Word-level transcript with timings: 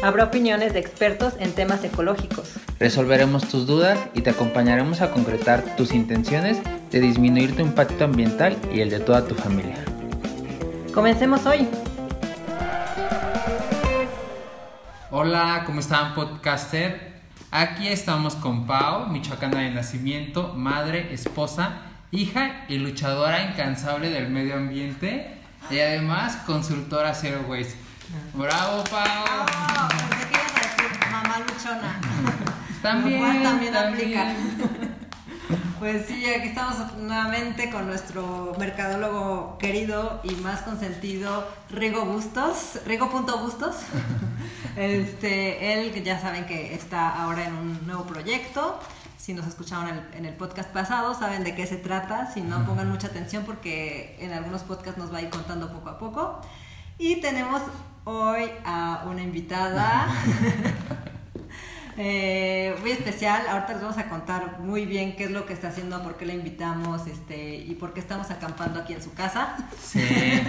Habrá 0.00 0.24
opiniones 0.24 0.74
de 0.74 0.78
expertos 0.78 1.34
en 1.40 1.52
temas 1.52 1.82
ecológicos. 1.82 2.52
Resolveremos 2.78 3.48
tus 3.48 3.66
dudas 3.66 3.98
y 4.14 4.20
te 4.20 4.30
acompañaremos 4.30 5.00
a 5.00 5.10
concretar 5.10 5.76
tus 5.76 5.92
intenciones 5.92 6.58
de 6.92 7.00
disminuir 7.00 7.56
tu 7.56 7.62
impacto 7.62 8.04
ambiental 8.04 8.56
y 8.72 8.80
el 8.80 8.90
de 8.90 9.00
toda 9.00 9.26
tu 9.26 9.34
familia. 9.34 9.74
Comencemos 10.94 11.44
hoy. 11.46 11.66
Hola, 15.10 15.64
¿cómo 15.66 15.80
están 15.80 16.14
podcaster? 16.14 17.14
Aquí 17.50 17.88
estamos 17.88 18.36
con 18.36 18.68
Pau, 18.68 19.08
michoacana 19.08 19.62
de 19.62 19.70
nacimiento, 19.70 20.54
madre, 20.54 21.12
esposa, 21.12 21.82
hija 22.12 22.66
y 22.68 22.78
luchadora 22.78 23.50
incansable 23.50 24.10
del 24.10 24.28
medio 24.28 24.54
ambiente 24.54 25.38
y 25.72 25.80
además 25.80 26.36
consultora 26.46 27.14
Zero 27.14 27.40
Waste. 27.48 27.87
¡Bravo, 28.34 28.84
Pau! 28.84 29.24
Oh, 29.26 29.88
pensé 29.88 30.28
que 30.28 30.34
ibas 30.34 30.52
a 30.52 30.60
decir 30.60 31.10
mamá 31.10 31.38
luchona. 31.40 32.00
También, 32.82 33.20
Lo 33.20 33.26
cual 33.26 33.42
también, 33.42 33.72
también. 33.72 34.18
aplica. 34.18 34.34
Pues 35.78 36.06
sí, 36.06 36.24
aquí 36.26 36.48
estamos 36.48 36.94
nuevamente 36.96 37.70
con 37.70 37.86
nuestro 37.86 38.52
mercadólogo 38.58 39.58
querido 39.58 40.20
y 40.24 40.34
más 40.36 40.62
consentido, 40.62 41.46
Rigo 41.70 42.04
Bustos, 42.04 42.80
Rigo.bustos. 42.86 43.76
Este, 44.76 45.72
él, 45.74 45.92
que 45.92 46.02
ya 46.02 46.20
saben 46.20 46.46
que 46.46 46.74
está 46.74 47.08
ahora 47.22 47.46
en 47.46 47.54
un 47.54 47.86
nuevo 47.86 48.04
proyecto. 48.04 48.78
Si 49.16 49.34
nos 49.34 49.46
escucharon 49.46 49.88
en 49.88 49.94
el, 49.96 50.14
en 50.14 50.24
el 50.24 50.34
podcast 50.34 50.70
pasado, 50.70 51.14
saben 51.18 51.42
de 51.44 51.54
qué 51.54 51.66
se 51.66 51.76
trata. 51.76 52.32
Si 52.32 52.40
no, 52.40 52.64
pongan 52.64 52.88
mucha 52.88 53.08
atención 53.08 53.44
porque 53.44 54.16
en 54.20 54.32
algunos 54.32 54.62
podcasts 54.62 54.98
nos 54.98 55.12
va 55.12 55.18
a 55.18 55.22
ir 55.22 55.30
contando 55.30 55.72
poco 55.72 55.90
a 55.90 55.98
poco. 55.98 56.40
Y 56.98 57.20
tenemos 57.20 57.62
hoy 58.04 58.50
a 58.64 59.04
una 59.06 59.22
invitada 59.22 60.08
eh, 61.96 62.74
muy 62.80 62.90
especial. 62.92 63.46
Ahorita 63.48 63.72
les 63.72 63.82
vamos 63.82 63.98
a 63.98 64.08
contar 64.08 64.60
muy 64.60 64.86
bien 64.86 65.16
qué 65.16 65.24
es 65.24 65.30
lo 65.30 65.46
que 65.46 65.52
está 65.52 65.68
haciendo, 65.68 66.02
por 66.02 66.16
qué 66.16 66.26
la 66.26 66.34
invitamos 66.34 67.06
este, 67.06 67.56
y 67.56 67.74
por 67.74 67.92
qué 67.92 68.00
estamos 68.00 68.30
acampando 68.30 68.80
aquí 68.80 68.94
en 68.94 69.02
su 69.02 69.12
casa. 69.14 69.56
Sí. 69.80 70.00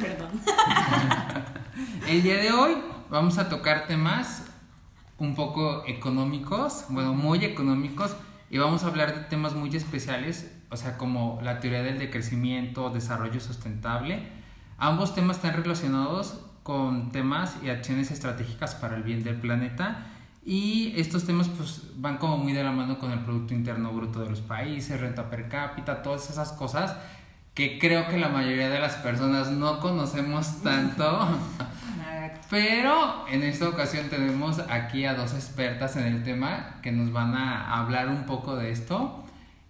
Perdón. 0.00 0.30
El 2.08 2.22
día 2.22 2.36
de 2.36 2.52
hoy 2.52 2.76
vamos 3.10 3.38
a 3.38 3.48
tocar 3.48 3.86
temas 3.86 4.44
un 5.18 5.34
poco 5.34 5.84
económicos, 5.86 6.86
bueno, 6.88 7.14
muy 7.14 7.44
económicos, 7.44 8.16
y 8.50 8.58
vamos 8.58 8.84
a 8.84 8.86
hablar 8.86 9.14
de 9.14 9.20
temas 9.24 9.54
muy 9.54 9.74
especiales, 9.76 10.50
o 10.70 10.76
sea, 10.76 10.96
como 10.96 11.38
la 11.42 11.60
teoría 11.60 11.82
del 11.82 11.98
decrecimiento, 11.98 12.90
desarrollo 12.90 13.40
sustentable. 13.40 14.28
Ambos 14.78 15.14
temas 15.14 15.36
están 15.36 15.54
relacionados 15.54 16.40
con 16.68 17.10
temas 17.12 17.56
y 17.64 17.70
acciones 17.70 18.10
estratégicas 18.10 18.74
para 18.74 18.94
el 18.94 19.02
bien 19.02 19.24
del 19.24 19.36
planeta. 19.36 20.04
Y 20.44 20.92
estos 21.00 21.24
temas 21.24 21.48
pues 21.48 21.84
van 21.96 22.18
como 22.18 22.36
muy 22.36 22.52
de 22.52 22.62
la 22.62 22.72
mano 22.72 22.98
con 22.98 23.10
el 23.10 23.20
Producto 23.20 23.54
Interno 23.54 23.90
Bruto 23.90 24.20
de 24.20 24.28
los 24.28 24.42
países, 24.42 25.00
renta 25.00 25.30
per 25.30 25.48
cápita, 25.48 26.02
todas 26.02 26.28
esas 26.28 26.52
cosas 26.52 26.94
que 27.54 27.78
creo 27.78 28.06
que 28.08 28.18
la 28.18 28.28
mayoría 28.28 28.68
de 28.68 28.80
las 28.80 28.96
personas 28.96 29.50
no 29.50 29.80
conocemos 29.80 30.62
tanto. 30.62 31.26
Pero 32.50 33.26
en 33.28 33.44
esta 33.44 33.66
ocasión 33.66 34.10
tenemos 34.10 34.58
aquí 34.68 35.06
a 35.06 35.14
dos 35.14 35.32
expertas 35.32 35.96
en 35.96 36.04
el 36.04 36.22
tema 36.22 36.80
que 36.82 36.92
nos 36.92 37.14
van 37.14 37.34
a 37.34 37.78
hablar 37.78 38.08
un 38.08 38.26
poco 38.26 38.56
de 38.56 38.72
esto. 38.72 39.24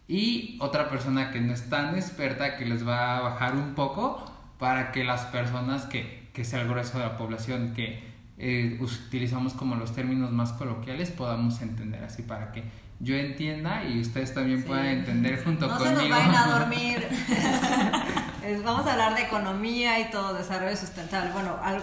Y 0.08 0.58
otra 0.60 0.90
persona 0.90 1.30
que 1.30 1.40
no 1.40 1.52
es 1.52 1.70
tan 1.70 1.94
experta 1.94 2.56
que 2.56 2.66
les 2.66 2.84
va 2.84 3.18
a 3.18 3.20
bajar 3.20 3.54
un 3.54 3.74
poco 3.74 4.28
para 4.58 4.90
que 4.90 5.04
las 5.04 5.26
personas 5.26 5.84
que, 5.84 6.17
que 6.38 6.44
sea 6.44 6.60
el 6.60 6.68
grueso 6.68 6.98
de 6.98 7.04
la 7.04 7.16
población 7.18 7.74
que 7.74 8.00
eh, 8.38 8.78
utilizamos 8.80 9.54
como 9.54 9.74
los 9.74 9.92
términos 9.92 10.30
más 10.30 10.52
coloquiales 10.52 11.10
podamos 11.10 11.60
entender 11.62 12.04
así 12.04 12.22
para 12.22 12.52
que 12.52 12.62
yo 13.00 13.16
entienda 13.16 13.82
y 13.82 14.00
ustedes 14.00 14.32
también 14.34 14.60
Sí. 14.60 14.66
puedan 14.68 14.86
entender 14.86 15.42
junto 15.42 15.66
no 15.66 15.76
conmigo. 15.76 16.00
se 16.00 16.08
nos 16.08 16.16
vayan 16.16 16.34
a 16.36 16.46
dormir. 16.60 17.08
Vamos 18.64 18.86
a 18.86 18.92
hablar 18.92 19.16
de 19.16 19.22
economía 19.22 19.98
y 19.98 20.10
todo, 20.12 20.32
desarrollo 20.34 20.76
sustentable. 20.76 21.32
Bueno, 21.32 21.56
al- 21.60 21.82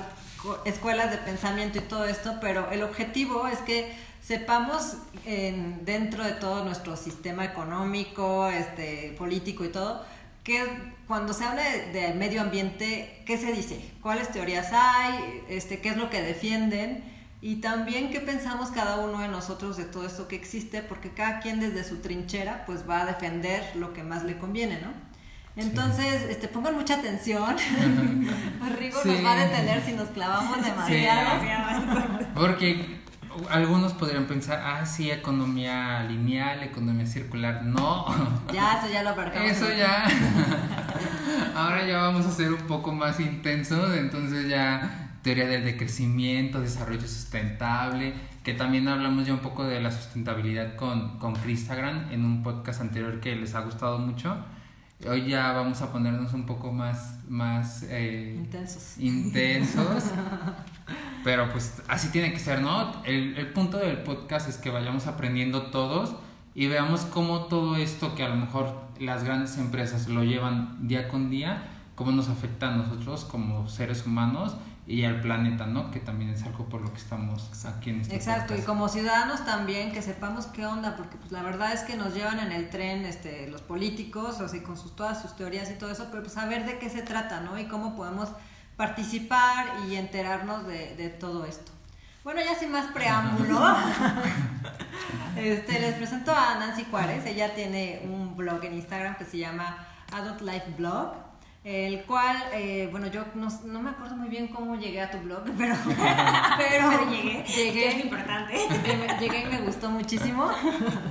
escuelas 0.63 1.11
de 1.11 1.17
pensamiento 1.17 1.79
y 1.79 1.81
todo 1.81 2.05
esto, 2.05 2.35
pero 2.39 2.71
el 2.71 2.81
objetivo 2.83 3.47
es 3.47 3.59
que 3.59 3.93
sepamos 4.21 4.95
en- 5.25 5.83
dentro 5.83 6.23
de 6.23 6.31
todo 6.31 6.63
nuestro 6.63 6.95
sistema 6.95 7.43
económico, 7.43 8.47
este, 8.47 9.13
político 9.17 9.65
y 9.65 9.69
todo, 9.69 10.05
que 10.45 10.63
cuando 11.07 11.33
se 11.33 11.43
habla 11.43 11.63
de, 11.63 11.91
de 11.91 12.13
medio 12.13 12.41
ambiente, 12.41 13.21
¿qué 13.25 13.37
se 13.37 13.51
dice? 13.51 13.79
¿Cuáles 14.01 14.31
teorías 14.31 14.69
hay? 14.73 15.43
Este, 15.49 15.79
¿Qué 15.79 15.89
es 15.89 15.97
lo 15.97 16.09
que 16.09 16.21
defienden? 16.21 17.03
Y 17.41 17.57
también 17.57 18.09
qué 18.09 18.21
pensamos 18.21 18.69
cada 18.71 18.97
uno 18.97 19.19
de 19.19 19.27
nosotros 19.27 19.77
de 19.77 19.83
todo 19.85 20.05
esto 20.07 20.27
que 20.27 20.35
existe, 20.35 20.81
porque 20.81 21.11
cada 21.11 21.39
quien 21.41 21.59
desde 21.59 21.83
su 21.83 21.97
trinchera 22.01 22.63
pues 22.65 22.89
va 22.89 23.01
a 23.01 23.05
defender 23.05 23.63
lo 23.75 23.93
que 23.93 24.03
más 24.03 24.23
le 24.23 24.37
conviene, 24.37 24.79
¿no? 24.81 24.91
Entonces, 25.57 26.23
este, 26.29 26.47
pongan 26.49 26.75
mucha 26.75 26.95
atención. 26.95 27.55
Rigo 28.77 28.99
Sí. 29.01 29.07
nos 29.09 29.23
va 29.23 29.33
a 29.33 29.45
detener 29.45 29.85
si 29.85 29.93
nos 29.93 30.09
clavamos 30.09 30.61
demasiado. 30.65 31.41
Porque 32.33 32.99
algunos 33.49 33.93
podrían 33.93 34.25
pensar, 34.25 34.61
ah, 34.65 34.85
sí, 34.85 35.11
economía 35.11 36.03
lineal, 36.03 36.63
economía 36.63 37.05
circular. 37.05 37.63
No, 37.63 38.05
Ya, 38.53 38.77
eso 38.79 38.91
ya 38.91 39.03
lo 39.03 39.09
abarcamos. 39.09 39.49
eso 39.51 39.67
ya. 39.73 40.05
Ahora 41.55 41.85
ya 41.87 41.97
vamos 41.99 42.25
a 42.25 42.31
ser 42.31 42.51
un 42.51 42.61
poco 42.67 42.91
más 42.91 43.19
intensos, 43.19 43.95
entonces 43.95 44.49
ya 44.49 45.17
teoría 45.21 45.47
del 45.47 45.63
decrecimiento, 45.65 46.61
desarrollo 46.61 47.01
sustentable, 47.01 48.13
que 48.43 48.53
también 48.53 48.87
hablamos 48.87 49.25
ya 49.25 49.33
un 49.33 49.39
poco 49.39 49.63
de 49.63 49.81
la 49.81 49.91
sustentabilidad 49.91 50.75
con, 50.75 51.17
con 51.17 51.33
Christagram 51.33 52.11
en 52.11 52.23
un 52.23 52.43
podcast 52.43 52.81
anterior 52.81 53.19
que 53.19 53.35
les 53.35 53.55
ha 53.55 53.61
gustado 53.61 53.97
mucho. 53.97 54.37
Hoy 55.03 55.27
ya 55.27 55.51
vamos 55.51 55.81
a 55.81 55.91
ponernos 55.91 56.33
un 56.33 56.45
poco 56.45 56.71
más, 56.71 57.19
más 57.27 57.83
eh, 57.89 58.35
Intensos. 58.37 58.97
intensos. 58.97 60.03
Pero 61.23 61.51
pues 61.51 61.81
así 61.87 62.09
tiene 62.09 62.31
que 62.31 62.39
ser, 62.39 62.61
¿no? 62.61 63.03
El, 63.03 63.37
el 63.37 63.51
punto 63.51 63.77
del 63.77 63.97
podcast 64.03 64.47
es 64.47 64.57
que 64.57 64.69
vayamos 64.69 65.07
aprendiendo 65.07 65.63
todos 65.63 66.15
y 66.53 66.67
veamos 66.67 67.01
cómo 67.01 67.45
todo 67.45 67.75
esto 67.75 68.15
que 68.15 68.23
a 68.23 68.29
lo 68.29 68.35
mejor 68.37 68.73
las 68.99 69.23
grandes 69.25 69.57
empresas 69.57 70.07
lo 70.07 70.23
llevan 70.23 70.87
día 70.87 71.07
con 71.09 71.29
día, 71.29 71.63
cómo 71.95 72.11
nos 72.11 72.29
afecta 72.29 72.73
a 72.73 72.77
nosotros 72.77 73.25
como 73.25 73.67
seres 73.67 74.05
humanos 74.05 74.55
y 74.87 75.03
al 75.03 75.19
planeta, 75.19 75.65
¿no? 75.65 75.89
Que 75.89 75.99
también 75.99 76.29
es 76.29 76.43
algo 76.43 76.65
por 76.65 76.81
lo 76.81 76.91
que 76.91 76.99
estamos 76.99 77.65
aquí 77.65 77.89
en 77.89 78.01
este 78.01 78.15
Exacto, 78.15 78.53
y 78.53 78.57
podcast. 78.57 78.67
como 78.67 78.87
ciudadanos 78.89 79.43
también 79.43 79.91
que 79.91 80.01
sepamos 80.01 80.45
qué 80.47 80.65
onda, 80.65 80.95
porque 80.95 81.17
pues 81.17 81.31
la 81.31 81.41
verdad 81.41 81.73
es 81.73 81.81
que 81.81 81.95
nos 81.95 82.13
llevan 82.13 82.39
en 82.39 82.51
el 82.51 82.69
tren 82.69 83.03
este, 83.05 83.47
los 83.47 83.61
políticos, 83.61 84.39
así 84.41 84.61
con 84.61 84.77
sus, 84.77 84.95
todas 84.95 85.21
sus 85.21 85.35
teorías 85.35 85.71
y 85.71 85.73
todo 85.73 85.91
eso, 85.91 86.07
pero 86.11 86.21
pues 86.21 86.33
saber 86.33 86.65
de 86.65 86.77
qué 86.77 86.89
se 86.89 87.01
trata, 87.01 87.41
¿no? 87.41 87.57
Y 87.57 87.65
cómo 87.65 87.95
podemos 87.95 88.29
participar 88.77 89.65
y 89.89 89.95
enterarnos 89.95 90.67
de, 90.67 90.95
de 90.95 91.09
todo 91.09 91.45
esto. 91.45 91.71
Bueno, 92.23 92.41
ya 92.41 92.55
sin 92.55 92.71
más 92.71 92.91
preámbulo, 92.91 93.59
este, 95.35 95.79
les 95.79 95.93
presento 95.93 96.31
a 96.31 96.57
Nancy 96.59 96.83
Juárez. 96.89 97.25
Ella 97.25 97.53
tiene 97.53 98.01
un 98.03 98.35
blog 98.35 98.63
en 98.65 98.73
Instagram 98.73 99.15
que 99.15 99.25
se 99.25 99.37
llama 99.37 99.87
Adult 100.11 100.41
Life 100.41 100.73
Blog, 100.77 101.13
el 101.65 102.03
cual, 102.03 102.37
eh, 102.53 102.87
bueno, 102.91 103.07
yo 103.07 103.25
no, 103.33 103.47
no 103.65 103.81
me 103.81 103.89
acuerdo 103.89 104.15
muy 104.15 104.29
bien 104.29 104.47
cómo 104.49 104.75
llegué 104.75 105.01
a 105.01 105.09
tu 105.09 105.17
blog, 105.17 105.41
pero, 105.57 105.75
pero, 106.57 106.89
Pero 106.91 107.09
llegué, 107.09 107.43
llegué, 107.43 107.71
que 107.73 107.87
es 107.89 108.05
importante. 108.05 108.53
Llegué, 109.19 109.41
y 109.41 109.45
me 109.47 109.61
gustó 109.61 109.89
muchísimo. 109.89 110.47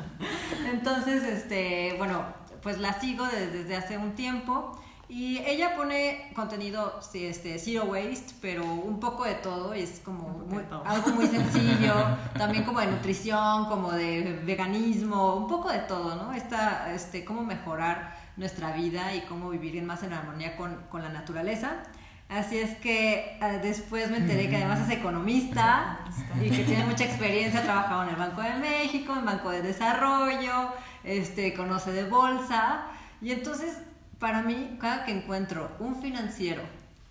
Entonces, 0.72 1.22
este, 1.24 1.94
bueno, 1.98 2.24
pues 2.62 2.78
la 2.78 2.98
sigo 3.00 3.26
de- 3.26 3.48
desde 3.50 3.76
hace 3.76 3.98
un 3.98 4.12
tiempo. 4.12 4.80
Y 5.06 5.38
ella 5.40 5.76
pone 5.76 6.32
contenido 6.34 6.98
sí, 7.02 7.26
este, 7.26 7.58
zero 7.58 7.84
waste, 7.84 8.32
pero 8.40 8.64
un 8.64 8.98
poco 9.00 9.24
de 9.24 9.34
todo, 9.34 9.74
y 9.76 9.80
es 9.82 10.00
como 10.02 10.28
muy- 10.48 10.64
algo 10.84 11.10
muy 11.10 11.26
sencillo, 11.26 11.92
también 12.38 12.64
como 12.64 12.80
de 12.80 12.86
nutrición, 12.86 13.66
como 13.66 13.92
de 13.92 14.40
veganismo, 14.46 15.34
un 15.36 15.46
poco 15.46 15.68
de 15.70 15.80
todo, 15.80 16.16
¿no? 16.16 16.32
Esta, 16.32 16.90
este, 16.94 17.22
cómo 17.22 17.42
mejorar 17.42 18.16
nuestra 18.36 18.72
vida 18.72 19.14
y 19.14 19.20
cómo 19.22 19.50
vivir 19.50 19.82
más 19.82 20.02
en 20.02 20.12
armonía 20.12 20.56
con, 20.56 20.82
con 20.90 21.02
la 21.02 21.08
naturaleza. 21.08 21.82
Así 22.28 22.58
es 22.58 22.76
que 22.78 23.36
ah, 23.40 23.58
después 23.62 24.10
me 24.10 24.16
enteré 24.16 24.48
que 24.48 24.56
además 24.56 24.88
es 24.88 24.98
economista 24.98 26.00
y 26.40 26.50
que 26.50 26.64
tiene 26.64 26.84
mucha 26.84 27.04
experiencia, 27.04 27.60
ha 27.60 27.64
trabajado 27.64 28.04
en 28.04 28.08
el 28.10 28.16
Banco 28.16 28.40
de 28.40 28.54
México, 28.54 29.14
en 29.16 29.24
Banco 29.24 29.50
de 29.50 29.62
Desarrollo, 29.62 30.72
este, 31.04 31.54
conoce 31.54 31.92
de 31.92 32.04
bolsa. 32.04 32.86
Y 33.20 33.30
entonces, 33.30 33.78
para 34.18 34.42
mí, 34.42 34.76
cada 34.80 35.04
que 35.04 35.12
encuentro 35.12 35.70
un 35.78 36.00
financiero 36.00 36.62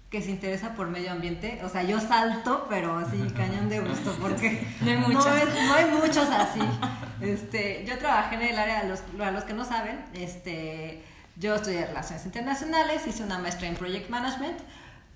que 0.10 0.22
se 0.22 0.32
interesa 0.32 0.76
por 0.76 0.90
medio 0.90 1.12
ambiente, 1.12 1.60
o 1.64 1.70
sea, 1.70 1.84
yo 1.84 2.00
salto, 2.00 2.68
pero 2.70 2.98
así 2.98 3.18
cañón 3.36 3.70
de 3.70 3.80
gusto, 3.80 4.16
porque 4.20 4.68
no, 4.82 4.92
hay 4.92 4.98
muchos. 4.98 5.26
No, 5.26 5.74
hay 5.74 5.86
muchos 5.86 6.30
así. 6.30 6.60
Este, 7.22 7.86
yo 7.88 7.98
trabajé 7.98 8.36
en 8.36 8.42
el 8.42 8.60
área, 8.60 8.80
a 8.82 8.84
los, 8.84 9.02
a 9.24 9.32
los 9.32 9.44
que 9.44 9.54
no 9.54 9.64
saben, 9.64 10.04
este, 10.14 11.04
yo 11.36 11.56
estudié 11.56 11.86
Relaciones 11.86 12.26
Internacionales, 12.26 13.08
hice 13.08 13.24
una 13.24 13.40
maestría 13.40 13.70
en 13.70 13.76
Project 13.76 14.10
Management, 14.10 14.60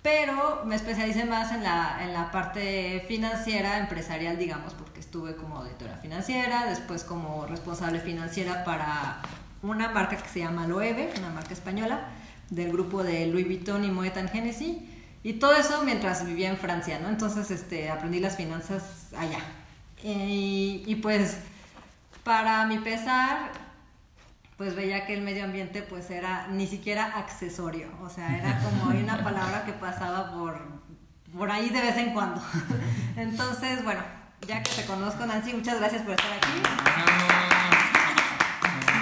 pero 0.01 0.63
me 0.65 0.75
especialicé 0.75 1.25
más 1.25 1.51
en 1.51 1.63
la, 1.63 1.99
en 2.01 2.13
la 2.13 2.31
parte 2.31 3.03
financiera, 3.07 3.77
empresarial, 3.77 4.37
digamos, 4.37 4.73
porque 4.73 4.99
estuve 4.99 5.35
como 5.35 5.57
auditora 5.57 5.97
financiera, 5.97 6.65
después 6.65 7.03
como 7.03 7.45
responsable 7.45 7.99
financiera 7.99 8.63
para 8.63 9.21
una 9.61 9.89
marca 9.89 10.17
que 10.17 10.29
se 10.29 10.39
llama 10.39 10.67
Loewe, 10.67 11.11
una 11.17 11.29
marca 11.29 11.53
española, 11.53 12.07
del 12.49 12.71
grupo 12.71 13.03
de 13.03 13.27
Louis 13.27 13.45
Vuitton 13.45 13.83
y 13.83 13.91
Moet 13.91 14.15
Hennessy. 14.15 14.89
Y 15.23 15.33
todo 15.33 15.53
eso 15.53 15.83
mientras 15.83 16.25
vivía 16.25 16.49
en 16.49 16.57
Francia, 16.57 16.99
¿no? 16.99 17.09
Entonces 17.09 17.51
este, 17.51 17.89
aprendí 17.89 18.19
las 18.19 18.37
finanzas 18.37 19.07
allá. 19.17 19.39
Y, 20.03 20.83
y 20.85 20.95
pues, 20.95 21.37
para 22.23 22.65
mi 22.65 22.77
pesar, 22.77 23.51
pues 24.57 24.75
veía 24.75 25.05
que 25.05 25.13
el 25.13 25.21
medio 25.21 25.43
ambiente 25.43 25.83
pues 25.83 26.09
era 26.09 26.47
ni 26.47 26.65
siquiera 26.65 27.17
accesorio, 27.17 27.89
o 28.01 28.09
sea, 28.09 28.37
era 28.37 28.59
como 28.59 28.89
una 28.89 29.23
palabra 29.23 29.63
que 29.65 29.73
pasaba 29.73 30.33
por, 30.33 30.59
por 31.31 31.51
ahí 31.51 31.69
de 31.69 31.79
vez 31.79 31.97
en 31.97 32.13
cuando. 32.13 32.41
Entonces, 33.15 33.83
bueno, 33.83 34.01
ya 34.47 34.63
que 34.63 34.71
te 34.71 34.85
conozco 34.85 35.25
Nancy, 35.25 35.53
muchas 35.53 35.79
gracias 35.79 36.01
por 36.01 36.11
estar 36.11 36.33
aquí. 36.33 36.47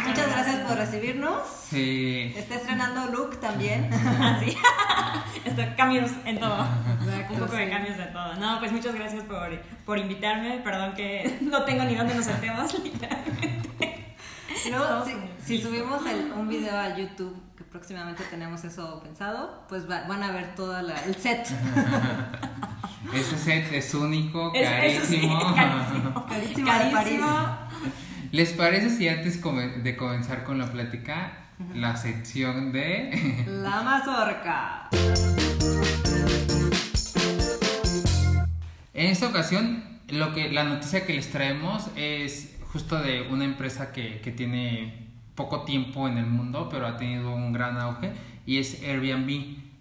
Muchas 0.08 0.30
gracias 0.30 0.56
por 0.68 0.78
recibirnos. 0.78 1.42
Sí. 1.70 2.34
Está 2.36 2.56
estrenando 2.56 3.08
look 3.08 3.40
también. 3.40 3.90
sí. 4.44 4.56
cambios 5.78 6.12
en 6.26 6.40
todo. 6.40 6.68
Un 7.30 7.40
poco 7.40 7.56
de 7.56 7.70
cambios 7.70 7.98
de 7.98 8.06
todo. 8.06 8.36
No, 8.36 8.60
pues 8.60 8.72
muchas 8.72 8.94
gracias 8.96 9.24
por, 9.24 9.50
por 9.86 9.98
invitarme. 9.98 10.60
Perdón 10.64 10.94
que 10.94 11.38
no 11.42 11.64
tengo 11.64 11.84
ni 11.84 11.96
dónde 11.96 12.14
nos 12.16 12.26
sentemos, 12.26 12.74
literalmente. 12.84 13.65
si, 15.46 15.62
subimos 15.62 16.02
un 16.36 16.48
video 16.48 16.78
a 16.78 16.98
YouTube, 16.98 17.36
que 17.58 17.64
próximamente 17.64 18.24
tenemos 18.30 18.64
eso 18.64 19.02
pensado, 19.04 19.66
pues 19.68 19.88
van 19.88 20.24
a 20.24 20.32
ver 20.32 20.56
todo 20.56 20.78
el 20.80 21.16
set. 21.16 21.48
Ese 23.14 23.38
set 23.38 23.72
es 23.72 23.94
único, 23.94 24.52
carísimo. 24.52 25.40
carísimo. 25.56 26.26
Carísimo. 26.28 26.68
carísimo. 26.68 27.58
¿Les 28.32 28.52
parece 28.54 28.90
si 28.90 29.08
antes 29.08 29.42
de 29.42 29.96
comenzar 29.96 30.44
con 30.44 30.58
la 30.58 30.66
plática, 30.72 31.32
la 31.74 31.96
sección 31.96 32.72
de... 32.72 33.46
La 33.48 33.82
mazorca. 33.82 34.90
En 38.94 39.08
esta 39.08 39.28
ocasión, 39.28 39.84
lo 40.10 40.34
que, 40.34 40.50
la 40.52 40.64
noticia 40.64 41.06
que 41.06 41.14
les 41.14 41.30
traemos 41.30 41.88
es 41.96 42.55
justo 42.76 43.02
de 43.02 43.22
una 43.32 43.46
empresa 43.46 43.94
que, 43.94 44.20
que 44.20 44.34
tiene 44.34 45.08
poco 45.34 45.64
tiempo 45.64 46.10
en 46.10 46.18
el 46.18 46.26
mundo, 46.26 46.68
pero 46.70 46.86
ha 46.86 46.98
tenido 46.98 47.34
un 47.34 47.54
gran 47.54 47.78
auge, 47.78 48.12
y 48.46 48.58
es 48.58 48.84
Airbnb. 48.84 49.30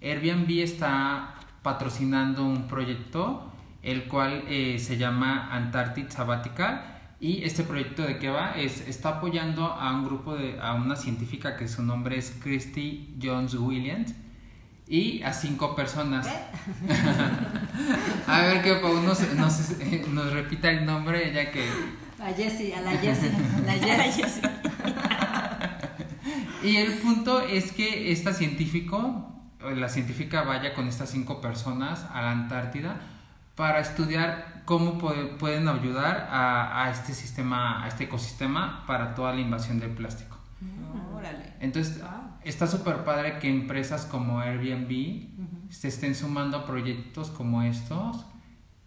Airbnb 0.00 0.48
está 0.62 1.34
patrocinando 1.64 2.44
un 2.44 2.68
proyecto, 2.68 3.50
el 3.82 4.04
cual 4.04 4.44
eh, 4.46 4.78
se 4.78 4.96
llama 4.96 5.48
Antarctic 5.50 6.08
Sabbatical, 6.08 6.84
y 7.18 7.42
este 7.42 7.64
proyecto 7.64 8.02
de 8.02 8.20
qué 8.20 8.28
va 8.28 8.52
es 8.52 8.86
está 8.86 9.16
apoyando 9.16 9.64
a 9.64 9.92
un 9.92 10.04
grupo 10.04 10.36
de 10.36 10.60
a 10.60 10.74
una 10.74 10.94
científica 10.94 11.56
que 11.56 11.66
su 11.66 11.82
nombre 11.82 12.16
es 12.16 12.38
Christy 12.40 13.16
Jones 13.20 13.54
Williams 13.54 14.14
y 14.86 15.22
a 15.22 15.32
cinco 15.32 15.74
personas. 15.74 16.28
a 18.26 18.40
ver 18.42 18.62
que 18.62 18.74
Pau 18.74 19.00
nos, 19.00 19.20
nos, 19.34 20.32
repita 20.32 20.70
el 20.70 20.84
nombre 20.84 21.32
ya 21.32 21.50
que 21.50 21.64
a 22.24 22.32
Jessie, 22.32 22.74
a 22.74 22.80
la 22.80 22.92
Jessie, 22.92 23.30
la 23.66 23.72
Jessie. 24.12 24.42
y 26.64 26.76
el 26.76 26.94
punto 26.94 27.40
es 27.40 27.72
que 27.72 28.12
esta 28.12 28.32
científico, 28.32 29.30
la 29.60 29.88
científica 29.88 30.42
vaya 30.42 30.72
con 30.72 30.88
estas 30.88 31.10
cinco 31.10 31.40
personas 31.40 32.06
a 32.10 32.22
la 32.22 32.30
Antártida 32.30 33.00
para 33.54 33.80
estudiar 33.80 34.62
cómo 34.64 34.98
pueden 35.38 35.68
ayudar 35.68 36.28
a, 36.30 36.90
este 36.90 37.12
sistema, 37.12 37.84
a 37.84 37.88
este 37.88 38.04
ecosistema 38.04 38.84
para 38.86 39.14
toda 39.14 39.34
la 39.34 39.40
invasión 39.40 39.78
del 39.78 39.90
plástico. 39.90 40.38
Mm. 40.60 40.94
Entonces, 41.60 42.02
está 42.42 42.66
súper 42.66 43.04
padre 43.04 43.38
que 43.38 43.48
empresas 43.48 44.06
como 44.06 44.40
Airbnb 44.40 45.70
se 45.70 45.88
estén 45.88 46.14
sumando 46.14 46.58
a 46.58 46.66
proyectos 46.66 47.30
como 47.30 47.62
estos 47.62 48.26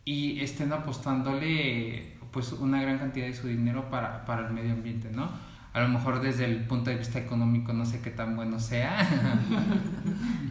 y 0.06 0.40
estén 0.42 0.74
apostándole 0.74 2.17
pues 2.38 2.52
una 2.52 2.80
gran 2.80 3.00
cantidad 3.00 3.26
de 3.26 3.34
su 3.34 3.48
dinero 3.48 3.90
para, 3.90 4.24
para 4.24 4.46
el 4.46 4.54
medio 4.54 4.72
ambiente, 4.74 5.10
¿no? 5.12 5.28
a 5.74 5.82
lo 5.82 5.90
mejor 5.90 6.22
desde 6.22 6.46
el 6.46 6.66
punto 6.66 6.92
de 6.92 6.98
vista 6.98 7.18
económico 7.18 7.74
no 7.74 7.84
sé 7.84 8.00
qué 8.00 8.12
tan 8.12 8.36
bueno 8.36 8.60
sea. 8.60 9.08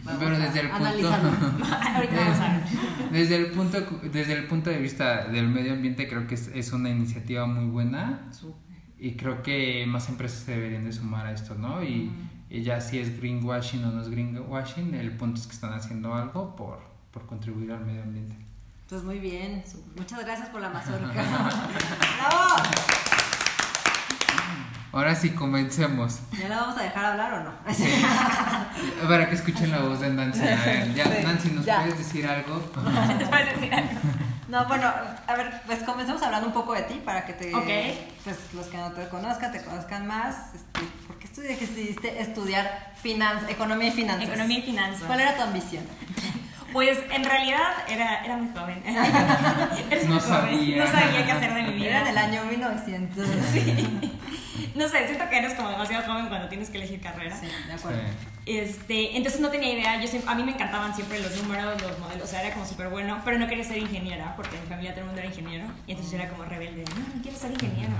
Pero 0.19 0.37
desde 0.37 0.59
el 0.59 0.69
punto 0.69 1.09
desde 3.11 3.35
el 3.37 3.45
punto 3.51 3.77
desde 4.11 4.33
el 4.33 4.47
punto 4.47 4.69
de 4.69 4.79
vista 4.79 5.29
del 5.29 5.47
medio 5.47 5.71
ambiente 5.71 6.09
creo 6.09 6.27
que 6.27 6.35
es, 6.35 6.73
una 6.73 6.89
iniciativa 6.89 7.45
muy 7.45 7.65
buena. 7.65 8.29
Y 8.99 9.11
creo 9.11 9.41
que 9.43 9.85
más 9.87 10.09
empresas 10.09 10.39
se 10.39 10.51
deberían 10.51 10.83
de 10.83 10.91
sumar 10.91 11.27
a 11.27 11.31
esto 11.31 11.55
no 11.55 11.81
y, 11.81 12.11
ya 12.49 12.81
si 12.81 12.99
es 12.99 13.17
greenwashing 13.17 13.85
o 13.85 13.93
no 13.93 14.01
es 14.01 14.09
greenwashing 14.09 14.93
el 14.93 15.11
punto 15.11 15.39
es 15.39 15.47
que 15.47 15.53
están 15.53 15.71
haciendo 15.71 16.13
algo 16.13 16.53
por, 16.53 16.79
por 17.11 17.25
contribuir 17.25 17.71
al 17.71 17.85
medio 17.85 18.03
ambiente 18.03 18.46
pues 18.89 19.03
muy 19.03 19.19
bien 19.19 19.63
muchas 19.95 20.19
gracias 20.23 20.49
por 20.49 20.61
la 20.61 20.69
mazorca 20.69 21.13
bravo 22.17 22.55
Ahora 24.93 25.13
sí, 25.13 25.29
comencemos. 25.29 26.21
¿Ya 26.31 26.49
la 26.49 26.61
vamos 26.61 26.77
a 26.79 26.81
dejar 26.81 27.05
hablar 27.05 27.33
o 27.33 27.43
no? 27.43 27.51
Para 29.07 29.29
que 29.29 29.35
escuchen 29.35 29.69
la 29.69 29.81
voz 29.81 29.99
de 29.99 30.09
Nancy. 30.09 30.41
A 30.41 30.55
ver, 30.65 30.93
ya, 30.95 31.05
Nancy, 31.23 31.51
¿nos 31.51 31.65
puedes 31.65 31.97
decir 31.99 32.25
algo? 32.25 32.59
puedes 33.29 33.55
decir 33.55 33.75
algo? 33.75 33.91
No, 34.47 34.65
bueno, 34.65 34.91
a 35.27 35.35
ver, 35.35 35.61
pues 35.67 35.83
comencemos 35.83 36.19
hablando 36.23 36.47
un 36.47 36.53
poco 36.53 36.73
de 36.73 36.81
ti 36.83 37.01
para 37.05 37.25
que 37.25 37.33
te, 37.33 37.53
okay. 37.53 38.11
pues 38.23 38.37
los 38.53 38.65
que 38.67 38.77
no 38.77 38.91
te 38.93 39.07
conozcan, 39.09 39.51
te 39.51 39.61
conozcan 39.63 40.07
más. 40.07 40.55
Este, 40.55 40.79
¿Por 41.05 41.19
qué 41.19 41.27
decidiste 41.41 42.19
estudiar 42.19 42.93
finanzas, 42.99 43.49
economía 43.49 43.89
y 43.89 43.91
finanzas? 43.91 44.29
Economía 44.29 44.59
y 44.59 44.61
finanzas. 44.63 45.03
¿Cuál 45.03 45.19
era 45.19 45.35
tu 45.35 45.43
ambición? 45.43 45.83
Pues 46.73 46.99
en 47.11 47.23
realidad 47.23 47.71
era, 47.87 48.23
era 48.23 48.37
muy 48.37 48.49
joven. 48.53 48.83
no 50.07 50.19
sabía. 50.19 50.85
No 50.85 50.91
sabía 50.91 51.25
qué 51.25 51.31
hacer 51.31 51.53
de 51.53 51.63
mi 51.63 51.73
vida. 51.73 51.89
Era 51.89 52.03
del 52.03 52.17
año 52.17 52.45
1900. 52.45 53.27
Sí. 53.51 54.11
No 54.73 54.87
sé, 54.87 55.07
siento 55.07 55.27
que 55.29 55.37
eres 55.37 55.55
como 55.55 55.69
demasiado 55.69 56.05
joven 56.05 56.27
cuando 56.27 56.47
tienes 56.49 56.69
que 56.69 56.77
elegir 56.77 57.01
carrera. 57.01 57.35
Sí, 57.35 57.47
de 57.67 57.73
acuerdo. 57.73 57.99
Este, 58.47 59.17
entonces 59.17 59.41
no 59.41 59.49
tenía 59.49 59.73
idea. 59.73 60.01
Yo 60.01 60.09
a 60.25 60.35
mí 60.35 60.43
me 60.43 60.53
encantaban 60.53 60.95
siempre 60.95 61.19
los 61.19 61.35
números, 61.35 61.81
los 61.81 61.99
modelos. 61.99 62.23
O 62.23 62.27
sea, 62.27 62.41
era 62.41 62.53
como 62.53 62.65
súper 62.65 62.87
bueno. 62.87 63.21
Pero 63.25 63.37
no 63.37 63.47
quería 63.47 63.65
ser 63.65 63.77
ingeniera 63.77 64.35
porque 64.37 64.55
en 64.55 64.61
mi 64.61 64.69
familia 64.69 64.91
todo 64.91 65.01
el 65.01 65.07
mundo 65.07 65.19
era 65.19 65.29
ingeniero. 65.29 65.65
Y 65.85 65.91
entonces 65.91 66.13
yo 66.13 66.19
era 66.19 66.29
como 66.29 66.45
rebelde. 66.45 66.85
No, 66.95 67.15
no 67.15 67.21
quiero 67.21 67.37
ser 67.37 67.51
ingeniero. 67.51 67.93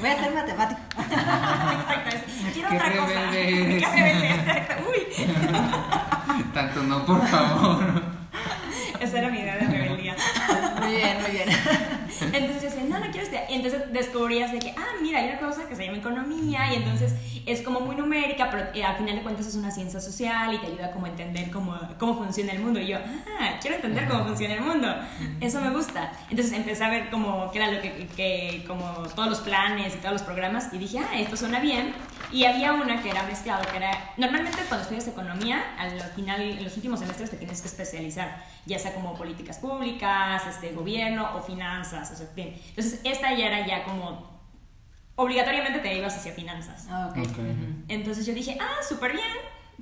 Voy 0.00 0.08
a 0.08 0.18
ser 0.20 0.34
matemático. 0.34 0.80
Exacto. 0.98 2.16
Quiero 2.52 2.68
otra 2.68 2.96
cosa. 2.96 3.30
Qué 3.30 3.86
rebelde. 3.92 4.66
Uy. 4.90 5.24
Tanto 6.54 6.82
no, 6.82 7.06
por 7.06 7.24
favor. 7.28 8.02
Esa 9.00 9.18
era 9.18 9.28
mi 9.28 9.38
idea 9.38 9.56
de 9.56 9.66
rebeldía. 9.66 10.16
Muy 10.84 10.96
bien, 10.96 11.22
muy 11.22 11.30
bien. 11.30 11.48
Entonces 12.32 12.62
yo 12.62 12.68
decía, 12.70 12.84
no, 12.88 12.98
no 12.98 13.06
quiero 13.06 13.22
estudiar. 13.22 13.44
Y 13.50 13.54
entonces 13.54 13.92
descubrías 13.92 14.52
de 14.52 14.58
que, 14.58 14.70
ah, 14.76 14.92
mira, 15.02 15.18
hay 15.18 15.30
una 15.30 15.38
cosa 15.38 15.68
que 15.68 15.74
se 15.74 15.84
llama 15.84 15.98
economía 15.98 16.72
y 16.72 16.76
entonces 16.76 17.14
es 17.46 17.62
como 17.62 17.80
muy 17.80 17.96
numérica, 17.96 18.48
pero 18.50 18.64
eh, 18.74 18.84
al 18.84 18.96
final 18.96 19.16
de 19.16 19.22
cuentas 19.22 19.46
es 19.46 19.54
una 19.54 19.70
ciencia 19.70 20.00
social 20.00 20.54
y 20.54 20.58
te 20.58 20.66
ayuda 20.66 20.92
como 20.92 21.06
a 21.06 21.08
entender 21.10 21.50
cómo, 21.50 21.78
cómo 21.98 22.16
funciona 22.16 22.52
el 22.52 22.60
mundo. 22.60 22.80
Y 22.80 22.88
yo, 22.88 22.98
ah, 22.98 23.58
quiero 23.60 23.76
entender 23.76 24.08
cómo 24.08 24.24
funciona 24.24 24.54
el 24.54 24.60
mundo. 24.60 24.88
Eso 25.40 25.60
me 25.60 25.70
gusta. 25.70 26.12
Entonces 26.30 26.52
empecé 26.52 26.84
a 26.84 26.90
ver 26.90 27.10
como 27.10 27.50
qué 27.50 27.58
era 27.58 27.70
lo 27.70 27.80
que, 27.80 28.06
que, 28.16 28.64
como 28.66 28.84
todos 29.14 29.28
los 29.28 29.40
planes 29.40 29.94
y 29.94 29.98
todos 29.98 30.12
los 30.12 30.22
programas 30.22 30.72
y 30.72 30.78
dije, 30.78 30.98
ah, 30.98 31.18
esto 31.18 31.36
suena 31.36 31.60
bien. 31.60 31.94
Y 32.34 32.46
había 32.46 32.72
una 32.72 33.00
que 33.00 33.10
era 33.10 33.22
mezclado, 33.22 33.62
que 33.70 33.76
era, 33.76 34.12
normalmente 34.16 34.58
cuando 34.68 34.82
estudias 34.82 35.06
economía, 35.06 35.76
al 35.78 36.00
final, 36.16 36.40
en 36.40 36.64
los 36.64 36.74
últimos 36.76 36.98
semestres 36.98 37.30
te 37.30 37.36
tienes 37.36 37.62
que 37.62 37.68
especializar, 37.68 38.44
ya 38.66 38.76
sea 38.76 38.92
como 38.92 39.14
políticas 39.14 39.58
públicas, 39.58 40.42
este, 40.48 40.72
gobierno 40.72 41.36
o 41.36 41.42
finanzas, 41.42 42.10
o 42.10 42.16
sea, 42.16 42.26
bien. 42.34 42.60
Entonces, 42.70 43.00
esta 43.04 43.32
ya 43.34 43.46
era 43.46 43.64
ya 43.64 43.84
como, 43.84 44.28
obligatoriamente 45.14 45.78
te 45.78 45.96
ibas 45.96 46.16
hacia 46.16 46.32
finanzas. 46.32 46.88
Ah, 46.90 47.08
ok. 47.08 47.24
Entonces 47.86 48.26
yo 48.26 48.34
dije, 48.34 48.58
ah, 48.60 48.82
súper 48.82 49.12
bien, 49.12 49.32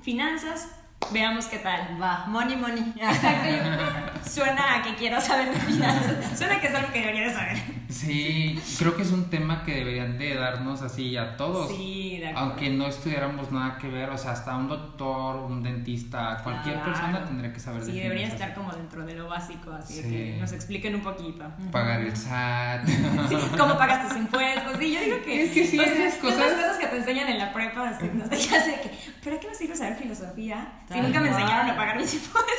finanzas, 0.03 0.67
Veamos 1.11 1.45
qué 1.45 1.59
tal. 1.59 2.01
Va, 2.01 2.25
money, 2.27 2.55
money. 2.55 2.93
Exacto, 2.97 4.29
suena 4.29 4.75
a 4.75 4.81
que 4.81 4.95
quiero 4.95 5.19
saber 5.19 5.51
de 5.51 5.59
finanzas. 5.59 6.37
Suena 6.37 6.59
que 6.59 6.67
es 6.67 6.75
algo 6.75 6.91
que 6.91 6.99
debería 6.99 7.27
de 7.27 7.33
saber. 7.33 7.57
Sí, 7.93 8.59
creo 8.79 8.95
que 8.95 9.03
es 9.03 9.11
un 9.11 9.29
tema 9.29 9.63
que 9.63 9.75
deberían 9.75 10.17
de 10.17 10.33
darnos 10.35 10.81
así 10.81 11.15
a 11.15 11.37
todos. 11.37 11.69
Sí, 11.75 12.17
de 12.19 12.27
acuerdo. 12.29 12.49
Aunque 12.49 12.69
no 12.71 12.87
estudiáramos 12.87 13.51
nada 13.51 13.77
que 13.77 13.87
ver, 13.87 14.09
o 14.09 14.17
sea, 14.17 14.31
hasta 14.31 14.57
un 14.57 14.67
doctor, 14.67 15.35
un 15.49 15.61
dentista, 15.61 16.39
cualquier 16.43 16.75
Claro. 16.75 16.91
persona 16.91 17.25
tendría 17.25 17.53
que 17.53 17.59
saber 17.59 17.83
de 17.83 17.91
Sí, 17.91 17.99
debería 17.99 18.27
estar 18.27 18.53
como 18.55 18.71
dentro 18.73 19.05
de 19.05 19.13
lo 19.13 19.27
básico, 19.27 19.71
así 19.71 19.95
de 19.95 20.01
Sí. 20.03 20.09
que 20.09 20.37
nos 20.41 20.51
expliquen 20.51 20.95
un 20.95 21.01
poquito. 21.01 21.45
Pagar 21.71 22.01
el 22.01 22.15
SAT. 22.17 22.87
Sí, 23.29 23.37
cómo 23.57 23.77
pagas 23.77 24.07
tus 24.09 24.17
impuestos. 24.17 24.77
Sí, 24.79 24.93
yo 24.93 24.99
digo 25.01 25.17
que. 25.23 25.43
Es 25.45 25.51
que 25.51 25.67
sí, 25.67 25.79
o 25.79 25.83
sea, 25.83 25.93
esas 25.93 26.19
cosas- 26.19 26.39
Esas 26.47 26.53
cosas 26.59 26.77
que 26.77 26.87
te 26.87 26.97
enseñan 26.97 27.29
en 27.29 27.37
la 27.37 27.53
prepa, 27.53 27.89
así, 27.89 28.09
no 28.13 28.25
sé, 28.27 28.35
ya 28.49 28.61
sé 28.61 28.79
que. 28.81 28.91
¿Pero 29.23 29.39
qué 29.39 29.47
me 29.49 29.55
sirve 29.55 29.75
saber 29.75 29.95
filosofía 29.95 30.71
si 30.91 30.99
nunca 30.99 31.19
me 31.21 31.29
enseñaron 31.29 31.69
a 31.69 31.75
pagar 31.75 31.97
mis 31.97 32.13
impuestos? 32.13 32.49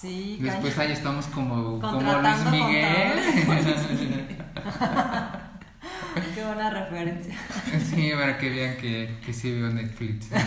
Sí, 0.00 0.38
Después 0.40 0.74
caña. 0.74 0.86
ahí 0.88 0.92
estamos 0.94 1.26
como, 1.26 1.78
como 1.78 2.00
Luis 2.00 2.04
Contratando 2.14 2.50
Miguel. 2.52 3.12
Qué 6.34 6.44
buena 6.44 6.70
referencia. 6.70 7.34
sí, 7.90 8.10
para 8.14 8.38
que 8.38 8.50
vean 8.50 8.76
que, 8.76 9.18
que 9.24 9.32
sí 9.32 9.52
veo 9.52 9.70
Netflix. 9.70 10.28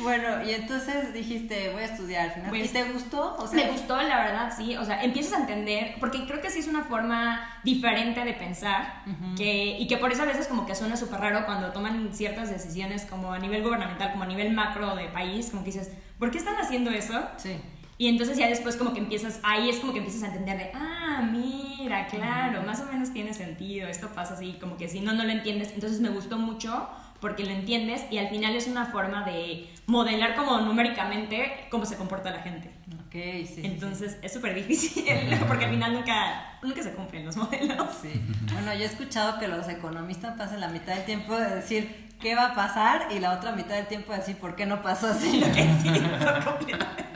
Bueno, 0.00 0.42
y 0.44 0.52
entonces 0.52 1.12
dijiste, 1.12 1.70
voy 1.72 1.82
a 1.82 1.86
estudiar 1.86 2.30
finanzas. 2.30 2.50
Voy 2.50 2.60
a 2.62 2.64
¿Y 2.64 2.68
te 2.68 2.84
gustó? 2.84 3.36
O 3.36 3.46
sea, 3.46 3.64
me 3.64 3.70
gustó, 3.70 3.96
la 3.96 4.24
verdad, 4.24 4.52
sí. 4.56 4.76
O 4.76 4.84
sea, 4.84 5.02
empiezas 5.02 5.34
a 5.34 5.40
entender, 5.40 5.96
porque 6.00 6.26
creo 6.26 6.40
que 6.40 6.50
sí 6.50 6.60
es 6.60 6.68
una 6.68 6.84
forma 6.84 7.60
diferente 7.62 8.24
de 8.24 8.32
pensar, 8.32 9.02
que, 9.36 9.78
y 9.78 9.86
que 9.86 9.96
por 9.98 10.12
eso 10.12 10.22
a 10.22 10.26
veces 10.26 10.48
como 10.48 10.66
que 10.66 10.74
suena 10.74 10.96
súper 10.96 11.20
raro 11.20 11.44
cuando 11.46 11.72
toman 11.72 12.12
ciertas 12.12 12.50
decisiones 12.50 13.04
como 13.04 13.32
a 13.32 13.38
nivel 13.38 13.62
gubernamental, 13.62 14.12
como 14.12 14.24
a 14.24 14.26
nivel 14.26 14.52
macro 14.52 14.94
de 14.96 15.04
país, 15.08 15.50
como 15.50 15.62
que 15.62 15.72
dices, 15.72 15.92
¿por 16.18 16.30
qué 16.30 16.38
están 16.38 16.56
haciendo 16.56 16.90
eso? 16.90 17.22
Sí. 17.36 17.56
Y 18.00 18.08
entonces 18.08 18.38
ya 18.38 18.48
después 18.48 18.76
como 18.76 18.94
que 18.94 18.98
empiezas, 18.98 19.40
ahí 19.42 19.68
es 19.68 19.76
como 19.76 19.92
que 19.92 19.98
empiezas 19.98 20.22
a 20.22 20.28
entender 20.28 20.56
de, 20.56 20.70
ah, 20.72 21.22
mira, 21.30 22.06
claro, 22.06 22.62
más 22.62 22.80
o 22.80 22.86
menos 22.86 23.12
tiene 23.12 23.34
sentido, 23.34 23.88
esto 23.88 24.08
pasa 24.14 24.32
así, 24.32 24.56
como 24.58 24.78
que 24.78 24.88
si 24.88 25.00
no, 25.00 25.12
no 25.12 25.22
lo 25.22 25.30
entiendes. 25.30 25.72
Entonces 25.74 26.00
me 26.00 26.08
gustó 26.08 26.38
mucho 26.38 26.88
porque 27.20 27.44
lo 27.44 27.50
entiendes 27.50 28.06
y 28.10 28.16
al 28.16 28.30
final 28.30 28.56
es 28.56 28.68
una 28.68 28.86
forma 28.86 29.24
de 29.24 29.68
modelar 29.84 30.34
como 30.34 30.62
numéricamente 30.62 31.66
cómo 31.70 31.84
se 31.84 31.98
comporta 31.98 32.30
la 32.30 32.40
gente. 32.40 32.70
Ok, 33.04 33.12
sí, 33.12 33.46
sí. 33.56 33.60
Entonces 33.64 34.16
es 34.22 34.32
súper 34.32 34.54
difícil 34.54 35.04
porque 35.46 35.66
al 35.66 35.70
final 35.72 35.92
nunca, 35.92 36.56
nunca 36.62 36.82
se 36.82 36.92
cumplen 36.92 37.26
los 37.26 37.36
modelos. 37.36 37.86
Sí. 38.00 38.18
Bueno, 38.54 38.72
yo 38.72 38.80
he 38.80 38.86
escuchado 38.86 39.38
que 39.38 39.46
los 39.46 39.68
economistas 39.68 40.38
pasan 40.38 40.60
la 40.60 40.68
mitad 40.68 40.94
del 40.94 41.04
tiempo 41.04 41.36
de 41.36 41.56
decir 41.56 42.08
qué 42.18 42.34
va 42.34 42.46
a 42.46 42.54
pasar 42.54 43.08
y 43.10 43.18
la 43.18 43.32
otra 43.32 43.52
mitad 43.52 43.74
del 43.74 43.88
tiempo 43.88 44.12
de 44.12 44.20
decir 44.20 44.36
por 44.36 44.56
qué 44.56 44.64
no 44.64 44.80
pasó 44.80 45.08
así. 45.08 45.44
Sí, 45.82 45.90
por 46.24 46.44
completo. 46.44 46.86
Ese 46.86 47.09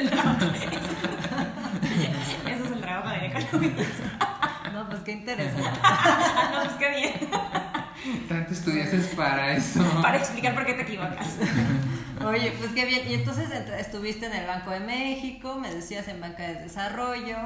es 0.06 0.12
el 0.12 0.18
trabajo. 0.18 0.46
Ese 2.46 2.64
es 2.64 2.72
el 2.72 2.80
trabajo 2.80 3.08
del 3.10 3.24
economista. 3.24 3.82
No, 4.72 4.88
pues 4.88 5.00
qué 5.02 5.12
interesante. 5.12 5.62
No, 6.52 6.62
pues 6.64 6.74
qué 6.78 6.90
bien. 6.90 7.12
Tanto 8.28 8.52
estudiaste 8.52 8.98
para 9.14 9.52
eso. 9.52 9.82
Para 10.00 10.16
explicar 10.18 10.54
por 10.54 10.64
qué 10.64 10.74
te 10.74 10.82
equivocas. 10.82 11.36
Oye, 12.26 12.52
pues 12.58 12.72
qué 12.72 12.84
bien. 12.84 13.08
Y 13.08 13.14
entonces 13.14 13.48
ent- 13.50 13.72
estuviste 13.78 14.26
en 14.26 14.32
el 14.34 14.46
Banco 14.46 14.70
de 14.70 14.80
México, 14.80 15.56
me 15.58 15.74
decías 15.74 16.06
en 16.08 16.20
Banca 16.20 16.42
de 16.42 16.54
Desarrollo. 16.56 17.36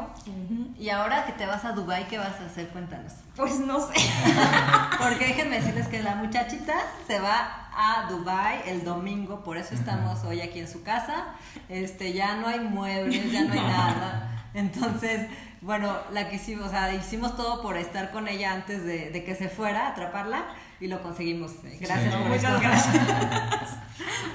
Y 0.79 0.89
ahora 0.89 1.25
que 1.27 1.33
te 1.33 1.47
vas 1.47 1.65
a 1.65 1.73
Dubai, 1.73 2.09
¿qué 2.09 2.19
vas 2.19 2.41
a 2.41 2.47
hacer? 2.47 2.69
Cuéntanos. 2.69 3.13
Pues 3.37 3.61
no 3.61 3.81
sé. 3.81 3.95
Porque 4.99 5.27
déjenme 5.29 5.57
decirles 5.61 5.87
que 5.89 6.03
la 6.03 6.17
muchachita 6.17 6.75
se 7.07 7.19
va 7.21 7.69
a 7.77 8.07
Dubai 8.11 8.63
el 8.67 8.85
domingo, 8.85 9.43
por 9.45 9.57
eso 9.57 9.75
estamos 9.75 10.23
hoy 10.25 10.41
aquí 10.41 10.59
en 10.61 10.69
su 10.69 10.83
casa. 10.83 11.27
Este, 11.69 12.13
ya 12.13 12.37
no 12.37 12.49
hay 12.49 12.61
muebles, 12.61 13.31
ya 13.33 13.43
no 13.45 13.53
hay 13.53 13.61
nada. 13.61 14.31
Entonces, 14.55 15.29
bueno, 15.61 15.97
la 16.13 16.29
que 16.29 16.37
hicimos, 16.37 16.67
o 16.69 16.71
sea, 16.71 16.93
hicimos 16.95 17.37
todo 17.37 17.63
por 17.63 17.77
estar 17.77 18.11
con 18.13 18.29
ella 18.29 18.53
antes 18.53 18.85
de, 18.85 19.11
de 19.11 19.25
que 19.25 19.35
se 19.35 19.49
fuera, 19.49 19.89
atraparla, 19.89 20.45
y 20.81 20.89
lo 20.89 21.03
conseguimos. 21.03 21.53
Gracias 21.81 22.13
Sí. 22.15 22.19
por 22.21 22.29
Muchas 22.29 22.61
gracias 22.61 23.79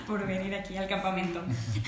por 0.08 0.26
venir 0.26 0.56
aquí 0.56 0.76
al 0.76 0.88
campamento. 0.88 1.44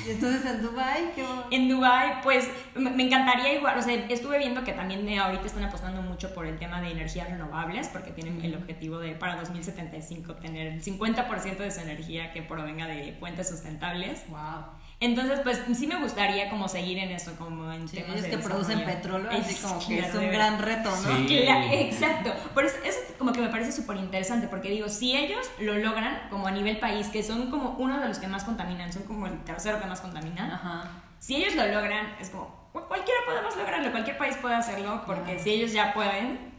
Y 0.06 0.12
entonces 0.12 0.46
en 0.46 0.62
Dubai, 0.62 1.12
¿qué 1.16 1.26
En 1.50 1.68
Dubai, 1.68 2.22
pues 2.22 2.48
me 2.76 2.92
me 2.92 3.04
encantaría 3.08 3.54
igual, 3.54 3.80
o 3.80 3.82
sea, 3.82 3.96
estuve 3.96 4.38
viendo 4.38 4.64
que 4.64 4.74
también 4.74 5.08
eh, 5.10 5.18
ahorita 5.18 5.48
están 5.48 5.64
apostando 5.64 6.02
mucho 6.04 6.34
por 6.34 6.46
el 6.46 6.60
tema 6.60 6.82
de 6.82 6.92
energías 6.92 7.30
renovables, 7.30 7.88
porque 7.88 8.12
tienen 8.12 8.40
el 8.46 8.56
objetivo 8.56 9.00
de 9.00 9.14
para 9.14 9.36
2075 9.38 10.36
tener 10.36 10.68
el 10.68 10.84
50% 10.84 11.58
de 11.58 11.72
su 11.72 11.80
energía 11.80 12.32
que 12.32 12.44
provenga 12.44 12.86
de 12.86 13.16
fuentes 13.20 13.50
sustentables. 13.50 14.24
Wow. 14.30 14.66
Entonces, 15.02 15.40
pues 15.44 15.60
sí 15.76 15.88
me 15.88 15.96
gustaría 15.98 16.48
como 16.50 16.68
seguir 16.70 17.00
en 17.00 17.10
eso, 17.12 17.34
como 17.38 17.72
en 17.74 17.90
Sí, 17.90 17.98
temas 17.98 18.22
de 18.22 18.30
que 18.30 18.38
producen 18.38 18.86
petróleo, 18.86 19.32
así 19.32 19.56
como 19.56 19.80
que 19.80 19.98
claro, 19.98 20.14
es 20.14 20.16
un 20.26 20.32
gran 20.32 20.60
reto, 20.60 20.90
¿no? 20.92 21.18
Sí. 21.18 21.28
Cla- 21.28 21.74
exacto. 21.74 22.32
Por 22.54 22.66
eso, 22.66 22.76
eso 22.86 23.00
como 23.18 23.34
que 23.34 23.42
me 23.42 23.50
parece 23.50 23.72
súper 23.72 23.98
interesante, 23.98 24.48
porque 24.48 24.70
digo, 24.70 24.88
si 24.90 25.18
ellos 25.18 25.50
lo 25.60 25.74
logran 25.76 26.22
como 26.30 26.46
a 26.48 26.52
nivel 26.52 26.78
país, 26.78 27.08
que 27.08 27.24
son 27.24 27.50
como 27.50 27.72
uno 27.80 28.00
de 28.00 28.08
los 28.08 28.20
que 28.20 28.28
más 28.28 28.44
contaminan, 28.44 28.94
son 28.94 29.02
como 29.04 29.26
el 29.26 29.44
tercero 29.44 29.82
que 29.82 29.88
más 29.88 30.02
contamina, 30.02 30.54
Ajá. 30.54 30.88
si 31.20 31.36
ellos 31.36 31.56
lo 31.56 31.66
logran, 31.68 32.16
es 32.20 32.30
como, 32.30 32.70
"Cu- 32.72 32.88
cualquiera 32.88 33.20
podemos 33.26 33.56
lograrlo, 33.58 33.90
cualquier 33.92 34.18
país 34.20 34.38
puede 34.40 34.54
hacerlo, 34.56 35.02
porque 35.08 35.40
si 35.40 35.50
ellos 35.50 35.74
ya 35.74 35.94
pueden, 35.94 36.52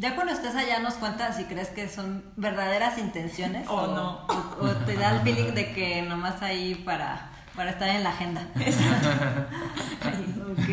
Ya 0.00 0.14
cuando 0.14 0.32
estés 0.32 0.54
allá 0.54 0.78
nos 0.78 0.94
cuentas 0.94 1.36
si 1.36 1.44
crees 1.44 1.70
que 1.70 1.88
son 1.88 2.22
verdaderas 2.36 2.98
intenciones 2.98 3.66
O 3.68 3.86
no. 3.88 4.26
o, 4.28 4.64
o 4.64 4.68
te 4.86 4.94
da 4.94 5.10
el 5.16 5.20
feeling 5.22 5.54
de 5.54 5.72
que 5.72 6.02
nomás 6.02 6.40
ahí 6.40 6.76
para, 6.76 7.30
para 7.58 7.72
estar 7.72 7.88
en 7.88 8.04
la 8.04 8.10
agenda. 8.10 8.46
ok. 10.52 10.68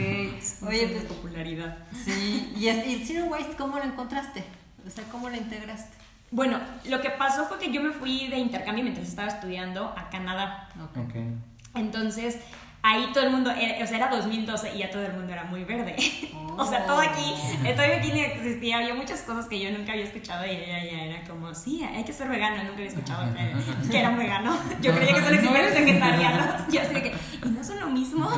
Oye, 0.67 0.87
pues 0.87 1.03
popularidad. 1.05 1.79
sí. 2.05 2.53
¿Y, 2.55 2.67
es, 2.67 2.85
y 2.85 2.93
el 2.93 3.07
Zero 3.07 3.25
Waste 3.25 3.55
cómo 3.57 3.79
lo 3.79 3.83
encontraste? 3.85 4.43
O 4.85 4.89
sea, 4.91 5.03
¿cómo 5.11 5.29
lo 5.29 5.35
integraste? 5.35 5.97
Bueno, 6.29 6.59
lo 6.87 7.01
que 7.01 7.09
pasó 7.09 7.45
fue 7.47 7.57
que 7.57 7.71
yo 7.71 7.81
me 7.81 7.89
fui 7.89 8.27
de 8.27 8.37
intercambio 8.37 8.83
mientras 8.83 9.07
estaba 9.07 9.29
estudiando 9.29 9.95
a 9.97 10.09
Canadá. 10.11 10.69
Ok. 10.79 10.97
Ok. 11.09 11.15
Entonces, 11.73 12.37
ahí 12.87 13.09
todo 13.13 13.23
el 13.23 13.31
mundo, 13.31 13.49
era- 13.51 13.83
o 13.83 13.87
sea, 13.87 13.97
era 13.97 14.07
2012 14.09 14.75
y 14.75 14.77
ya 14.79 14.91
todo 14.91 15.03
el 15.03 15.13
mundo 15.13 15.33
era 15.33 15.43
muy 15.45 15.63
verde. 15.63 15.95
o 16.57 16.65
sea, 16.65 16.85
todo 16.85 16.99
aquí, 16.99 17.33
eh, 17.65 17.73
todo 17.75 17.85
aquí 17.85 18.11
ni 18.13 18.21
existía. 18.21 18.77
Había 18.77 18.93
muchas 18.93 19.21
cosas 19.23 19.47
que 19.47 19.59
yo 19.59 19.71
nunca 19.71 19.93
había 19.93 20.03
escuchado 20.05 20.45
y 20.45 20.51
ella 20.51 20.83
ya 20.83 21.03
era 21.03 21.23
como, 21.27 21.53
sí, 21.55 21.83
hay 21.83 22.03
que 22.03 22.13
ser 22.13 22.29
vegano. 22.29 22.57
Nunca 22.57 22.73
había 22.75 22.87
escuchado 22.87 23.33
que, 23.33 23.89
que 23.89 23.99
era 23.99 24.09
un 24.09 24.17
vegano. 24.17 24.55
Yo 24.81 24.93
creía 24.95 25.15
que 25.15 25.21
solo 25.21 25.35
existían 25.35 25.65
los 25.65 25.73
vegetarianos. 25.73 26.45
Yo 26.71 26.81
así 26.81 26.93
de 26.93 27.01
que, 27.03 27.15
¿y 27.43 27.49
no 27.49 27.63
son 27.63 27.79
lo 27.79 27.87
mismo? 27.87 28.29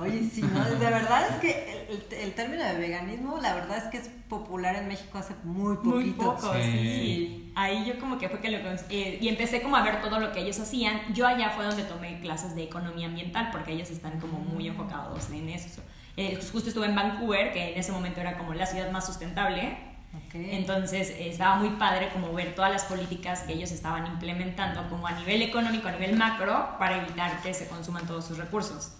Oye, 0.00 0.28
sí, 0.32 0.42
¿no? 0.42 0.64
De 0.64 0.76
verdad 0.90 1.26
es 1.30 1.36
que 1.36 1.71
el, 1.92 2.18
el- 2.18 2.34
término 2.34 2.64
de 2.64 2.74
veganismo, 2.74 3.38
la 3.40 3.54
verdad 3.54 3.76
es 3.78 3.84
que 3.84 3.98
es 3.98 4.08
popular 4.28 4.76
en 4.76 4.88
México 4.88 5.18
hace 5.18 5.34
muy 5.44 5.76
poquito. 5.76 5.92
Muy 5.96 6.10
poco, 6.12 6.52
Sí. 6.54 6.62
sí. 6.62 7.52
Ahí 7.54 7.84
yo 7.84 7.98
como 8.00 8.18
que 8.18 8.28
fue 8.28 8.40
que 8.40 8.50
lo 8.50 8.58
eh, 8.88 9.18
y 9.20 9.28
empecé 9.28 9.60
como 9.62 9.76
a 9.76 9.82
ver 9.82 10.00
todo 10.00 10.18
lo 10.18 10.32
que 10.32 10.40
ellos 10.40 10.58
hacían. 10.58 11.00
Yo 11.14 11.26
allá 11.26 11.50
fue 11.50 11.64
donde 11.64 11.82
tomé 11.84 12.18
clases 12.20 12.54
de 12.54 12.62
economía 12.64 13.06
ambiental 13.06 13.50
porque 13.52 13.72
ellos 13.72 13.90
están 13.90 14.18
como 14.20 14.38
muy 14.38 14.66
enfocados 14.68 15.28
en 15.30 15.48
eso. 15.50 15.82
Eh, 16.16 16.38
justo 16.52 16.68
estuve 16.68 16.86
en 16.86 16.94
Vancouver, 16.94 17.52
que 17.52 17.72
en 17.72 17.78
ese 17.78 17.92
momento 17.92 18.20
era 18.20 18.36
como 18.38 18.54
la 18.54 18.66
ciudad 18.66 18.90
más 18.90 19.06
sustentable. 19.06 19.76
Ok. 20.14 20.34
Entonces 20.34 21.10
eh, 21.10 21.28
estaba 21.30 21.56
muy 21.56 21.70
padre 21.70 22.08
como 22.12 22.32
ver 22.32 22.54
todas 22.54 22.70
las 22.70 22.84
políticas 22.84 23.40
que 23.44 23.52
ellos 23.54 23.70
estaban 23.70 24.06
implementando 24.06 24.88
como 24.90 25.06
a 25.06 25.12
nivel 25.12 25.40
económico, 25.42 25.88
a 25.88 25.92
nivel 25.92 26.16
macro, 26.16 26.68
para 26.78 26.98
evitar 27.02 27.40
que 27.42 27.52
se 27.54 27.66
consuman 27.68 28.06
todos 28.06 28.24
sus 28.26 28.38
recursos. 28.38 28.92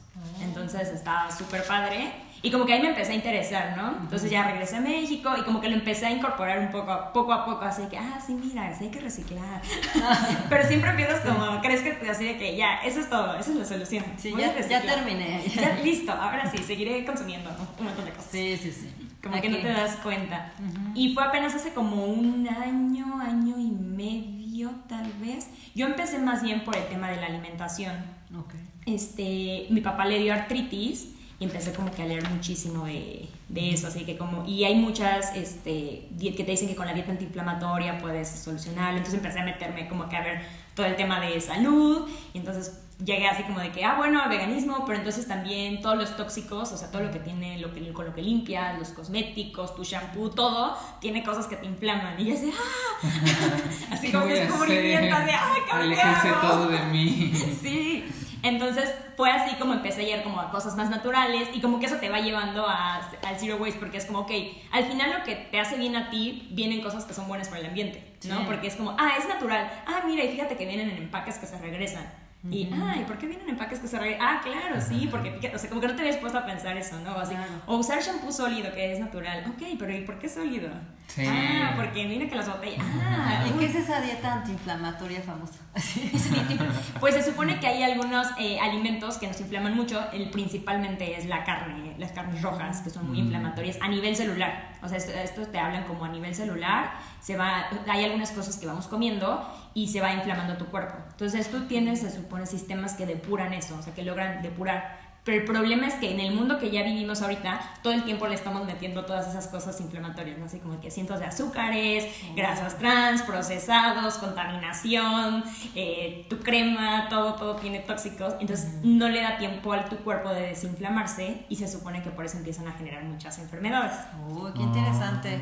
Entonces 0.42 0.88
estaba 0.88 1.30
súper 1.30 1.64
padre 1.66 2.12
y 2.44 2.50
como 2.50 2.66
que 2.66 2.72
ahí 2.72 2.82
me 2.82 2.88
empecé 2.88 3.12
a 3.12 3.14
interesar, 3.14 3.76
¿no? 3.76 3.90
Entonces 4.00 4.28
ya 4.28 4.44
regresé 4.44 4.76
a 4.76 4.80
México 4.80 5.30
y 5.38 5.42
como 5.42 5.60
que 5.60 5.68
lo 5.68 5.74
empecé 5.74 6.06
a 6.06 6.10
incorporar 6.10 6.58
un 6.58 6.72
poco, 6.72 7.12
poco 7.14 7.32
a 7.32 7.44
poco, 7.44 7.64
así 7.64 7.82
que, 7.88 7.96
ah, 7.96 8.20
sí, 8.24 8.34
mira, 8.34 8.76
sí 8.76 8.84
hay 8.84 8.90
que 8.90 9.00
reciclar. 9.00 9.62
Pero 10.48 10.66
siempre 10.66 10.90
empiezas 10.90 11.20
como, 11.20 11.60
crees 11.60 11.82
que 11.82 12.10
así 12.10 12.24
de 12.24 12.36
que 12.36 12.56
ya, 12.56 12.82
eso 12.84 12.98
es 12.98 13.08
todo, 13.08 13.36
esa 13.36 13.50
es 13.52 13.56
la 13.56 13.64
solución. 13.64 14.04
Sí, 14.16 14.34
ya, 14.36 14.58
ya 14.60 14.82
terminé. 14.82 15.40
Ya, 15.54 15.78
listo, 15.84 16.10
ahora 16.10 16.50
sí, 16.50 16.58
seguiré 16.58 17.04
consumiendo 17.04 17.48
un 17.78 17.84
montón 17.84 18.04
de 18.04 18.10
cosas. 18.10 18.32
Sí, 18.32 18.58
sí, 18.60 18.72
sí. 18.72 18.90
Como 19.22 19.40
que 19.40 19.48
no 19.48 19.58
Aquí. 19.58 19.64
te 19.64 19.72
das 19.72 19.96
cuenta. 20.02 20.52
Y 20.96 21.14
fue 21.14 21.22
apenas 21.22 21.54
hace 21.54 21.72
como 21.72 22.06
un 22.06 22.48
año, 22.48 23.20
año 23.20 23.56
y 23.56 23.70
medio 23.70 24.70
tal 24.88 25.12
vez. 25.20 25.48
Yo 25.76 25.86
empecé 25.86 26.18
más 26.18 26.42
bien 26.42 26.64
por 26.64 26.76
el 26.76 26.86
tema 26.86 27.08
de 27.08 27.20
la 27.20 27.26
alimentación. 27.26 27.94
Ok. 28.36 28.54
Este, 28.84 29.68
mi 29.70 29.80
papá 29.80 30.06
le 30.06 30.18
dio 30.18 30.34
artritis 30.34 31.10
y 31.42 31.44
empecé 31.44 31.72
como 31.72 31.90
que 31.90 32.02
a 32.02 32.06
leer 32.06 32.22
muchísimo 32.30 32.84
de, 32.84 33.28
de 33.48 33.70
eso, 33.70 33.88
así 33.88 34.04
que 34.04 34.16
como, 34.16 34.46
y 34.46 34.62
hay 34.62 34.76
muchas 34.76 35.34
este, 35.34 36.06
que 36.20 36.44
te 36.44 36.52
dicen 36.52 36.68
que 36.68 36.76
con 36.76 36.86
la 36.86 36.94
dieta 36.94 37.10
antiinflamatoria 37.10 37.98
puedes 37.98 38.28
solucionarlo, 38.28 38.98
entonces 38.98 39.14
empecé 39.14 39.40
a 39.40 39.44
meterme 39.44 39.88
como 39.88 40.08
que 40.08 40.16
a 40.16 40.22
ver 40.22 40.42
todo 40.76 40.86
el 40.86 40.94
tema 40.94 41.18
de 41.18 41.40
salud, 41.40 42.08
y 42.32 42.38
entonces 42.38 42.80
llegué 43.04 43.26
así 43.26 43.42
como 43.42 43.58
de 43.58 43.72
que, 43.72 43.84
ah, 43.84 43.96
bueno, 43.96 44.22
veganismo, 44.28 44.84
pero 44.86 44.98
entonces 44.98 45.26
también 45.26 45.82
todos 45.82 45.96
los 45.96 46.16
tóxicos, 46.16 46.70
o 46.70 46.76
sea, 46.76 46.92
todo 46.92 47.02
lo 47.02 47.10
que 47.10 47.18
tiene, 47.18 47.58
lo 47.58 47.74
que, 47.74 47.92
con 47.92 48.06
lo 48.06 48.14
que 48.14 48.22
limpias, 48.22 48.78
los 48.78 48.90
cosméticos, 48.90 49.74
tu 49.74 49.82
shampoo, 49.82 50.30
todo, 50.30 50.76
tiene 51.00 51.24
cosas 51.24 51.48
que 51.48 51.56
te 51.56 51.66
inflaman. 51.66 52.20
Y 52.20 52.26
yo 52.26 52.34
así, 52.34 52.52
ah, 52.54 53.56
así 53.90 54.12
como 54.12 54.26
descubrimiento 54.26 55.18
de, 55.18 55.32
ah, 55.32 55.54
cabrón. 55.68 56.40
todo 56.40 56.68
de 56.68 56.84
mí. 56.84 57.32
sí. 57.60 58.04
Entonces 58.42 58.92
fue 59.16 59.30
así 59.30 59.54
como 59.56 59.72
empecé 59.72 60.02
a 60.02 60.16
ir 60.16 60.22
como 60.22 60.40
a 60.40 60.50
cosas 60.50 60.76
más 60.76 60.90
naturales 60.90 61.48
y 61.54 61.60
como 61.60 61.78
que 61.78 61.86
eso 61.86 61.96
te 61.96 62.08
va 62.08 62.20
llevando 62.20 62.66
a, 62.66 62.96
al 62.96 63.38
zero 63.38 63.56
waste 63.56 63.78
porque 63.78 63.98
es 63.98 64.06
como, 64.06 64.20
ok, 64.20 64.32
al 64.72 64.84
final 64.84 65.12
lo 65.18 65.24
que 65.24 65.36
te 65.36 65.60
hace 65.60 65.76
bien 65.76 65.94
a 65.96 66.10
ti 66.10 66.48
vienen 66.52 66.82
cosas 66.82 67.04
que 67.04 67.14
son 67.14 67.28
buenas 67.28 67.48
para 67.48 67.60
el 67.60 67.66
ambiente, 67.66 68.16
¿no? 68.24 68.44
Porque 68.44 68.66
es 68.66 68.76
como, 68.76 68.96
ah, 68.98 69.12
es 69.18 69.28
natural, 69.28 69.70
ah, 69.86 70.02
mira, 70.06 70.24
y 70.24 70.32
fíjate 70.32 70.56
que 70.56 70.66
vienen 70.66 70.90
en 70.90 70.96
empaques 70.96 71.38
que 71.38 71.46
se 71.46 71.58
regresan. 71.58 72.21
Y, 72.50 72.68
ay, 72.72 73.04
¿por 73.06 73.18
qué 73.18 73.26
vienen 73.28 73.48
empaques 73.48 73.78
que 73.78 73.86
se 73.86 73.98
regresan? 73.98 74.26
Ah, 74.26 74.40
claro, 74.42 74.80
sí, 74.80 75.06
porque, 75.08 75.52
o 75.54 75.58
sea, 75.58 75.68
como 75.68 75.80
que 75.80 75.86
no 75.86 75.94
te 75.94 76.00
habías 76.00 76.16
puesto 76.16 76.38
a 76.38 76.44
pensar 76.44 76.76
eso, 76.76 76.98
¿no? 77.00 77.12
Así, 77.12 77.34
O 77.66 77.76
usar 77.76 78.02
shampoo 78.02 78.32
sólido, 78.32 78.72
que 78.72 78.92
es 78.92 78.98
natural. 78.98 79.44
Ok, 79.48 79.62
pero 79.78 79.92
¿y 79.92 80.00
por 80.00 80.18
qué 80.18 80.28
sólido? 80.28 80.68
Sí. 81.06 81.24
Ah, 81.24 81.74
porque 81.76 82.04
mira 82.06 82.28
que 82.28 82.34
las 82.34 82.48
botellas. 82.48 82.82
Ah, 83.00 83.44
¿Y 83.46 83.58
qué 83.58 83.66
es 83.66 83.74
esa 83.76 84.00
dieta 84.00 84.32
antiinflamatoria 84.32 85.20
famosa? 85.20 85.60
pues 87.00 87.14
se 87.14 87.22
supone 87.22 87.60
que 87.60 87.66
hay 87.66 87.82
algunos 87.82 88.26
eh, 88.38 88.58
alimentos 88.58 89.18
que 89.18 89.28
nos 89.28 89.40
inflaman 89.40 89.76
mucho. 89.76 90.02
El 90.12 90.30
principalmente 90.30 91.16
es 91.16 91.26
la 91.26 91.44
carne, 91.44 91.94
las 91.98 92.10
carnes 92.12 92.42
rojas, 92.42 92.80
que 92.80 92.90
son 92.90 93.06
muy 93.08 93.18
mm. 93.18 93.24
inflamatorias 93.26 93.78
a 93.80 93.88
nivel 93.88 94.16
celular. 94.16 94.72
O 94.82 94.88
sea, 94.88 94.98
estos 94.98 95.52
te 95.52 95.58
hablan 95.58 95.84
como 95.84 96.04
a 96.06 96.08
nivel 96.08 96.34
celular. 96.34 96.94
Se 97.20 97.36
va, 97.36 97.66
hay 97.88 98.04
algunas 98.04 98.32
cosas 98.32 98.56
que 98.56 98.66
vamos 98.66 98.88
comiendo 98.88 99.46
y 99.74 99.88
se 99.88 100.00
va 100.00 100.12
inflamando 100.12 100.56
tu 100.56 100.66
cuerpo. 100.66 100.94
Entonces 101.10 101.50
tú 101.50 101.66
tienes, 101.66 102.00
se 102.00 102.10
supone, 102.10 102.46
sistemas 102.46 102.94
que 102.94 103.06
depuran 103.06 103.52
eso, 103.52 103.76
o 103.78 103.82
sea, 103.82 103.94
que 103.94 104.02
logran 104.02 104.42
depurar 104.42 105.12
pero 105.24 105.38
el 105.38 105.44
problema 105.44 105.86
es 105.86 105.94
que 105.94 106.10
en 106.10 106.18
el 106.18 106.34
mundo 106.34 106.58
que 106.58 106.72
ya 106.72 106.82
vivimos 106.82 107.22
ahorita, 107.22 107.60
todo 107.80 107.92
el 107.92 108.02
tiempo 108.02 108.26
le 108.26 108.34
estamos 108.34 108.66
metiendo 108.66 109.04
todas 109.04 109.28
esas 109.28 109.46
cosas 109.46 109.80
inflamatorias, 109.80 110.36
¿no? 110.36 110.46
Así 110.46 110.58
como 110.58 110.80
que 110.80 110.90
cientos 110.90 111.20
de 111.20 111.26
azúcares, 111.26 112.08
grasas 112.34 112.76
trans, 112.76 113.22
procesados, 113.22 114.14
contaminación, 114.14 115.44
eh, 115.76 116.26
tu 116.28 116.40
crema, 116.40 117.08
todo, 117.08 117.34
todo 117.34 117.54
tiene 117.54 117.78
tóxicos. 117.78 118.34
Entonces 118.40 118.80
no 118.82 119.08
le 119.08 119.22
da 119.22 119.38
tiempo 119.38 119.72
a 119.72 119.84
tu 119.84 119.98
cuerpo 119.98 120.28
de 120.30 120.48
desinflamarse 120.48 121.46
y 121.48 121.54
se 121.54 121.68
supone 121.68 122.02
que 122.02 122.10
por 122.10 122.24
eso 122.24 122.38
empiezan 122.38 122.66
a 122.66 122.72
generar 122.72 123.04
muchas 123.04 123.38
enfermedades. 123.38 123.94
Uy, 124.28 124.50
qué 124.54 124.62
interesante. 124.62 125.40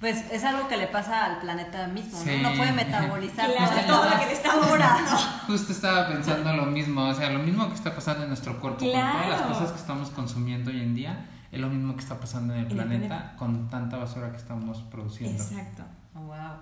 Pues 0.00 0.30
es 0.30 0.44
algo 0.44 0.68
que 0.68 0.76
le 0.76 0.88
pasa 0.88 1.24
al 1.24 1.38
planeta 1.38 1.86
mismo, 1.86 2.22
¿no? 2.24 2.50
No 2.50 2.56
puede 2.56 2.72
metabolizar 2.72 3.50
todo 3.86 4.10
lo 4.10 4.18
que 4.18 4.26
le 4.26 4.32
está 4.32 4.56
durando. 4.68 5.10
Justo 5.46 5.72
estaba 5.72 6.08
pensando 6.08 6.52
lo 6.52 6.66
mismo, 6.66 7.08
o 7.08 7.14
sea, 7.14 7.30
lo 7.30 7.38
mismo 7.38 7.68
que 7.68 7.74
está 7.74 7.94
pasando 7.94 8.24
en 8.24 8.28
nuestro 8.28 8.60
cuerpo 8.60 8.80
con 8.80 8.90
todas 8.90 9.28
las 9.28 9.42
cosas 9.42 9.70
que 9.72 9.78
estamos 9.78 10.10
consumiendo 10.10 10.70
hoy 10.70 10.82
en 10.82 10.94
día, 10.94 11.26
es 11.50 11.58
lo 11.58 11.68
mismo 11.68 11.94
que 11.94 12.02
está 12.02 12.20
pasando 12.20 12.52
en 12.52 12.60
el, 12.60 12.66
planeta, 12.66 13.34
con 13.38 13.70
tanta 13.70 13.96
basura 13.96 14.30
que 14.30 14.36
estamos 14.36 14.82
produciendo. 14.90 15.42
Exacto. 15.42 15.84
Oh, 16.14 16.20
wow. 16.20 16.56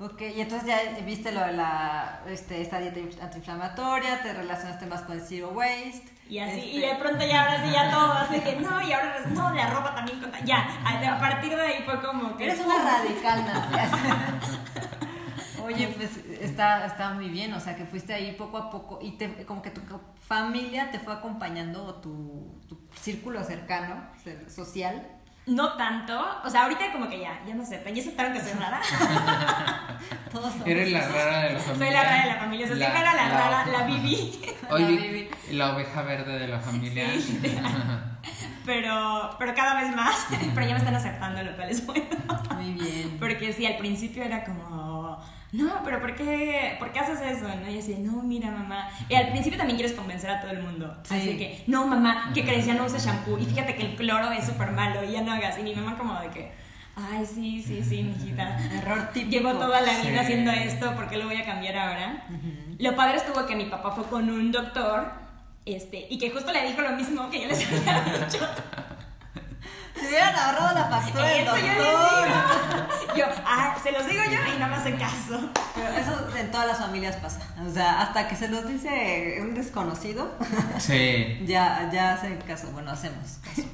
Ok, 0.00 0.22
y 0.22 0.40
entonces 0.40 0.68
ya 0.68 0.78
viste 1.04 1.32
lo 1.32 1.40
de 1.40 1.54
la, 1.54 2.22
este, 2.28 2.62
esta 2.62 2.78
dieta 2.78 3.00
antiinflamatoria, 3.24 4.22
te 4.22 4.32
relacionaste 4.32 4.86
más 4.86 5.02
con 5.02 5.16
el 5.16 5.22
zero 5.22 5.50
waste. 5.50 6.17
Y 6.28 6.38
así, 6.38 6.60
y 6.60 6.80
de 6.80 6.94
pronto 6.96 7.24
ya 7.24 7.42
ahora 7.42 7.64
sí, 7.64 7.70
ya 7.72 7.90
todo, 7.90 8.12
así 8.12 8.40
que 8.40 8.56
no, 8.56 8.82
y 8.82 8.92
ahora 8.92 9.24
no, 9.32 9.54
la 9.54 9.70
ropa 9.70 9.94
también 9.94 10.20
ya, 10.44 10.68
a, 10.84 11.18
partir 11.18 11.56
de 11.56 11.62
ahí 11.62 11.82
fue 11.84 12.00
como 12.02 12.36
que... 12.36 12.44
Eres 12.44 12.60
una 12.60 12.84
radical, 12.84 13.44
Oye, 15.64 15.88
pues 15.88 16.16
está, 16.40 16.86
está 16.86 17.10
muy 17.10 17.28
bien, 17.28 17.52
o 17.52 17.60
sea, 17.60 17.76
que 17.76 17.84
fuiste 17.84 18.14
ahí 18.14 18.32
poco 18.32 18.56
a 18.58 18.70
poco 18.70 18.98
y 19.02 19.12
te, 19.12 19.44
como 19.44 19.60
que 19.60 19.70
tu 19.70 19.82
familia 20.20 20.90
te 20.90 20.98
fue 20.98 21.12
acompañando, 21.14 21.84
o 21.84 21.94
tu, 21.94 22.60
tu 22.68 22.78
círculo 23.00 23.42
cercano, 23.44 24.08
social, 24.48 25.17
no 25.48 25.72
tanto, 25.76 26.14
o 26.44 26.50
sea, 26.50 26.64
ahorita 26.64 26.92
como 26.92 27.08
que 27.08 27.20
ya, 27.20 27.40
ya 27.46 27.54
no 27.54 27.64
sé, 27.64 27.82
ya 27.84 28.00
aceptaron 28.00 28.32
que 28.32 28.40
soy 28.40 28.52
rara. 28.52 28.80
Todos 30.32 30.52
somos. 30.52 30.66
Eres 30.66 30.92
la 30.92 31.08
rara 31.08 31.42
de 31.44 31.54
la 31.54 31.60
familia. 31.60 31.86
Soy 31.86 31.90
la 31.90 32.02
rara 32.02 32.22
de 32.22 32.28
la 32.28 32.36
familia, 32.36 32.66
o 32.66 32.68
sea, 32.68 32.76
la, 32.76 33.00
era 33.00 33.14
la, 33.14 33.28
rara, 33.28 33.66
la 33.66 33.86
Bibi. 33.86 34.40
Oye, 34.70 35.30
la, 35.52 35.74
oveja 35.74 36.02
verde 36.02 36.38
de 36.38 36.48
la 36.48 36.60
familia. 36.60 37.10
Sí, 37.18 37.40
pero, 38.66 39.36
pero 39.38 39.54
cada 39.54 39.80
vez 39.80 39.94
más, 39.96 40.26
pero 40.54 40.66
ya 40.66 40.72
me 40.74 40.78
están 40.78 40.94
aceptando, 40.94 41.42
lo 41.42 41.56
cual 41.56 41.70
es 41.70 41.86
bueno. 41.86 42.04
Muy 42.54 42.72
bien. 42.72 43.16
Porque 43.18 43.52
sí, 43.52 43.64
al 43.64 43.78
principio 43.78 44.22
era 44.22 44.44
como 44.44 44.77
no, 45.52 45.82
pero 45.84 46.00
¿por 46.00 46.14
qué, 46.14 46.76
¿por 46.78 46.92
qué 46.92 46.98
haces 47.00 47.20
eso? 47.20 47.48
¿no? 47.48 47.70
Y 47.70 47.74
decía, 47.74 47.96
no, 47.98 48.22
mira, 48.22 48.50
mamá. 48.50 48.88
Y 49.08 49.14
al 49.14 49.30
principio 49.30 49.58
también 49.58 49.78
quieres 49.78 49.96
convencer 49.96 50.30
a 50.30 50.40
todo 50.40 50.50
el 50.50 50.62
mundo. 50.62 50.94
Así 51.08 51.38
que, 51.38 51.64
no, 51.66 51.86
mamá, 51.86 52.30
¿qué 52.34 52.44
crees? 52.44 52.66
Ya 52.66 52.74
no 52.74 52.84
uses 52.84 53.04
shampoo. 53.04 53.38
Y 53.38 53.46
fíjate 53.46 53.74
que 53.74 53.82
el 53.82 53.96
cloro 53.96 54.30
es 54.30 54.44
súper 54.44 54.72
malo 54.72 55.02
y 55.04 55.12
ya 55.12 55.22
no 55.22 55.32
hagas. 55.32 55.58
Y 55.58 55.62
mi 55.62 55.74
mamá 55.74 55.96
como 55.96 56.20
de 56.20 56.28
que, 56.28 56.52
ay, 56.96 57.24
sí, 57.24 57.62
sí, 57.62 57.82
sí, 57.82 58.02
mijita. 58.02 58.58
Error 58.74 59.10
típico. 59.12 59.30
Llevo 59.30 59.52
toda 59.54 59.80
la 59.80 59.98
vida 60.02 60.20
haciendo 60.20 60.50
esto, 60.50 60.94
¿por 60.94 61.08
qué 61.08 61.16
lo 61.16 61.26
voy 61.26 61.36
a 61.36 61.46
cambiar 61.46 61.76
ahora? 61.76 62.24
Lo 62.78 62.94
padre 62.94 63.16
estuvo 63.16 63.46
que 63.46 63.56
mi 63.56 63.64
papá 63.64 63.92
fue 63.92 64.04
con 64.04 64.28
un 64.28 64.52
doctor 64.52 65.12
este, 65.64 66.06
y 66.10 66.18
que 66.18 66.30
justo 66.30 66.52
le 66.52 66.66
dijo 66.66 66.82
lo 66.82 66.92
mismo 66.92 67.28
que 67.30 67.40
yo 67.40 67.48
les 67.48 67.66
había 67.66 68.02
dicho. 68.26 68.38
Se 69.98 70.06
hubieran 70.06 70.34
ahorrado 70.34 70.74
la 70.74 70.84
factura 70.84 71.26
del 71.26 71.44
doctor. 71.44 72.28
Yo, 73.16 73.24
ah, 73.44 73.76
se 73.82 73.92
los 73.92 74.06
digo 74.06 74.22
yo 74.24 74.54
y 74.54 74.58
no 74.58 74.68
me 74.68 74.76
hacen 74.76 74.96
caso. 74.96 75.50
Pero 75.74 75.88
eso 75.88 76.36
en 76.36 76.50
todas 76.50 76.66
las 76.66 76.78
familias 76.78 77.16
pasa. 77.16 77.40
O 77.66 77.70
sea, 77.70 78.02
hasta 78.02 78.28
que 78.28 78.36
se 78.36 78.48
los 78.48 78.66
dice 78.68 79.38
un 79.40 79.54
desconocido, 79.54 80.36
sí. 80.78 81.40
ya, 81.46 81.90
ya 81.92 82.14
hacen 82.14 82.38
caso. 82.46 82.70
Bueno, 82.72 82.90
hacemos 82.90 83.38
caso. 83.44 83.68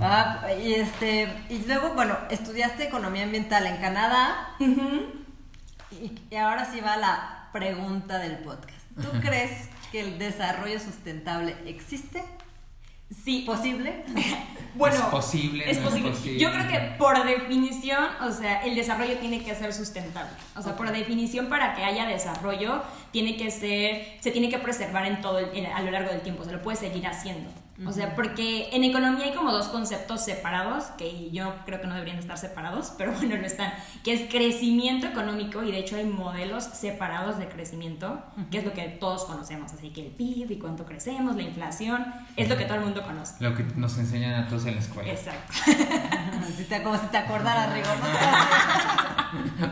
Ah, 0.00 0.46
y 0.60 0.74
este 0.74 1.32
y 1.48 1.64
luego 1.66 1.94
bueno 1.94 2.16
estudiaste 2.30 2.84
economía 2.84 3.22
ambiental 3.22 3.64
en 3.66 3.76
Canadá 3.76 4.56
y, 4.58 6.20
y 6.30 6.36
ahora 6.36 6.64
sí 6.70 6.80
va 6.80 6.96
la 6.96 7.48
pregunta 7.52 8.18
del 8.18 8.38
podcast 8.38 8.82
¿tú 9.00 9.08
crees 9.20 9.68
que 9.92 10.00
el 10.00 10.18
desarrollo 10.18 10.80
sustentable 10.80 11.56
existe 11.66 12.24
Sí. 13.24 13.44
¿Posible? 13.46 14.04
bueno, 14.74 14.96
es 14.96 15.02
posible, 15.02 15.70
es, 15.70 15.78
posible. 15.78 16.38
Yo 16.38 16.50
creo 16.50 16.68
que 16.68 16.78
por 16.98 17.24
definición, 17.24 18.04
o 18.20 18.32
sea, 18.32 18.62
el 18.64 18.74
desarrollo 18.74 19.16
tiene 19.18 19.44
que 19.44 19.54
ser 19.54 19.72
sustentable. 19.72 20.32
O 20.56 20.62
sea, 20.62 20.76
por 20.76 20.90
definición, 20.90 21.48
para 21.48 21.74
que 21.74 21.84
haya 21.84 22.06
desarrollo, 22.06 22.82
tiene 23.12 23.36
que 23.36 23.50
ser, 23.50 24.18
se 24.20 24.32
tiene 24.32 24.48
que 24.48 24.58
preservar 24.58 25.06
en 25.06 25.20
todo 25.20 25.38
a 25.38 25.82
lo 25.82 25.90
largo 25.90 26.10
del 26.10 26.22
tiempo. 26.22 26.44
Se 26.44 26.52
lo 26.52 26.62
puede 26.62 26.76
seguir 26.76 27.06
haciendo. 27.06 27.48
O 27.84 27.92
sea, 27.92 28.14
porque 28.14 28.70
en 28.72 28.84
economía 28.84 29.26
hay 29.26 29.34
como 29.34 29.52
dos 29.52 29.68
conceptos 29.68 30.24
separados, 30.24 30.84
que 30.96 31.30
yo 31.30 31.54
creo 31.66 31.78
que 31.80 31.86
no 31.86 31.94
deberían 31.94 32.18
estar 32.18 32.38
separados, 32.38 32.92
pero 32.96 33.12
bueno, 33.18 33.36
no 33.36 33.46
están, 33.46 33.72
que 34.02 34.14
es 34.14 34.30
crecimiento 34.30 35.06
económico 35.06 35.62
y 35.62 35.72
de 35.72 35.78
hecho 35.78 35.96
hay 35.96 36.04
modelos 36.04 36.64
separados 36.64 37.38
de 37.38 37.48
crecimiento, 37.48 38.22
que 38.50 38.58
es 38.58 38.64
lo 38.64 38.72
que 38.72 38.82
todos 38.88 39.24
conocemos, 39.24 39.72
así 39.74 39.90
que 39.90 40.06
el 40.06 40.12
PIB 40.12 40.52
y 40.52 40.58
cuánto 40.58 40.86
crecemos, 40.86 41.36
la 41.36 41.42
inflación, 41.42 42.06
es 42.36 42.48
lo 42.48 42.56
que 42.56 42.64
todo 42.64 42.78
el 42.78 42.84
mundo 42.84 43.02
conoce. 43.02 43.34
Lo 43.40 43.54
que 43.54 43.64
nos 43.76 43.98
enseñan 43.98 44.44
a 44.44 44.48
todos 44.48 44.64
en 44.66 44.74
la 44.74 44.80
escuela. 44.80 45.12
Exacto. 45.12 45.52
como 46.82 46.96
si 46.96 47.06
te 47.06 47.16
acordaras, 47.16 47.72
Rigo. 47.74 47.88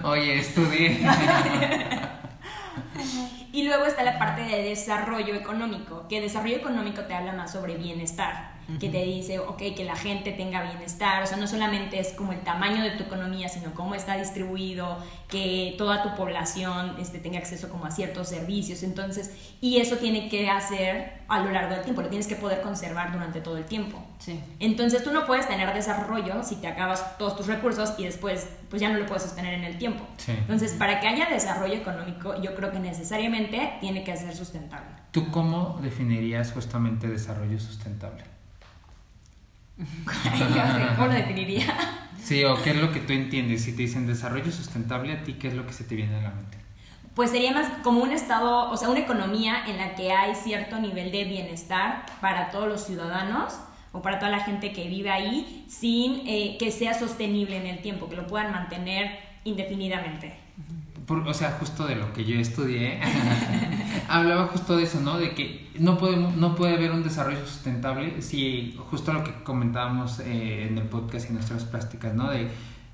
Oye, 0.08 0.40
estudié. 0.40 1.06
Y 3.54 3.62
luego 3.62 3.84
está 3.84 4.02
la 4.02 4.18
parte 4.18 4.42
de 4.42 4.64
desarrollo 4.64 5.32
económico, 5.32 6.08
que 6.08 6.20
desarrollo 6.20 6.56
económico 6.56 7.02
te 7.02 7.14
habla 7.14 7.34
más 7.34 7.52
sobre 7.52 7.76
bienestar 7.76 8.53
que 8.80 8.88
te 8.88 9.04
dice, 9.04 9.38
ok, 9.38 9.58
que 9.76 9.84
la 9.84 9.96
gente 9.96 10.32
tenga 10.32 10.62
bienestar, 10.62 11.22
o 11.22 11.26
sea, 11.26 11.36
no 11.36 11.46
solamente 11.46 11.98
es 11.98 12.12
como 12.12 12.32
el 12.32 12.40
tamaño 12.40 12.82
de 12.82 12.90
tu 12.92 13.04
economía, 13.04 13.48
sino 13.48 13.74
cómo 13.74 13.94
está 13.94 14.16
distribuido, 14.16 14.98
que 15.28 15.74
toda 15.76 16.02
tu 16.02 16.14
población 16.14 16.96
este, 16.98 17.18
tenga 17.18 17.38
acceso 17.38 17.68
como 17.68 17.86
a 17.86 17.90
ciertos 17.90 18.28
servicios, 18.28 18.82
entonces, 18.82 19.32
y 19.60 19.78
eso 19.78 19.96
tiene 19.96 20.28
que 20.28 20.48
hacer 20.48 21.24
a 21.28 21.40
lo 21.40 21.50
largo 21.50 21.74
del 21.74 21.82
tiempo, 21.82 22.02
lo 22.02 22.08
tienes 22.08 22.26
que 22.26 22.36
poder 22.36 22.62
conservar 22.62 23.12
durante 23.12 23.40
todo 23.40 23.58
el 23.58 23.64
tiempo. 23.64 24.02
Sí. 24.18 24.40
Entonces 24.60 25.04
tú 25.04 25.12
no 25.12 25.26
puedes 25.26 25.46
tener 25.48 25.72
desarrollo 25.74 26.42
si 26.42 26.56
te 26.56 26.66
acabas 26.66 27.18
todos 27.18 27.36
tus 27.36 27.46
recursos 27.46 27.94
y 27.98 28.04
después 28.04 28.48
pues 28.68 28.80
ya 28.80 28.90
no 28.90 28.98
lo 28.98 29.06
puedes 29.06 29.22
sostener 29.22 29.54
en 29.54 29.64
el 29.64 29.78
tiempo. 29.78 30.04
Entonces, 30.26 30.72
para 30.72 31.00
que 31.00 31.06
haya 31.06 31.26
desarrollo 31.26 31.74
económico, 31.74 32.40
yo 32.42 32.56
creo 32.56 32.72
que 32.72 32.80
necesariamente 32.80 33.74
tiene 33.80 34.02
que 34.02 34.16
ser 34.16 34.34
sustentable. 34.34 34.88
¿Tú 35.12 35.30
cómo 35.30 35.78
definirías 35.80 36.50
justamente 36.50 37.06
desarrollo 37.06 37.60
sustentable? 37.60 38.33
¿Cómo 39.76 41.06
lo 41.06 41.12
definiría? 41.12 41.74
Sí, 42.22 42.42
o 42.44 42.60
qué 42.62 42.70
es 42.70 42.76
lo 42.76 42.90
que 42.90 43.00
tú 43.00 43.12
entiendes. 43.12 43.64
Si 43.64 43.72
te 43.72 43.82
dicen 43.82 44.06
desarrollo 44.06 44.50
sustentable, 44.50 45.12
¿a 45.12 45.22
ti 45.24 45.34
qué 45.34 45.48
es 45.48 45.54
lo 45.54 45.66
que 45.66 45.72
se 45.72 45.84
te 45.84 45.94
viene 45.94 46.16
a 46.16 46.22
la 46.22 46.30
mente? 46.30 46.58
Pues 47.14 47.30
sería 47.30 47.52
más 47.52 47.68
como 47.82 48.02
un 48.02 48.12
estado, 48.12 48.70
o 48.70 48.76
sea, 48.76 48.88
una 48.88 49.00
economía 49.00 49.66
en 49.66 49.76
la 49.76 49.94
que 49.94 50.12
hay 50.12 50.34
cierto 50.34 50.80
nivel 50.80 51.12
de 51.12 51.24
bienestar 51.24 52.06
para 52.20 52.50
todos 52.50 52.66
los 52.66 52.84
ciudadanos 52.84 53.58
o 53.92 54.02
para 54.02 54.18
toda 54.18 54.30
la 54.30 54.40
gente 54.40 54.72
que 54.72 54.88
vive 54.88 55.10
ahí, 55.10 55.64
sin 55.68 56.26
eh, 56.26 56.56
que 56.58 56.72
sea 56.72 56.94
sostenible 56.94 57.56
en 57.56 57.66
el 57.66 57.82
tiempo, 57.82 58.08
que 58.08 58.16
lo 58.16 58.26
puedan 58.26 58.50
mantener 58.50 59.18
indefinidamente. 59.44 60.43
Por- 61.06 61.26
o 61.26 61.34
sea, 61.34 61.52
justo 61.60 61.86
de 61.86 61.96
lo 61.96 62.12
que 62.12 62.24
yo 62.24 62.38
estudié, 62.38 63.00
hablaba 64.08 64.46
justo 64.48 64.76
de 64.76 64.84
eso, 64.84 65.00
¿no? 65.00 65.18
De 65.18 65.34
que 65.34 65.70
no, 65.78 65.98
podemos, 65.98 66.36
no 66.36 66.54
puede 66.54 66.74
haber 66.74 66.90
un 66.92 67.02
desarrollo 67.02 67.44
sustentable 67.46 68.22
si, 68.22 68.76
justo 68.90 69.12
lo 69.12 69.24
que 69.24 69.32
comentábamos 69.42 70.20
eh, 70.20 70.68
en 70.68 70.78
el 70.78 70.84
podcast 70.84 71.30
y 71.30 71.32
nuestras 71.32 71.64
prácticas, 71.64 72.14
¿no? 72.14 72.30
De, 72.30 72.48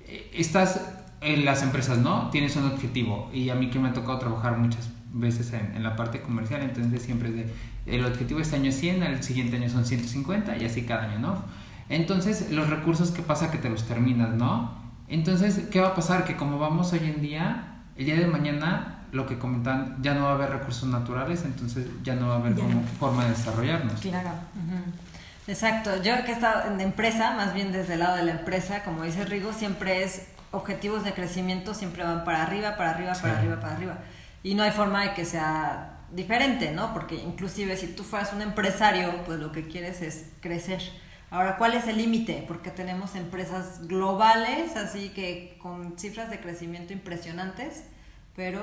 eh, 0.07 0.31
estás 0.33 0.81
en 1.21 1.45
las 1.45 1.61
empresas, 1.63 1.97
¿no? 1.99 2.29
Tienes 2.31 2.55
un 2.55 2.65
objetivo 2.65 3.29
y 3.33 3.49
a 3.49 3.55
mí 3.55 3.69
que 3.69 3.79
me 3.79 3.89
ha 3.89 3.93
tocado 3.93 4.17
trabajar 4.19 4.57
muchas 4.57 4.89
veces 5.13 5.53
en, 5.53 5.75
en 5.75 5.83
la 5.83 5.95
parte 5.95 6.21
comercial, 6.21 6.61
entonces 6.61 7.01
siempre 7.03 7.29
es 7.29 7.35
de, 7.35 7.53
el 7.85 8.05
objetivo 8.05 8.39
este 8.39 8.55
año 8.55 8.69
es 8.69 8.79
100, 8.79 9.03
el 9.03 9.23
siguiente 9.23 9.57
año 9.57 9.69
son 9.69 9.85
150 9.85 10.57
y 10.57 10.65
así 10.65 10.83
cada 10.83 11.03
año, 11.09 11.19
¿no? 11.19 11.43
Entonces, 11.89 12.51
los 12.51 12.69
recursos, 12.69 13.11
¿qué 13.11 13.21
pasa? 13.21 13.51
Que 13.51 13.57
te 13.57 13.69
los 13.69 13.83
terminas, 13.83 14.29
¿no? 14.33 14.71
Entonces, 15.09 15.67
¿qué 15.69 15.81
va 15.81 15.89
a 15.89 15.95
pasar? 15.95 16.23
Que 16.23 16.37
como 16.37 16.57
vamos 16.57 16.93
hoy 16.93 16.99
en 17.03 17.21
día, 17.21 17.70
el 18.01 18.05
día 18.05 18.15
de 18.15 18.27
mañana, 18.27 18.95
lo 19.11 19.27
que 19.27 19.37
comentan, 19.37 19.97
ya 20.01 20.13
no 20.13 20.25
va 20.25 20.31
a 20.31 20.33
haber 20.33 20.49
recursos 20.49 20.89
naturales, 20.89 21.43
entonces 21.45 21.85
ya 22.03 22.15
no 22.15 22.29
va 22.29 22.35
a 22.35 22.37
haber 22.37 22.55
como 22.55 22.81
forma 22.99 23.23
de 23.25 23.31
desarrollarnos. 23.31 23.99
Claro. 24.01 24.29
Exacto, 25.47 26.01
yo 26.01 26.23
que 26.23 26.31
he 26.31 26.33
estado 26.33 26.71
en 26.71 26.79
empresa, 26.81 27.31
más 27.35 27.53
bien 27.53 27.71
desde 27.71 27.93
el 27.95 27.99
lado 27.99 28.17
de 28.17 28.23
la 28.23 28.31
empresa, 28.31 28.83
como 28.83 29.03
dice 29.03 29.25
Rigo, 29.25 29.53
siempre 29.53 30.03
es 30.03 30.27
objetivos 30.51 31.03
de 31.03 31.13
crecimiento, 31.13 31.73
siempre 31.73 32.03
van 32.03 32.23
para 32.23 32.43
arriba, 32.43 32.77
para 32.77 32.91
arriba, 32.91 33.13
para 33.13 33.33
Sí. 33.33 33.39
arriba, 33.39 33.59
para 33.59 33.73
arriba. 33.75 33.97
Y 34.43 34.55
no 34.55 34.63
hay 34.63 34.71
forma 34.71 35.03
de 35.03 35.13
que 35.13 35.25
sea 35.25 35.99
diferente, 36.11 36.71
¿no? 36.71 36.93
Porque 36.93 37.15
inclusive 37.15 37.77
si 37.77 37.87
tú 37.87 38.03
fueras 38.03 38.33
un 38.33 38.41
empresario, 38.41 39.13
pues 39.25 39.39
lo 39.39 39.51
que 39.51 39.67
quieres 39.67 40.01
es 40.01 40.25
crecer. 40.41 40.81
Ahora, 41.31 41.55
¿cuál 41.57 41.73
es 41.75 41.87
el 41.87 41.97
límite? 41.97 42.43
Porque 42.47 42.69
tenemos 42.71 43.15
empresas 43.15 43.87
globales, 43.87 44.75
así 44.75 45.09
que 45.09 45.57
con 45.61 45.97
cifras 45.97 46.29
de 46.29 46.39
crecimiento 46.39 46.91
impresionantes, 46.93 47.85
pero 48.35 48.61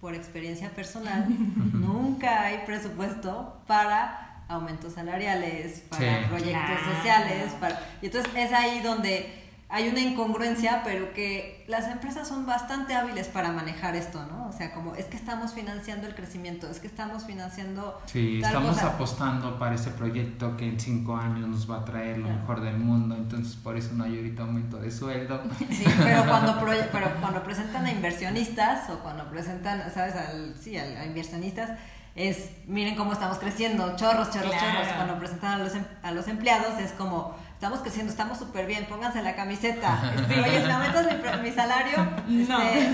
por 0.00 0.14
experiencia 0.14 0.70
personal, 0.70 1.26
nunca 1.74 2.42
hay 2.42 2.62
presupuesto 2.66 3.60
para 3.66 4.44
aumentos 4.48 4.94
salariales, 4.94 5.80
para 5.90 6.20
Sí. 6.22 6.24
proyectos 6.28 6.78
Claro. 6.78 6.94
sociales, 6.96 7.52
para... 7.60 7.80
y 8.00 8.06
entonces 8.06 8.32
es 8.34 8.52
ahí 8.52 8.80
donde 8.80 9.45
hay 9.68 9.88
una 9.88 10.00
incongruencia, 10.00 10.82
pero 10.84 11.12
que 11.12 11.64
las 11.66 11.88
empresas 11.88 12.28
son 12.28 12.46
bastante 12.46 12.94
hábiles 12.94 13.26
para 13.26 13.50
manejar 13.50 13.96
esto, 13.96 14.24
¿no? 14.26 14.46
O 14.46 14.52
sea, 14.52 14.72
como 14.72 14.94
es 14.94 15.06
que 15.06 15.16
estamos 15.16 15.54
financiando 15.54 16.06
el 16.06 16.14
crecimiento, 16.14 16.70
es 16.70 16.78
que 16.78 16.86
estamos 16.86 17.24
financiando 17.24 18.00
Sí, 18.06 18.38
tal 18.40 18.50
estamos 18.52 18.74
cosa. 18.76 18.86
apostando 18.90 19.58
para 19.58 19.74
ese 19.74 19.90
proyecto 19.90 20.56
que 20.56 20.68
en 20.68 20.78
cinco 20.78 21.16
años 21.16 21.48
nos 21.48 21.68
va 21.68 21.78
a 21.78 21.84
traer 21.84 22.18
lo 22.18 22.26
Claro. 22.26 22.40
mejor 22.40 22.60
del 22.60 22.78
mundo, 22.78 23.16
entonces 23.16 23.56
por 23.56 23.76
eso 23.76 23.90
no 23.94 24.04
hay 24.04 24.16
ahorita 24.16 24.42
aumento 24.42 24.76
de 24.78 24.90
sueldo. 24.90 25.42
Sí, 25.70 25.84
pero 25.98 26.24
cuando, 26.26 26.52
proye- 26.60 26.88
pero 26.92 27.10
cuando 27.20 27.42
presentan 27.42 27.86
a 27.86 27.90
inversionistas 27.90 28.88
o 28.90 29.00
cuando 29.00 29.28
presentan, 29.30 29.82
¿sabes? 29.92 30.14
Al, 30.14 30.54
sí, 30.60 30.76
al- 30.78 30.96
a 30.96 31.04
inversionistas, 31.06 31.70
es, 32.14 32.50
miren 32.66 32.94
cómo 32.94 33.12
estamos 33.12 33.36
creciendo, 33.38 33.94
chorros, 33.96 34.30
chorros, 34.30 34.52
Claro. 34.52 34.78
chorros. 34.78 34.92
Cuando 34.94 35.18
presentan 35.18 35.52
a 35.54 35.58
los, 35.58 35.74
em- 35.74 35.84
a 36.02 36.12
los 36.12 36.28
empleados 36.28 36.78
es 36.78 36.92
como, 36.92 37.34
estamos 37.56 37.80
creciendo, 37.80 38.12
estamos 38.12 38.38
súper 38.38 38.66
bien, 38.66 38.86
pónganse 38.86 39.22
la 39.22 39.34
camiseta. 39.34 40.12
Este, 40.20 40.40
Oye, 40.40 40.64
¿me 40.66 40.72
aumentas 40.72 41.06
mi, 41.06 41.18
pre- 41.18 41.36
mi 41.38 41.50
salario? 41.50 41.96
No. 42.28 42.60
Este, 42.62 42.90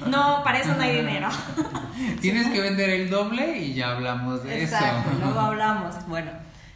no. 0.00 0.06
No, 0.06 0.44
para 0.44 0.58
eso 0.60 0.74
no 0.74 0.82
hay 0.82 0.96
dinero. 0.96 1.28
Tienes 2.20 2.48
que 2.48 2.60
vender 2.60 2.88
el 2.90 3.10
doble 3.10 3.58
y 3.58 3.74
ya 3.74 3.92
hablamos 3.92 4.44
de 4.44 4.62
Exacto, 4.62 5.10
eso. 5.10 5.18
luego 5.24 5.40
hablamos. 5.40 5.94
Bueno, 6.08 6.30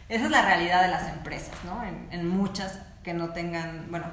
esa 0.09 0.25
es 0.25 0.31
la 0.31 0.41
realidad 0.43 0.81
de 0.83 0.89
las 0.89 1.09
empresas, 1.09 1.55
¿no? 1.65 1.83
En, 1.83 2.07
en 2.11 2.27
muchas 2.27 2.79
que 3.03 3.13
no 3.13 3.29
tengan, 3.29 3.87
bueno, 3.89 4.05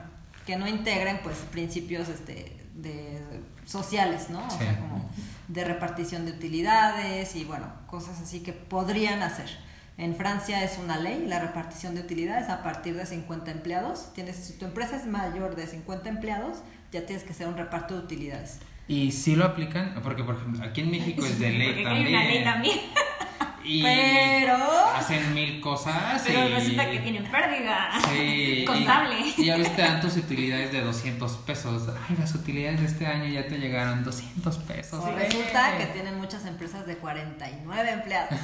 que 0.46 0.56
no 0.56 0.66
integren 0.68 1.20
pues 1.22 1.36
principios 1.50 2.08
este, 2.08 2.56
de 2.74 3.20
sociales, 3.66 4.30
¿no? 4.30 4.46
O 4.46 4.50
Sí. 4.50 4.58
sea, 4.58 4.78
como 4.78 5.10
de 5.48 5.64
repartición 5.64 6.24
de 6.26 6.32
utilidades 6.32 7.34
y 7.36 7.44
bueno, 7.44 7.66
cosas 7.86 8.20
así 8.20 8.40
que 8.40 8.52
podrían 8.52 9.22
hacer. 9.22 9.48
En 9.96 10.16
Francia 10.16 10.64
es 10.64 10.78
una 10.82 10.98
ley 10.98 11.24
la 11.28 11.38
repartición 11.38 11.94
de 11.94 12.00
utilidades 12.00 12.48
a 12.48 12.62
partir 12.64 12.96
de 12.96 13.06
50 13.06 13.50
empleados. 13.50 14.12
Tienes, 14.12 14.36
si 14.36 14.54
tu 14.54 14.64
empresa 14.64 14.96
es 14.96 15.06
mayor 15.06 15.54
de 15.54 15.66
50 15.66 16.08
empleados, 16.08 16.58
ya 16.90 17.06
tienes 17.06 17.24
que 17.24 17.30
hacer 17.30 17.46
un 17.46 17.56
reparto 17.56 17.94
de 17.94 18.00
utilidades. 18.04 18.58
Y 18.88 19.12
si 19.12 19.36
lo 19.36 19.44
aplican, 19.44 19.94
porque 20.02 20.24
por 20.24 20.34
ejemplo, 20.34 20.62
aquí 20.64 20.80
en 20.80 20.90
México 20.90 21.24
es 21.24 21.38
de 21.38 21.50
ley 21.50 21.68
Porque 21.68 21.84
también. 21.84 22.06
hay 22.06 22.14
una 22.14 22.24
ley 22.24 22.44
también. 22.44 22.78
Y 23.64 23.82
Pero 23.82 24.56
hacen 24.94 25.32
mil 25.32 25.60
cosas. 25.60 26.22
Pero 26.26 26.48
y- 26.48 26.52
resulta 26.52 26.90
que 26.90 26.98
tienen 27.00 27.24
pérdida. 27.24 27.90
Sí, 28.10 28.60
y- 28.60 28.64
Contable. 28.66 29.16
Y, 29.38 29.48
a 29.50 29.56
veces 29.56 29.74
te 29.74 29.82
dan 29.82 30.00
tus 30.00 30.16
utilidades 30.16 30.70
de 30.70 30.82
200 30.82 31.32
pesos. 31.38 31.88
Ay, 32.08 32.16
las 32.18 32.34
utilidades 32.34 32.80
de 32.80 32.86
este 32.86 33.06
año 33.06 33.24
ya 33.26 33.46
te 33.48 33.58
llegaron 33.58 34.04
200 34.04 34.58
pesos. 34.58 35.02
o 35.02 35.10
resulta 35.12 35.78
que 35.78 35.86
tienen 35.86 36.18
muchas 36.18 36.44
empresas 36.46 36.86
de 36.86 36.96
49 36.98 37.90
empleados. 37.90 38.38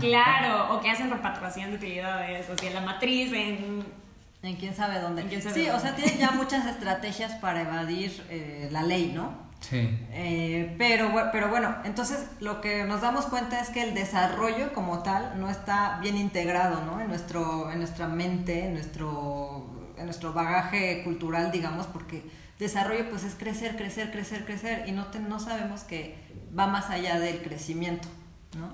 Claro, 0.00 0.74
o 0.74 0.80
que 0.80 0.90
hacen 0.90 1.10
repatriación 1.10 1.70
de 1.70 1.76
utilidades, 1.76 2.48
o 2.50 2.56
sea, 2.58 2.70
la 2.72 2.80
matriz 2.80 3.32
en... 3.32 3.84
En 4.42 4.54
quién 4.56 4.74
sabe 4.76 5.00
dónde. 5.00 5.22
En 5.22 5.28
quién 5.28 5.42
sabe 5.42 5.54
sí, 5.54 5.68
o 5.70 5.80
sea, 5.80 5.96
tienen 5.96 6.18
ya 6.18 6.30
muchas 6.30 6.66
estrategias 6.66 7.32
para 7.36 7.62
evadir 7.62 8.22
eh, 8.30 8.68
la 8.70 8.82
ley, 8.82 9.10
¿no? 9.12 9.45
Sí. 9.60 9.98
Eh, 10.12 10.74
pero, 10.78 11.10
pero 11.32 11.48
bueno, 11.48 11.74
entonces 11.84 12.26
lo 12.40 12.60
que 12.60 12.84
nos 12.84 13.00
damos 13.00 13.26
cuenta 13.26 13.60
es 13.60 13.68
que 13.70 13.82
el 13.82 13.94
desarrollo 13.94 14.72
como 14.72 15.02
tal 15.02 15.40
no 15.40 15.50
está 15.50 15.98
bien 16.00 16.16
integrado, 16.16 16.84
¿no? 16.84 17.00
En, 17.00 17.08
nuestro, 17.08 17.72
en 17.72 17.78
nuestra 17.78 18.06
mente, 18.06 18.66
en 18.66 18.74
nuestro, 18.74 19.92
en 19.98 20.04
nuestro 20.04 20.32
bagaje 20.32 21.02
cultural, 21.04 21.50
digamos, 21.50 21.86
porque 21.86 22.22
desarrollo 22.60 23.08
pues 23.10 23.24
es 23.24 23.34
crecer, 23.34 23.76
crecer, 23.76 24.12
crecer, 24.12 24.44
crecer 24.44 24.84
y 24.88 24.92
no, 24.92 25.06
te- 25.06 25.18
no 25.18 25.40
sabemos 25.40 25.82
que 25.82 26.16
va 26.56 26.66
más 26.68 26.88
allá 26.90 27.18
del 27.18 27.42
crecimiento, 27.42 28.08
¿no? 28.56 28.72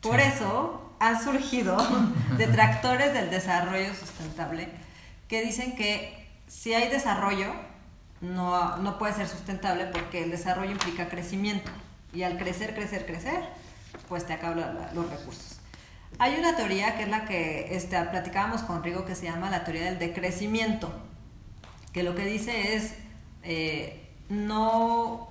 Por 0.00 0.20
Sí. 0.20 0.26
eso 0.34 0.94
han 1.00 1.22
surgido 1.22 1.76
detractores 2.38 3.12
del 3.12 3.28
desarrollo 3.30 3.94
sustentable 3.94 4.68
que 5.28 5.42
dicen 5.44 5.76
que 5.76 6.28
si 6.46 6.72
hay 6.74 6.88
desarrollo, 6.88 7.52
no, 8.20 8.76
no 8.78 8.98
puede 8.98 9.14
ser 9.14 9.28
sustentable 9.28 9.86
porque 9.86 10.24
el 10.24 10.30
desarrollo 10.30 10.72
implica 10.72 11.08
crecimiento. 11.08 11.70
Y 12.12 12.22
al 12.22 12.38
crecer, 12.38 12.74
crecer, 12.74 13.06
crecer, 13.06 13.44
pues 14.08 14.26
te 14.26 14.32
acaban 14.32 14.76
los 14.94 15.10
recursos. 15.10 15.60
Hay 16.18 16.38
una 16.38 16.56
teoría 16.56 16.96
que 16.96 17.04
es 17.04 17.08
la 17.08 17.24
que 17.24 17.74
este, 17.74 18.00
platicábamos 18.02 18.62
con 18.62 18.82
Rigo 18.82 19.04
que 19.04 19.14
se 19.14 19.24
llama 19.24 19.48
la 19.48 19.64
teoría 19.64 19.84
del 19.84 19.98
decrecimiento, 19.98 20.92
que 21.92 22.02
lo 22.02 22.14
que 22.14 22.24
dice 22.24 22.74
es 22.74 22.94
eh, 23.42 24.10
no, 24.28 25.28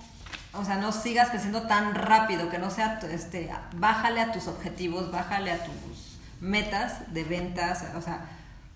o 0.54 0.66
sea, 0.66 0.78
no 0.78 0.92
sigas 0.92 1.30
creciendo 1.30 1.64
tan 1.64 1.96
rápido, 1.96 2.50
que 2.50 2.58
no 2.58 2.70
sea, 2.70 3.00
este, 3.12 3.50
bájale 3.76 4.22
a 4.22 4.32
tus 4.32 4.48
objetivos, 4.48 5.12
bájale 5.12 5.52
a 5.52 5.64
tus 5.64 6.18
metas 6.42 7.14
de 7.14 7.24
ventas, 7.24 7.86
o 7.96 8.02
sea, 8.02 8.26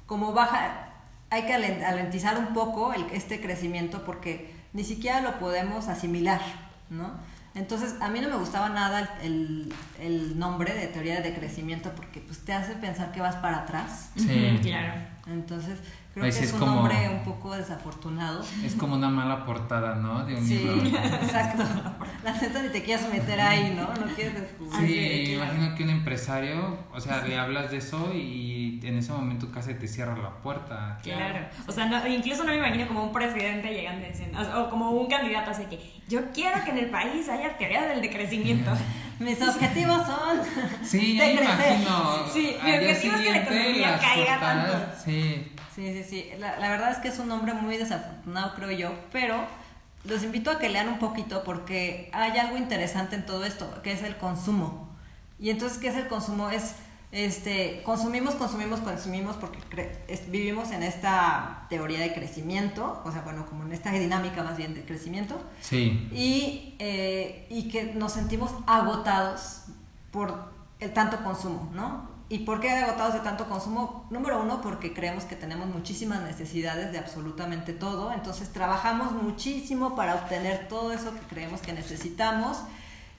como 0.05 0.33
baja, 0.33 0.92
hay 1.33 1.43
que 1.43 1.53
alen- 1.53 1.83
alentizar 1.83 2.37
un 2.37 2.53
poco 2.53 2.93
el- 2.93 3.05
este 3.11 3.41
crecimiento 3.41 4.03
porque 4.05 4.53
ni 4.73 4.83
siquiera 4.83 5.21
lo 5.21 5.39
podemos 5.39 5.87
asimilar, 5.87 6.41
¿no? 6.89 7.11
Entonces, 7.55 7.95
a 8.01 8.09
mí 8.09 8.19
no 8.19 8.29
me 8.29 8.35
gustaba 8.37 8.69
nada 8.69 9.17
el, 9.21 9.71
el 9.99 10.39
nombre 10.39 10.73
de 10.73 10.87
teoría 10.87 11.21
de 11.21 11.33
crecimiento 11.35 11.91
porque 11.95 12.19
pues, 12.19 12.39
te 12.39 12.51
hace 12.53 12.73
pensar 12.75 13.11
que 13.11 13.21
vas 13.21 13.35
para 13.35 13.59
atrás. 13.59 14.09
Sí. 14.15 14.59
Claro. 14.63 14.93
Entonces, 15.27 15.77
creo 16.13 16.25
Ahí 16.25 16.31
que 16.31 16.37
es, 16.39 16.43
es 16.45 16.53
un 16.53 16.59
como- 16.59 16.75
nombre 16.75 17.09
un 17.09 17.23
poco 17.23 17.55
desafortunado. 17.55 18.43
Es 18.63 18.75
como 18.75 18.95
una 18.95 19.09
mala 19.09 19.45
portada, 19.45 19.95
¿no? 19.95 20.25
De 20.25 20.35
un 20.35 20.45
Sí, 20.47 20.59
libro. 20.59 20.75
exacto. 21.21 21.63
La 22.23 22.33
neta 22.33 22.61
ni 22.61 22.69
te 22.69 22.83
quieres 22.83 23.09
meter 23.11 23.39
ahí, 23.41 23.73
¿no? 23.75 23.83
No 23.93 24.13
quieres 24.15 24.39
descubrir. 24.39 24.73
Sí, 24.87 24.99
Así, 25.23 25.33
imagino 25.33 25.75
que 25.75 25.83
un 25.83 25.89
empresario, 25.89 26.77
o 26.93 26.99
sea, 26.99 27.21
le 27.25 27.37
hablas 27.37 27.71
de 27.71 27.77
eso 27.77 28.11
y 28.13 28.79
en 28.83 28.97
ese 28.97 29.11
momento 29.11 29.51
casi 29.51 29.73
te 29.73 29.87
cierra 29.87 30.15
la 30.17 30.29
puerta. 30.41 30.97
Claro. 31.01 31.45
O 31.67 31.71
sea, 31.71 31.85
no- 31.87 32.05
incluso 32.07 32.43
no 32.43 32.51
me 32.51 32.57
imagino 32.57 32.87
como 32.87 33.03
un 33.05 33.11
presidente 33.11 33.73
llegando 33.73 34.05
y 34.05 34.09
diciendo, 34.09 34.39
o, 34.39 34.63
o 34.63 34.69
como 34.69 34.91
un 34.91 35.07
candidato 35.07 35.51
así 35.51 35.65
que 35.65 35.77
yo 36.07 36.31
quiero 36.31 36.63
que 36.63 36.71
en 36.71 36.77
el 36.79 36.89
país 36.89 37.27
haya 37.29 37.57
teoría 37.57 37.85
del 37.87 38.01
decrecimiento. 38.01 38.71
Mis 39.19 39.41
objetivos 39.41 40.05
son 40.05 40.41
Sí, 40.83 41.17
de 41.17 41.33
ya 41.35 41.41
me 41.41 41.47
crecer. 41.47 41.71
imagino. 41.81 42.27
Sí, 42.33 42.55
mi 42.63 42.71
objetivo 42.75 43.15
es 43.15 43.21
que 43.21 43.29
la 43.31 43.37
economía 43.37 43.99
caiga 43.99 44.31
portadas, 44.39 44.71
tanto. 44.71 45.01
Sí. 45.05 45.51
Sí, 45.75 45.93
sí, 45.93 46.03
sí. 46.03 46.29
La, 46.39 46.59
la 46.59 46.69
verdad 46.69 46.91
es 46.91 46.97
que 46.97 47.07
es 47.07 47.19
un 47.19 47.27
nombre 47.29 47.53
muy 47.53 47.77
desafortunado, 47.77 48.53
creo 48.55 48.71
yo, 48.71 48.91
pero 49.11 49.45
los 50.03 50.23
invito 50.23 50.51
a 50.51 50.59
que 50.59 50.69
lean 50.69 50.87
un 50.89 50.99
poquito 50.99 51.43
porque 51.43 52.09
hay 52.13 52.37
algo 52.37 52.57
interesante 52.57 53.15
en 53.15 53.25
todo 53.25 53.45
esto, 53.45 53.81
que 53.81 53.91
es 53.93 54.03
el 54.03 54.17
consumo. 54.17 54.89
Y 55.39 55.49
entonces, 55.49 55.77
¿qué 55.79 55.87
es 55.87 55.95
el 55.95 56.07
consumo? 56.07 56.49
Es, 56.49 56.75
este, 57.13 57.83
consumimos, 57.83 58.33
consumimos, 58.35 58.79
consumimos 58.79 59.35
porque 59.37 59.59
es- 60.07 60.29
vivimos 60.31 60.71
en 60.71 60.81
esta 60.83 61.67
teoría 61.69 61.99
de 61.99 62.13
crecimiento, 62.13 63.01
o 63.05 63.11
sea, 63.11 63.21
bueno, 63.21 63.45
como 63.45 63.63
en 63.63 63.71
esta 63.71 63.91
dinámica 63.91 64.41
más 64.43 64.57
bien 64.57 64.73
de 64.73 64.83
crecimiento, 64.83 65.39
Sí. 65.61 66.09
y, 66.11 66.75
eh, 66.79 67.45
y 67.49 67.69
que 67.69 67.93
nos 67.93 68.13
sentimos 68.13 68.51
agotados 68.65 69.65
por 70.11 70.51
el 70.79 70.91
tanto 70.91 71.23
consumo, 71.23 71.69
¿no? 71.73 72.11
¿Y 72.29 72.39
por 72.39 72.59
qué 72.59 72.71
agotados 72.71 73.13
de 73.13 73.19
tanto 73.19 73.47
consumo? 73.47 74.07
Número 74.09 74.41
uno, 74.41 74.59
porque 74.61 74.91
creemos 74.93 75.23
que 75.25 75.35
tenemos 75.35 75.67
muchísimas 75.67 76.21
necesidades 76.23 76.91
de 76.91 76.97
absolutamente 76.97 77.73
todo, 77.73 78.11
entonces 78.11 78.51
trabajamos 78.51 79.11
muchísimo 79.11 79.95
para 79.95 80.15
obtener 80.15 80.67
todo 80.67 80.91
eso 80.93 81.13
que 81.13 81.19
creemos 81.29 81.61
que 81.61 81.73
necesitamos 81.73 82.57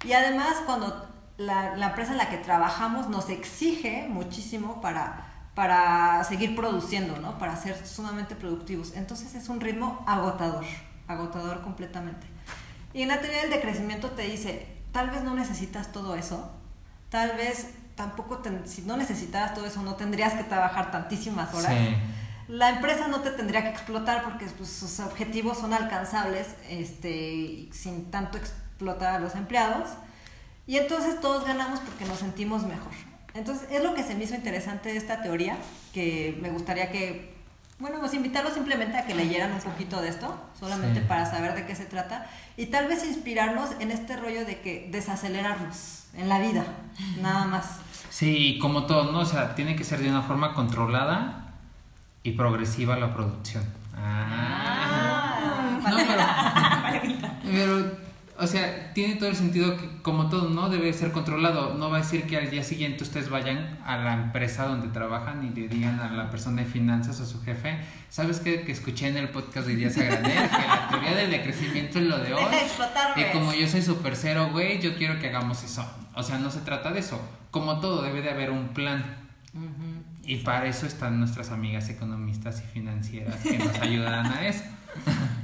y 0.05 0.13
además 0.15 0.57
cuando 0.67 1.14
la, 1.37 1.77
la 1.77 1.89
empresa 1.89 2.13
en 2.13 2.19
la 2.19 2.29
que 2.29 2.39
trabajamos 2.39 3.09
nos 3.09 3.29
exige 3.29 4.07
muchísimo 4.09 4.81
para, 4.81 5.35
para 5.55 6.23
seguir 6.25 6.57
produciendo, 6.57 7.17
¿no? 7.19 7.39
para 7.39 7.57
ser 7.57 7.87
sumamente 7.87 8.35
productivos. 8.35 8.93
Entonces 8.95 9.35
es 9.35 9.49
un 9.49 9.61
ritmo 9.61 10.05
agotador, 10.07 10.65
agotador 11.09 11.63
completamente. 11.63 12.27
Y 12.93 13.03
en 13.03 13.09
la 13.09 13.21
teoría 13.21 13.43
del 13.43 13.51
decrecimiento 13.51 14.11
te 14.11 14.23
dice, 14.23 14.67
tal 14.93 15.11
vez 15.11 15.23
no 15.25 15.35
necesitas 15.35 15.91
todo 15.93 16.15
eso, 16.15 16.53
tal 17.09 17.37
vez 17.37 17.69
tampoco, 17.97 18.41
si 18.65 18.83
no 18.83 18.97
necesitas 18.97 19.55
todo 19.55 19.67
eso, 19.67 19.83
no 19.83 19.95
tendrías 19.95 20.35
que 20.35 20.45
trabajar 20.45 20.91
tantísimas 20.91 21.53
horas. 21.55 21.73
La 22.47 22.71
empresa 22.71 23.09
no 23.09 23.21
te 23.21 23.31
tendría 23.31 23.63
que 23.63 23.71
explotar 23.71 24.23
porque 24.23 24.47
pues, 24.47 24.69
sus 24.69 25.01
objetivos 25.01 25.59
son 25.59 25.73
alcanzables 25.73 26.55
este, 26.69 27.69
sin 27.73 28.11
tanto 28.11 28.39
explotar 28.39 29.15
a 29.15 29.19
los 29.19 29.35
empleados. 29.35 29.89
Y 30.67 30.79
entonces 30.79 31.21
todos 31.21 31.45
ganamos 31.45 31.81
porque 31.81 32.05
nos 32.05 32.19
sentimos 32.19 32.65
mejor. 32.65 32.93
Entonces 33.35 33.69
es 33.71 33.83
lo 33.83 33.95
que 33.95 34.03
se 34.03 34.15
me 34.15 34.25
hizo 34.25 34.35
interesante 34.35 34.91
de 34.91 34.97
esta 34.97 35.21
teoría, 35.21 35.59
que 35.93 36.39
me 36.41 36.51
gustaría 36.51 36.91
que, 36.91 37.35
bueno, 37.81 37.99
pues 37.99 38.15
invitarlos 38.15 38.55
simplemente 38.55 38.97
a 38.97 39.07
que 39.07 39.15
leyeran 39.15 39.53
un 39.53 39.61
poquito 39.61 40.01
de 40.01 40.09
esto, 40.09 40.41
solamente 40.59 41.01
para 41.01 41.29
saber 41.29 41.55
de 41.55 41.67
qué 41.67 41.75
se 41.75 41.85
trata, 41.85 42.31
y 42.57 42.67
tal 42.67 42.87
vez 42.87 43.05
inspirarnos 43.05 43.71
en 43.81 43.91
este 43.91 44.17
rollo 44.17 44.45
de 44.45 44.61
que 44.61 44.89
desacelerarnos 44.91 46.05
en 46.15 46.29
la 46.29 46.39
vida, 46.39 46.65
nada 47.21 47.45
más. 47.47 47.79
Sí, 48.09 48.59
como 48.63 48.87
todo, 48.87 49.11
¿no? 49.11 49.19
O 49.19 49.27
sea, 49.27 49.57
tiene 49.57 49.75
que 49.75 49.83
ser 49.83 49.99
de 49.99 50.09
una 50.09 50.23
forma 50.23 50.55
controlada 50.55 51.53
y 52.23 52.33
progresiva 52.33 52.97
la 52.97 53.13
producción. 53.13 53.65
Ah. 53.97 55.81
no, 55.91 55.97
pero, 55.97 57.29
pero, 57.45 58.04
o 58.39 58.47
sea, 58.47 58.93
tiene 58.95 59.15
todo 59.15 59.29
el 59.29 59.37
sentido 59.37 59.77
que, 59.77 60.03
como 60.03 60.29
todo, 60.29 60.51
¿no? 60.51 60.69
Debe 60.69 60.93
ser 60.93 61.13
controlado. 61.13 61.75
No 61.75 61.91
va 61.91 61.99
a 61.99 62.01
decir 62.01 62.25
que 62.25 62.37
al 62.37 62.51
día 62.51 62.65
siguiente 62.65 63.05
ustedes 63.05 63.31
vayan 63.31 63.79
a 63.85 63.97
la 63.97 64.15
empresa 64.15 64.67
donde 64.67 64.89
trabajan 64.89 65.45
y 65.45 65.59
le 65.59 65.69
digan 65.69 66.01
a 66.01 66.11
la 66.13 66.31
persona 66.31 66.63
de 66.63 66.69
finanzas 66.69 67.21
o 67.21 67.23
a 67.23 67.27
su 67.27 67.43
jefe, 67.43 67.79
¿sabes 68.11 68.41
qué? 68.41 68.63
Que 68.63 68.73
escuché 68.73 69.09
en 69.09 69.17
el 69.17 69.29
podcast 69.29 69.67
de 69.67 69.77
Díaz 69.77 69.97
Agranel 69.99 70.51
que 70.51 70.67
la 70.67 70.89
teoría 70.91 71.15
del 71.15 71.31
decrecimiento 71.31 71.99
es 71.99 72.07
lo 72.07 72.19
de 72.19 72.35
hoy. 72.35 72.45
Y 73.17 73.33
como 73.33 73.53
yo 73.53 73.69
soy 73.69 73.83
super 73.83 74.17
cero, 74.17 74.49
güey, 74.51 74.81
yo 74.81 74.97
quiero 74.97 75.21
que 75.21 75.29
hagamos 75.29 75.63
eso. 75.63 75.85
O 76.15 76.23
sea, 76.23 76.39
no 76.39 76.51
se 76.51 76.61
trata 76.61 76.91
de 76.91 77.01
eso 77.01 77.21
como 77.55 77.79
todo, 77.79 78.03
debe 78.03 78.21
de 78.21 78.31
haber 78.31 78.51
un 78.51 78.71
plan. 78.71 79.17
Y 80.25 80.39
para 80.39 80.67
eso 80.67 80.87
están 80.87 81.21
nuestras 81.21 81.53
amigas 81.53 81.89
economistas 81.89 82.61
y 82.61 82.67
financieras 82.67 83.37
que 83.37 83.57
nos 83.57 83.79
ayudarán 83.79 84.27
a 84.27 84.45
eso. 84.49 84.65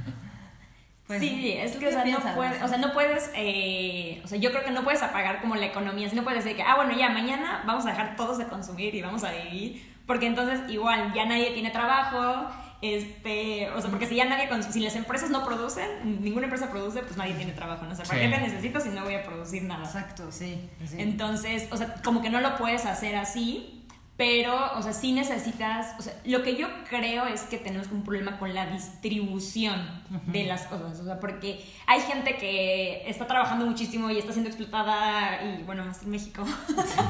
Pues, 1.11 1.19
sí, 1.19 1.55
es 1.57 1.75
que 1.75 1.87
o 1.87 1.91
sea, 1.91 2.05
no 2.05 2.19
puedes, 2.35 2.63
o 2.63 2.67
sea, 2.69 2.77
no 2.77 2.93
puedes, 2.93 3.31
eh, 3.35 4.21
o 4.23 4.27
sea, 4.29 4.37
yo 4.37 4.49
creo 4.51 4.63
que 4.63 4.71
no 4.71 4.85
puedes 4.85 5.03
apagar 5.03 5.41
como 5.41 5.57
la 5.57 5.65
economía, 5.65 6.09
si 6.09 6.15
no 6.15 6.23
puedes 6.23 6.41
decir 6.41 6.55
que, 6.55 6.63
ah, 6.63 6.77
bueno, 6.77 6.93
ya 6.97 7.09
mañana 7.09 7.63
vamos 7.65 7.85
a 7.85 7.89
dejar 7.89 8.15
todos 8.15 8.37
de 8.37 8.47
consumir 8.47 8.95
y 8.95 9.01
vamos 9.01 9.25
a 9.25 9.31
vivir, 9.33 9.93
porque 10.05 10.27
entonces 10.27 10.61
igual 10.69 11.11
ya 11.13 11.25
nadie 11.25 11.51
tiene 11.51 11.69
trabajo, 11.69 12.49
este, 12.81 13.69
o 13.71 13.81
sea, 13.81 13.89
porque 13.89 14.07
si 14.07 14.15
ya 14.15 14.23
nadie, 14.23 14.47
si 14.71 14.79
las 14.79 14.95
empresas 14.95 15.29
no 15.29 15.43
producen, 15.43 16.23
ninguna 16.23 16.45
empresa 16.45 16.71
produce, 16.71 17.01
pues 17.01 17.17
nadie 17.17 17.33
tiene 17.33 17.51
trabajo, 17.51 17.83
¿no? 17.83 17.91
O 17.91 17.95
sea, 17.95 18.05
¿para 18.05 18.21
qué 18.21 18.29
te 18.29 18.39
necesito 18.39 18.79
si 18.79 18.87
no 18.87 19.03
voy 19.03 19.15
a 19.15 19.23
producir 19.23 19.63
nada? 19.63 19.83
Exacto, 19.83 20.31
sí, 20.31 20.69
Entonces, 20.97 21.67
o 21.71 21.77
sea, 21.77 21.95
como 22.05 22.21
que 22.21 22.29
no 22.29 22.39
lo 22.39 22.55
puedes 22.55 22.85
hacer 22.85 23.17
así, 23.17 23.80
pero, 24.21 24.77
o 24.77 24.83
sea, 24.83 24.93
sí 24.93 25.13
necesitas, 25.13 25.95
o 25.97 26.03
sea, 26.03 26.13
lo 26.25 26.43
que 26.43 26.55
yo 26.55 26.67
creo 26.87 27.25
es 27.25 27.41
que 27.41 27.57
tenemos 27.57 27.87
un 27.87 28.03
problema 28.03 28.37
con 28.37 28.53
la 28.53 28.67
distribución 28.67 29.81
de 30.27 30.43
las 30.43 30.67
cosas, 30.67 30.99
o 30.99 31.03
sea, 31.03 31.19
porque 31.19 31.65
hay 31.87 32.01
gente 32.01 32.37
que 32.37 33.01
está 33.09 33.25
trabajando 33.25 33.65
muchísimo 33.65 34.11
y 34.11 34.19
está 34.19 34.31
siendo 34.31 34.51
explotada, 34.51 35.41
y 35.43 35.63
bueno, 35.63 35.83
más 35.85 36.03
en 36.03 36.11
México, 36.11 36.45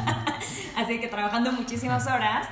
así 0.78 1.02
que 1.02 1.10
trabajando 1.10 1.52
muchísimas 1.52 2.08
horas, 2.08 2.48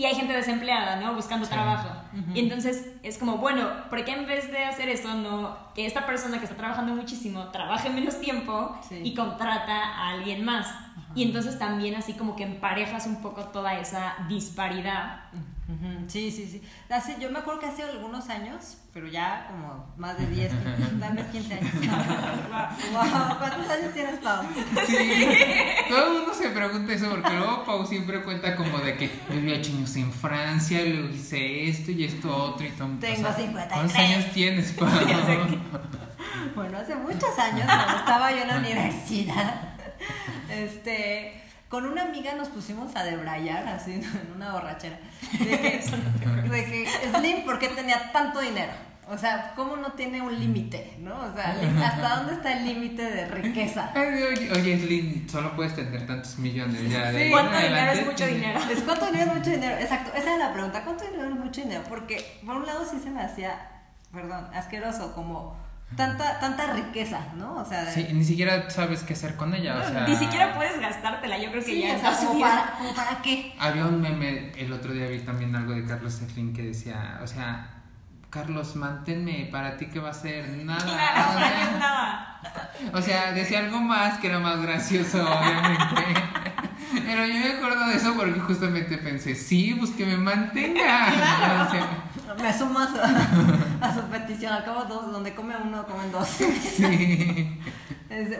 y 0.00 0.06
hay 0.06 0.14
gente 0.14 0.32
desempleada, 0.32 0.96
¿no? 0.96 1.14
Buscando 1.14 1.46
trabajo. 1.46 1.90
Y 2.32 2.40
entonces 2.40 2.86
es 3.02 3.18
como, 3.18 3.36
bueno, 3.36 3.68
¿por 3.90 4.02
qué 4.02 4.12
en 4.12 4.26
vez 4.26 4.50
de 4.50 4.64
hacer 4.64 4.88
eso, 4.88 5.12
no, 5.12 5.54
que 5.74 5.84
esta 5.84 6.06
persona 6.06 6.38
que 6.38 6.44
está 6.44 6.56
trabajando 6.56 6.94
muchísimo 6.94 7.48
trabaje 7.48 7.90
menos 7.90 8.18
tiempo 8.18 8.80
y 8.90 9.14
contrata 9.14 9.76
a 9.76 10.12
alguien 10.12 10.42
más? 10.42 10.74
Y 11.14 11.22
entonces 11.24 11.58
también 11.58 11.96
así 11.96 12.14
como 12.14 12.34
que 12.34 12.44
emparejas 12.44 13.06
un 13.06 13.20
poco 13.20 13.44
toda 13.48 13.78
esa 13.78 14.14
disparidad. 14.26 15.24
Sí, 16.08 16.30
sí, 16.30 16.46
sí. 16.50 16.62
Hace, 16.88 17.16
yo 17.20 17.30
me 17.30 17.38
acuerdo 17.38 17.60
que 17.60 17.66
hace 17.66 17.84
algunos 17.84 18.28
años, 18.28 18.78
pero 18.92 19.06
ya 19.06 19.46
como 19.48 19.94
más 19.96 20.18
de 20.18 20.26
10, 20.26 20.52
tal 20.98 21.16
vez 21.16 21.26
15 21.26 21.54
años. 21.54 21.70
¿Cuántos 23.38 23.70
años 23.70 23.94
tienes, 23.94 24.18
Pau? 24.18 24.42
Sí, 24.86 24.96
todo 25.88 26.06
el 26.06 26.12
mundo 26.14 26.34
se 26.34 26.50
pregunta 26.50 26.92
eso 26.92 27.10
porque 27.10 27.30
luego 27.30 27.64
Pau 27.64 27.86
siempre 27.86 28.22
cuenta 28.22 28.56
como 28.56 28.78
de 28.78 28.96
que 28.96 29.10
viví 29.30 29.52
8 29.52 29.70
años 29.72 29.96
en 29.96 30.12
Francia, 30.12 30.84
luego 30.84 31.08
hice 31.14 31.68
esto 31.68 31.92
y 31.92 32.04
esto 32.04 32.34
otro 32.34 32.66
y 32.66 32.70
todo. 32.70 32.88
Tengo 33.00 33.28
o 33.28 33.32
53. 33.32 33.72
¿Cuántos 33.72 33.96
años 33.96 34.32
tienes, 34.32 34.72
Pau? 34.72 34.88
bueno, 36.56 36.78
hace 36.78 36.96
muchos 36.96 37.38
años, 37.38 37.66
cuando 37.66 37.96
estaba 37.96 38.32
yo 38.32 38.42
en 38.42 38.48
la 38.48 38.58
universidad, 38.58 39.74
este 40.48 41.40
con 41.70 41.86
una 41.86 42.02
amiga 42.02 42.34
nos 42.34 42.48
pusimos 42.48 42.94
a 42.96 43.04
debrayar 43.04 43.66
así 43.68 43.92
en 43.92 44.32
una 44.34 44.52
borrachera. 44.52 44.98
De 45.38 46.64
que, 46.66 46.88
Slim, 47.14 47.44
¿por 47.44 47.58
qué 47.58 47.68
tenía 47.68 48.12
tanto 48.12 48.40
dinero? 48.40 48.72
O 49.08 49.16
sea, 49.16 49.52
¿cómo 49.56 49.76
no 49.76 49.92
tiene 49.92 50.20
un 50.20 50.36
límite? 50.38 50.96
¿No? 50.98 51.14
O 51.14 51.32
sea, 51.32 51.56
¿hasta 51.86 52.16
dónde 52.16 52.34
está 52.34 52.58
el 52.58 52.64
límite 52.64 53.02
de 53.02 53.28
riqueza? 53.28 53.92
oye, 53.96 54.78
Slim, 54.80 55.28
solo 55.28 55.54
puedes 55.54 55.76
tener 55.76 56.06
tantos 56.06 56.38
millones 56.38 56.90
ya. 56.90 57.12
De 57.12 57.30
¿Cuánto 57.30 57.56
dinero 57.56 57.92
es 57.92 58.06
mucho 58.06 58.26
dinero? 58.26 58.60
Es 58.70 58.82
cuánto 58.82 59.06
dinero 59.06 59.30
es 59.30 59.38
mucho 59.38 59.50
dinero. 59.50 59.76
Exacto, 59.78 60.10
esa 60.16 60.32
es 60.32 60.38
la 60.40 60.52
pregunta. 60.52 60.82
¿Cuánto 60.82 61.04
dinero 61.04 61.28
es 61.28 61.36
mucho 61.36 61.60
dinero? 61.60 61.82
Porque, 61.88 62.40
por 62.44 62.56
un 62.56 62.66
lado, 62.66 62.84
sí 62.84 62.98
se 63.00 63.10
me 63.10 63.22
hacía, 63.22 63.54
perdón, 64.12 64.48
asqueroso, 64.54 65.14
como 65.14 65.56
tanta, 65.96 66.38
tanta 66.38 66.72
riqueza, 66.72 67.20
¿no? 67.36 67.56
O 67.56 67.64
sea, 67.64 67.90
sí, 67.90 68.06
ni 68.12 68.24
siquiera 68.24 68.68
sabes 68.70 69.02
qué 69.02 69.14
hacer 69.14 69.36
con 69.36 69.54
ella, 69.54 69.76
o 69.78 69.88
sea... 69.88 70.06
Ni 70.06 70.16
siquiera 70.16 70.54
puedes 70.54 70.80
gastártela, 70.80 71.38
yo 71.38 71.50
creo 71.50 71.64
que 71.64 71.80
ya 71.80 71.96
o 71.96 71.98
sea, 71.98 72.16
como 72.16 72.40
para, 72.40 72.74
para, 72.94 73.22
qué. 73.22 73.54
Había 73.58 73.86
un 73.86 74.00
meme, 74.00 74.52
el 74.56 74.72
otro 74.72 74.92
día 74.92 75.06
vi 75.08 75.20
también 75.20 75.54
algo 75.54 75.72
de 75.72 75.84
Carlos 75.84 76.14
Slim 76.14 76.54
que 76.54 76.62
decía, 76.62 77.20
o 77.22 77.26
sea, 77.26 77.80
Carlos, 78.30 78.76
manténme, 78.76 79.48
para 79.50 79.76
ti 79.76 79.86
que 79.86 79.98
va 79.98 80.10
a 80.10 80.14
ser 80.14 80.48
nada. 80.48 80.84
Nada, 80.86 81.78
nada. 81.78 82.40
O 82.94 83.02
sea, 83.02 83.32
decía 83.32 83.58
algo 83.58 83.80
más 83.80 84.18
que 84.18 84.28
era 84.28 84.38
más 84.38 84.62
gracioso, 84.62 85.18
obviamente. 85.22 86.04
Pero 87.06 87.26
yo 87.26 87.34
me 87.34 87.52
acuerdo 87.52 87.86
de 87.88 87.96
eso 87.96 88.14
porque 88.14 88.40
justamente 88.40 88.98
pensé, 88.98 89.34
sí, 89.34 89.74
pues 89.78 89.90
que 89.90 90.06
me 90.06 90.16
mantenga. 90.16 91.68
me 92.36 92.56
sumo 92.56 92.78
a 92.78 93.94
su, 93.94 94.00
petición. 94.10 94.52
Al 94.52 94.64
cabo, 94.64 94.84
dos, 94.84 95.12
donde 95.12 95.34
come 95.34 95.54
uno, 95.56 95.86
comen 95.86 96.12
dos. 96.12 96.28
Sí. 96.28 97.60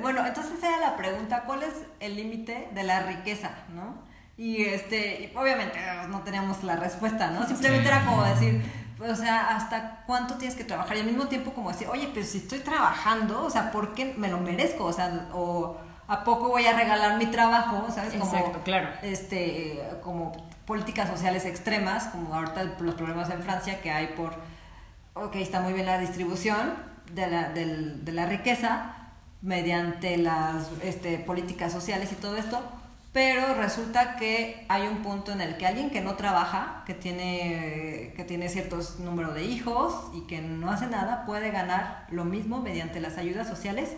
bueno, 0.02 0.26
entonces 0.26 0.62
era 0.62 0.78
la 0.78 0.96
pregunta: 0.96 1.44
¿cuál 1.46 1.62
es 1.62 1.74
el 2.00 2.16
límite 2.16 2.68
de 2.74 2.82
la 2.82 3.00
riqueza? 3.00 3.50
¿no? 3.74 4.10
Y 4.36 4.62
este, 4.62 5.32
obviamente 5.36 5.78
no 6.08 6.20
teníamos 6.20 6.64
la 6.64 6.76
respuesta, 6.76 7.30
¿no? 7.30 7.46
Simplemente 7.46 7.88
era 7.88 8.04
como 8.06 8.24
decir, 8.24 8.62
o 8.98 9.14
sea, 9.14 9.54
¿hasta 9.56 10.02
cuánto 10.06 10.34
tienes 10.36 10.56
que 10.56 10.64
trabajar? 10.64 10.96
Y 10.96 11.00
al 11.00 11.06
mismo 11.06 11.26
tiempo 11.26 11.52
como 11.52 11.70
decir, 11.70 11.88
oye, 11.88 12.10
pero 12.14 12.24
si 12.24 12.38
estoy 12.38 12.60
trabajando, 12.60 13.44
o 13.44 13.50
sea, 13.50 13.70
¿por 13.70 13.94
qué 13.94 14.14
me 14.16 14.28
lo 14.28 14.38
merezco? 14.38 14.84
O 14.84 14.92
sea, 14.92 15.28
o 15.34 15.76
¿a 16.08 16.24
poco 16.24 16.48
voy 16.48 16.66
a 16.66 16.72
regalar 16.72 17.18
mi 17.18 17.26
trabajo? 17.26 17.86
¿Sabes? 17.94 18.14
Exacto, 18.14 18.60
claro. 18.64 18.88
Este, 19.02 19.78
como 20.02 20.32
políticas 20.70 21.10
sociales 21.10 21.46
extremas, 21.46 22.04
como 22.04 22.32
ahorita 22.32 22.62
los 22.78 22.94
problemas 22.94 23.28
en 23.30 23.42
Francia 23.42 23.80
que 23.80 23.90
hay 23.90 24.06
por, 24.16 24.34
ok, 25.14 25.34
está 25.34 25.58
muy 25.60 25.72
bien 25.72 25.84
la 25.84 25.98
distribución 25.98 26.74
de 27.12 28.12
la, 28.12 28.26
riqueza 28.26 28.94
mediante 29.42 30.16
las 30.16 30.70
este, 30.84 31.18
políticas 31.18 31.72
sociales 31.72 32.12
y 32.12 32.14
todo 32.14 32.36
esto, 32.36 32.62
pero 33.12 33.54
resulta 33.54 34.14
que 34.14 34.64
hay 34.68 34.86
un 34.86 34.98
punto 34.98 35.32
en 35.32 35.40
el 35.40 35.56
que 35.56 35.66
alguien 35.66 35.90
que 35.90 36.02
no 36.02 36.14
trabaja, 36.14 36.84
que 36.86 36.94
tiene, 36.94 38.12
que 38.14 38.22
tiene 38.22 38.48
ciertos 38.48 39.00
número 39.00 39.34
de 39.34 39.42
hijos 39.42 39.92
y 40.14 40.20
que 40.28 40.40
no 40.40 40.70
hace 40.70 40.86
nada, 40.86 41.26
puede 41.26 41.50
ganar 41.50 42.06
lo 42.12 42.24
mismo 42.24 42.60
mediante 42.60 43.00
las 43.00 43.18
ayudas 43.18 43.48
sociales 43.48 43.96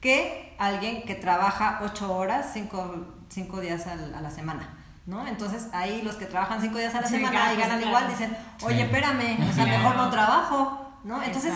que 0.00 0.54
alguien 0.56 1.02
que 1.02 1.14
trabaja 1.14 1.80
ocho 1.82 2.16
horas, 2.16 2.54
cinco, 2.54 3.60
días 3.60 3.86
a 3.86 3.96
la 3.96 4.30
semana. 4.30 4.85
¿No? 5.06 5.26
Entonces 5.26 5.68
ahí 5.72 6.02
los 6.02 6.16
que 6.16 6.26
trabajan 6.26 6.60
cinco 6.60 6.78
días 6.78 6.94
a 6.94 7.00
la 7.00 7.06
semana 7.06 7.52
y 7.52 7.56
ganan 7.56 7.80
igual 7.80 8.08
dicen, 8.08 8.36
oye, 8.62 8.82
espérame, 8.82 9.38
o 9.48 9.52
sea, 9.52 9.64
mejor 9.64 9.96
no 9.96 10.10
trabajo, 10.10 11.00
¿no? 11.04 11.22
Entonces, 11.22 11.54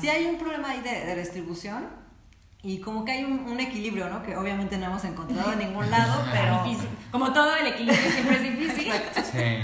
si 0.00 0.08
hay 0.08 0.26
un 0.26 0.38
problema 0.38 0.70
ahí 0.70 0.80
de, 0.80 1.16
distribución 1.16 1.88
y 2.62 2.78
como 2.80 3.04
que 3.06 3.12
hay 3.12 3.24
un, 3.24 3.58
equilibrio, 3.58 4.10
¿no? 4.10 4.22
Que 4.22 4.36
obviamente 4.36 4.76
no 4.76 4.86
hemos 4.86 5.04
encontrado 5.04 5.52
en 5.52 5.58
ningún 5.60 5.90
lado, 5.90 6.22
pero... 6.30 6.62
Como 7.10 7.32
todo 7.32 7.56
el 7.56 7.68
equilibrio 7.68 8.10
siempre 8.10 8.36
es 8.36 8.42
difícil. 8.42 8.92
Sí. 9.32 9.62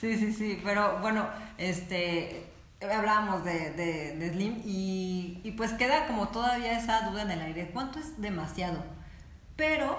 sí, 0.00 0.16
sí, 0.16 0.32
sí, 0.32 0.60
pero 0.64 0.98
bueno, 1.00 1.26
este... 1.58 2.44
Hablábamos 2.80 3.42
de, 3.44 3.72
de, 3.72 4.30
Slim 4.30 4.62
y, 4.64 5.40
y 5.42 5.50
pues 5.56 5.72
queda 5.72 6.06
como 6.06 6.28
todavía 6.28 6.78
esa 6.78 7.10
duda 7.10 7.22
en 7.22 7.32
el 7.32 7.40
aire. 7.42 7.70
¿Cuánto 7.72 7.98
es 7.98 8.20
demasiado? 8.20 8.84
Pero 9.56 9.98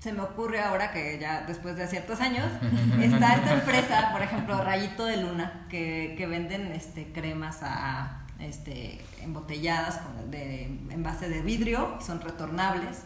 se 0.00 0.12
me 0.12 0.22
ocurre 0.22 0.60
ahora 0.60 0.92
que 0.92 1.18
ya 1.18 1.42
después 1.42 1.76
de 1.76 1.86
ciertos 1.88 2.20
años 2.20 2.46
está 3.00 3.34
esta 3.34 3.54
empresa, 3.54 4.10
por 4.12 4.22
ejemplo, 4.22 4.62
Rayito 4.62 5.04
de 5.04 5.18
Luna, 5.18 5.66
que, 5.68 6.14
que 6.16 6.26
venden 6.26 6.72
este 6.72 7.12
cremas 7.12 7.58
a 7.62 8.24
este, 8.38 9.04
embotelladas 9.20 9.98
con, 9.98 10.30
de, 10.30 10.64
en 10.64 11.02
base 11.02 11.28
de 11.28 11.42
vidrio, 11.42 11.98
son 12.00 12.20
retornables. 12.20 13.02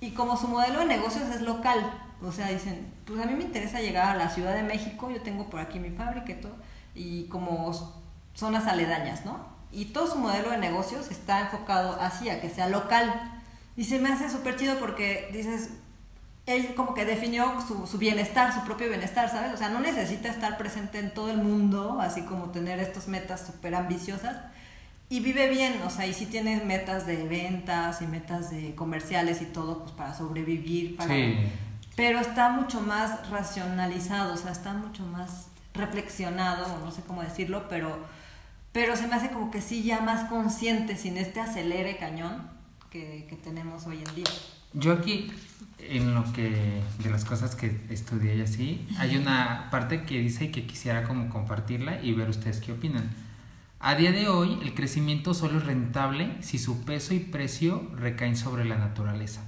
Y 0.00 0.10
como 0.10 0.36
su 0.36 0.48
modelo 0.48 0.80
de 0.80 0.86
negocios 0.86 1.28
es 1.28 1.42
local, 1.42 1.78
o 2.22 2.32
sea, 2.32 2.48
dicen, 2.48 2.92
pues 3.06 3.20
a 3.20 3.26
mí 3.26 3.34
me 3.34 3.44
interesa 3.44 3.80
llegar 3.80 4.08
a 4.08 4.16
la 4.16 4.30
Ciudad 4.30 4.54
de 4.54 4.62
México, 4.62 5.10
yo 5.10 5.20
tengo 5.20 5.48
por 5.50 5.60
aquí 5.60 5.78
mi 5.78 5.90
fábrica 5.90 6.32
y 6.32 6.40
todo, 6.40 6.56
y 6.94 7.24
como 7.24 7.72
zonas 8.34 8.66
aledañas, 8.66 9.24
¿no? 9.24 9.52
Y 9.72 9.86
todo 9.86 10.06
su 10.06 10.18
modelo 10.18 10.50
de 10.50 10.58
negocios 10.58 11.10
está 11.10 11.40
enfocado 11.40 12.00
así, 12.00 12.30
a 12.30 12.40
que 12.40 12.48
sea 12.48 12.68
local. 12.68 13.42
Y 13.76 13.84
se 13.84 13.98
me 13.98 14.08
hace 14.08 14.30
súper 14.30 14.56
chido 14.56 14.76
porque 14.78 15.30
dices, 15.32 15.70
él 16.46 16.74
como 16.74 16.94
que 16.94 17.04
definió 17.04 17.60
su, 17.66 17.86
su, 17.86 17.98
bienestar, 17.98 18.52
su 18.52 18.64
propio 18.64 18.88
bienestar, 18.88 19.30
¿sabes? 19.30 19.54
O 19.54 19.56
sea, 19.56 19.70
no 19.70 19.80
necesita 19.80 20.28
estar 20.28 20.58
presente 20.58 20.98
en 20.98 21.12
todo 21.12 21.30
el 21.30 21.38
mundo, 21.38 21.98
así 22.00 22.22
como 22.22 22.50
tener 22.50 22.78
estas 22.80 23.08
metas 23.08 23.46
súper 23.46 23.74
ambiciosas, 23.74 24.36
y 25.08 25.20
vive 25.20 25.48
bien, 25.48 25.80
o 25.86 25.90
sea, 25.90 26.06
y 26.06 26.12
sí 26.12 26.26
tiene 26.26 26.62
metas 26.64 27.06
de 27.06 27.24
ventas 27.24 28.02
y 28.02 28.06
metas 28.06 28.50
de 28.50 28.74
comerciales 28.74 29.42
y 29.42 29.46
todo, 29.46 29.80
pues 29.80 29.92
para 29.92 30.14
sobrevivir, 30.14 30.96
para... 30.96 31.14
Pero 31.96 32.18
está 32.18 32.48
mucho 32.48 32.80
más 32.80 33.30
racionalizado, 33.30 34.34
o 34.34 34.36
sea, 34.36 34.50
está 34.50 34.72
mucho 34.72 35.04
más 35.04 35.46
reflexionado, 35.74 36.80
no 36.84 36.90
sé 36.90 37.02
cómo 37.02 37.22
decirlo, 37.22 37.68
pero, 37.68 38.04
pero 38.72 38.96
se 38.96 39.06
me 39.06 39.14
hace 39.14 39.30
como 39.30 39.50
que 39.50 39.60
sí 39.60 39.84
ya 39.84 40.00
más 40.00 40.28
consciente, 40.28 40.96
sin 40.96 41.16
este 41.16 41.40
acelere 41.40 41.96
cañón 41.96 42.50
que, 42.90 43.26
que 43.28 43.36
tenemos 43.36 43.86
hoy 43.86 43.98
en 43.98 44.14
día. 44.16 44.30
Yo 44.72 44.92
aquí, 44.92 45.32
en 45.78 46.14
lo 46.14 46.30
que, 46.32 46.82
de 47.02 47.10
las 47.10 47.24
cosas 47.24 47.54
que 47.54 47.84
estudié 47.90 48.36
y 48.36 48.40
así, 48.40 48.88
hay 48.98 49.16
una 49.16 49.68
parte 49.70 50.04
que 50.04 50.18
dice 50.18 50.50
que 50.50 50.66
quisiera 50.66 51.04
como 51.04 51.28
compartirla 51.28 52.02
y 52.02 52.12
ver 52.12 52.28
ustedes 52.30 52.60
qué 52.60 52.72
opinan 52.72 53.10
a 53.86 53.96
día 53.96 54.12
de 54.12 54.28
hoy, 54.28 54.58
el 54.62 54.72
crecimiento 54.72 55.34
solo 55.34 55.58
es 55.58 55.66
rentable 55.66 56.38
si 56.40 56.58
su 56.58 56.86
peso 56.86 57.12
y 57.12 57.18
precio 57.18 57.86
recaen 57.94 58.34
sobre 58.34 58.64
la 58.64 58.78
naturaleza. 58.78 59.42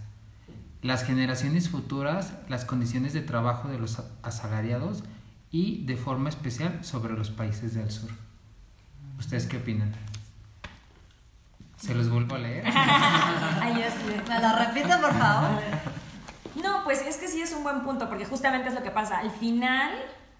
Las 0.83 1.05
generaciones 1.05 1.71
futuras, 1.71 2.35
las 2.47 2.67
condiciones 2.67 3.15
de 3.15 3.23
trabajo 3.23 3.69
de 3.69 3.79
los 3.79 4.03
asalariados 4.23 5.05
y, 5.51 5.87
de 5.87 5.97
forma 5.97 6.29
especial, 6.29 6.85
sobre 6.85 7.15
los 7.15 7.31
países 7.31 7.73
del 7.73 7.91
sur. 7.91 8.11
¿Ustedes 9.19 9.47
qué 9.47 9.57
opinan? 9.57 9.95
¿Se 11.79 11.95
los 11.95 12.11
vuelvo 12.11 12.35
a 12.35 12.39
leer? 12.39 12.65
Ay, 12.75 13.83
¿Me 14.29 14.39
lo 14.39 14.59
repito, 14.59 15.01
por 15.01 15.19
favor? 15.19 15.63
No, 16.63 16.85
pues 16.85 17.03
es 17.03 17.17
que 17.17 17.29
sí 17.29 17.41
es 17.41 17.53
un 17.53 17.63
buen 17.63 17.81
punto, 17.83 18.09
porque 18.09 18.25
justamente 18.25 18.69
es 18.69 18.75
lo 18.75 18.83
que 18.83 18.91
pasa. 18.91 19.19
Al 19.19 19.31
final, 19.31 19.93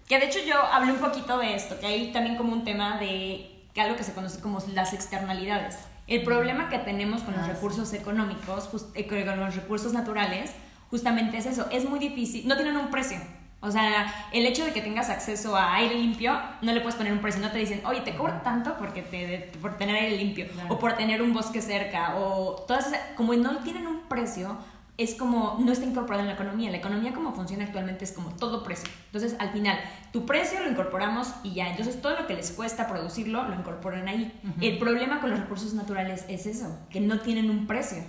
que 0.07 0.19
de 0.19 0.25
hecho 0.25 0.39
yo 0.45 0.61
hablé 0.61 0.91
un 0.91 0.99
poquito 0.99 1.37
de 1.37 1.55
esto, 1.55 1.79
que 1.79 1.85
hay 1.85 2.11
también 2.11 2.35
como 2.35 2.53
un 2.53 2.63
tema 2.63 2.97
de 2.97 3.65
que 3.73 3.81
algo 3.81 3.95
que 3.95 4.03
se 4.03 4.13
conoce 4.13 4.39
como 4.39 4.59
las 4.73 4.93
externalidades. 4.93 5.77
El 6.07 6.23
problema 6.23 6.69
que 6.69 6.79
tenemos 6.79 7.21
con 7.21 7.35
los 7.35 7.45
recursos 7.45 7.93
económicos, 7.93 8.69
eh, 8.95 9.07
con 9.07 9.39
los 9.39 9.55
recursos 9.55 9.93
naturales, 9.93 10.51
justamente 10.89 11.37
es 11.37 11.45
eso, 11.45 11.67
es 11.69 11.87
muy 11.87 11.99
difícil, 11.99 12.47
no 12.47 12.55
tienen 12.55 12.77
un 12.77 12.89
precio. 12.89 13.19
O 13.59 13.71
sea, 13.71 14.13
el 14.31 14.45
hecho 14.45 14.63
de 14.63 14.71
que 14.71 14.81
tengas 14.81 15.09
acceso 15.09 15.57
a 15.57 15.75
aire 15.75 15.95
limpio, 15.95 16.39
no 16.61 16.71
le 16.73 16.79
puedes 16.79 16.95
poner 16.95 17.11
un 17.11 17.19
precio, 17.19 17.41
no 17.41 17.51
te 17.51 17.57
dicen, 17.57 17.81
oye, 17.85 18.01
te 18.01 18.15
cobro 18.15 18.33
tanto 18.43 18.77
porque 18.77 19.01
te, 19.01 19.51
por 19.59 19.77
tener 19.77 19.95
aire 19.95 20.17
limpio, 20.17 20.45
o 20.69 20.79
por 20.79 20.93
tener 20.93 21.21
un 21.21 21.33
bosque 21.33 21.61
cerca, 21.61 22.15
o 22.17 22.63
todas 22.67 22.87
esas, 22.87 22.99
como 23.15 23.33
no 23.33 23.57
tienen 23.59 23.87
un 23.87 24.01
precio, 24.07 24.57
es 24.97 25.13
como, 25.13 25.57
no 25.59 25.71
está 25.71 25.85
incorporado 25.85 26.21
en 26.21 26.27
la 26.27 26.33
economía. 26.33 26.71
La 26.71 26.77
economía 26.77 27.13
como 27.13 27.33
funciona 27.33 27.65
actualmente 27.65 28.03
es 28.03 28.11
como 28.11 28.31
todo 28.31 28.63
precio. 28.63 28.89
Entonces, 29.05 29.35
al 29.39 29.51
final, 29.51 29.79
tu 30.11 30.25
precio 30.25 30.59
lo 30.59 30.69
incorporamos 30.69 31.33
y 31.43 31.53
ya. 31.53 31.69
Entonces, 31.69 32.01
todo 32.01 32.19
lo 32.19 32.25
que 32.25 32.33
les 32.33 32.51
cuesta 32.51 32.87
producirlo, 32.87 33.47
lo 33.47 33.55
incorporan 33.55 34.07
ahí. 34.07 34.33
El 34.59 34.79
problema 34.79 35.21
con 35.21 35.29
los 35.29 35.39
recursos 35.39 35.73
naturales 35.75 36.25
es 36.27 36.47
eso, 36.47 36.79
que 36.89 36.99
no 36.99 37.19
tienen 37.19 37.49
un 37.51 37.67
precio. 37.67 38.03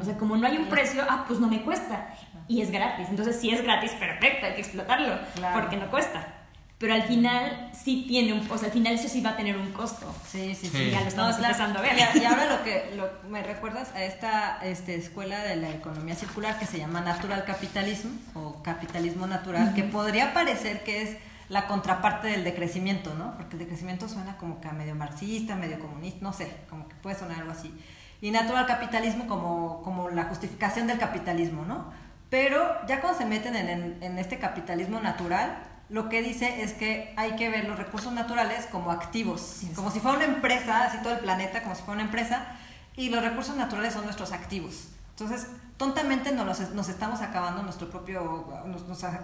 O 0.00 0.04
sea, 0.04 0.16
como 0.16 0.36
no 0.36 0.46
hay 0.46 0.56
un 0.56 0.68
precio, 0.68 1.02
ah, 1.08 1.24
pues 1.26 1.40
no 1.40 1.48
me 1.48 1.62
cuesta. 1.62 2.14
Y 2.46 2.62
es 2.62 2.70
gratis. 2.70 3.08
Entonces, 3.10 3.40
si 3.40 3.50
es 3.50 3.62
gratis, 3.62 3.90
perfecto, 3.92 4.46
hay 4.46 4.54
que 4.54 4.60
explotarlo, 4.60 5.18
porque 5.54 5.76
no 5.76 5.90
cuesta 5.90 6.37
pero 6.78 6.94
al 6.94 7.02
final 7.02 7.70
sí 7.72 8.04
tiene 8.06 8.32
un, 8.32 8.48
o 8.48 8.56
sea, 8.56 8.66
al 8.66 8.72
final 8.72 8.94
eso 8.94 9.08
sí 9.08 9.20
va 9.20 9.30
a 9.30 9.36
tener 9.36 9.56
un 9.56 9.72
costo. 9.72 10.14
Sí, 10.30 10.54
sí, 10.54 10.68
sí. 10.68 10.90
Ya 10.92 11.00
lo 11.00 11.08
estamos 11.08 11.36
empezando 11.36 11.80
a 11.80 11.82
ver. 11.82 11.96
Y, 12.14 12.24
ahora 12.24 12.56
lo 12.56 12.62
que 12.62 12.94
lo, 12.96 13.10
me 13.28 13.42
recuerdas 13.42 13.92
a 13.96 14.04
esta 14.04 14.60
este, 14.62 14.94
escuela 14.94 15.42
de 15.42 15.56
la 15.56 15.70
economía 15.70 16.14
circular 16.14 16.56
que 16.60 16.66
se 16.66 16.78
llama 16.78 17.00
Natural 17.00 17.44
Capitalism 17.44 18.10
o 18.34 18.62
capitalismo 18.62 19.26
natural, 19.26 19.74
que 19.74 19.82
podría 19.82 20.32
parecer 20.32 20.84
que 20.84 21.02
es 21.02 21.16
la 21.48 21.66
contraparte 21.66 22.28
del 22.28 22.44
decrecimiento, 22.44 23.12
¿no? 23.14 23.34
Porque 23.36 23.54
el 23.54 23.60
decrecimiento 23.60 24.08
suena 24.08 24.36
como 24.36 24.60
que 24.60 24.68
a 24.68 24.72
medio 24.72 24.94
marxista, 24.94 25.56
medio 25.56 25.80
comunista, 25.80 26.20
no 26.22 26.32
sé, 26.32 26.48
como 26.70 26.88
que 26.88 26.94
puede 26.96 27.18
sonar 27.18 27.40
algo 27.40 27.50
así. 27.50 27.74
Y 28.20 28.30
natural 28.30 28.66
capitalismo 28.66 29.26
como, 29.26 29.82
como 29.82 30.10
la 30.10 30.24
justificación 30.24 30.86
del 30.86 30.98
capitalismo, 30.98 31.64
¿no? 31.64 31.90
Pero 32.30 32.86
ya 32.86 33.00
cuando 33.00 33.18
se 33.18 33.24
meten 33.24 33.56
en, 33.56 33.68
en, 33.68 34.02
en 34.02 34.18
este 34.18 34.38
capitalismo 34.38 35.00
natural, 35.00 35.58
lo 35.88 36.08
que 36.08 36.22
dice 36.22 36.62
es 36.62 36.74
que 36.74 37.14
hay 37.16 37.36
que 37.36 37.48
ver 37.48 37.66
los 37.66 37.78
recursos 37.78 38.12
naturales 38.12 38.66
como 38.66 38.90
activos, 38.90 39.62
como 39.74 39.90
si 39.90 40.00
fuera 40.00 40.18
una 40.18 40.26
empresa, 40.26 40.84
así 40.84 40.98
todo 41.02 41.14
el 41.14 41.20
planeta 41.20 41.62
como 41.62 41.74
si 41.74 41.82
fuera 41.82 41.94
una 41.94 42.04
empresa, 42.04 42.46
y 42.94 43.08
los 43.08 43.22
recursos 43.22 43.56
naturales 43.56 43.94
son 43.94 44.04
nuestros 44.04 44.32
activos. 44.32 44.88
Entonces, 45.10 45.48
tontamente 45.78 46.32
nos, 46.32 46.60
nos 46.70 46.88
estamos 46.88 47.22
acabando 47.22 47.62
nuestro 47.62 47.88
propio, 47.88 48.46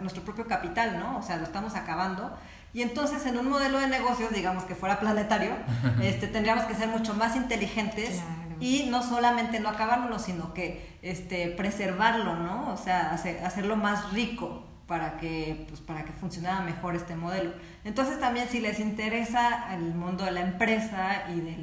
nuestro 0.00 0.22
propio 0.24 0.46
capital, 0.46 0.98
¿no? 0.98 1.18
O 1.18 1.22
sea, 1.22 1.36
lo 1.36 1.44
estamos 1.44 1.74
acabando. 1.74 2.34
Y 2.72 2.82
entonces, 2.82 3.26
en 3.26 3.36
un 3.36 3.48
modelo 3.48 3.78
de 3.78 3.86
negocios, 3.86 4.32
digamos 4.32 4.64
que 4.64 4.74
fuera 4.74 4.98
planetario, 4.98 5.52
este, 6.02 6.28
tendríamos 6.28 6.64
que 6.64 6.74
ser 6.74 6.88
mucho 6.88 7.14
más 7.14 7.36
inteligentes 7.36 8.22
y 8.58 8.86
no 8.88 9.02
solamente 9.02 9.60
no 9.60 9.68
acabárnoslo, 9.68 10.18
sino 10.18 10.54
que 10.54 10.98
este, 11.02 11.48
preservarlo, 11.48 12.36
¿no? 12.36 12.72
O 12.72 12.76
sea, 12.76 13.12
hacerlo 13.12 13.76
más 13.76 14.12
rico 14.12 14.64
para 14.86 15.16
que, 15.16 15.66
pues, 15.68 15.80
para 15.80 16.04
que 16.04 16.12
funcionara 16.12 16.60
mejor 16.60 16.94
este 16.94 17.16
modelo. 17.16 17.52
Entonces 17.84 18.20
también 18.20 18.48
si 18.48 18.60
les 18.60 18.80
interesa 18.80 19.74
el 19.74 19.94
mundo 19.94 20.24
de 20.24 20.32
la 20.32 20.40
empresa 20.40 21.24
y 21.34 21.40
de 21.40 21.56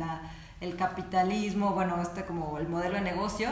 capitalismo, 0.76 1.72
bueno, 1.74 2.02
este 2.02 2.24
como 2.24 2.58
el 2.58 2.68
modelo 2.68 2.96
de 2.96 3.02
negocio, 3.02 3.50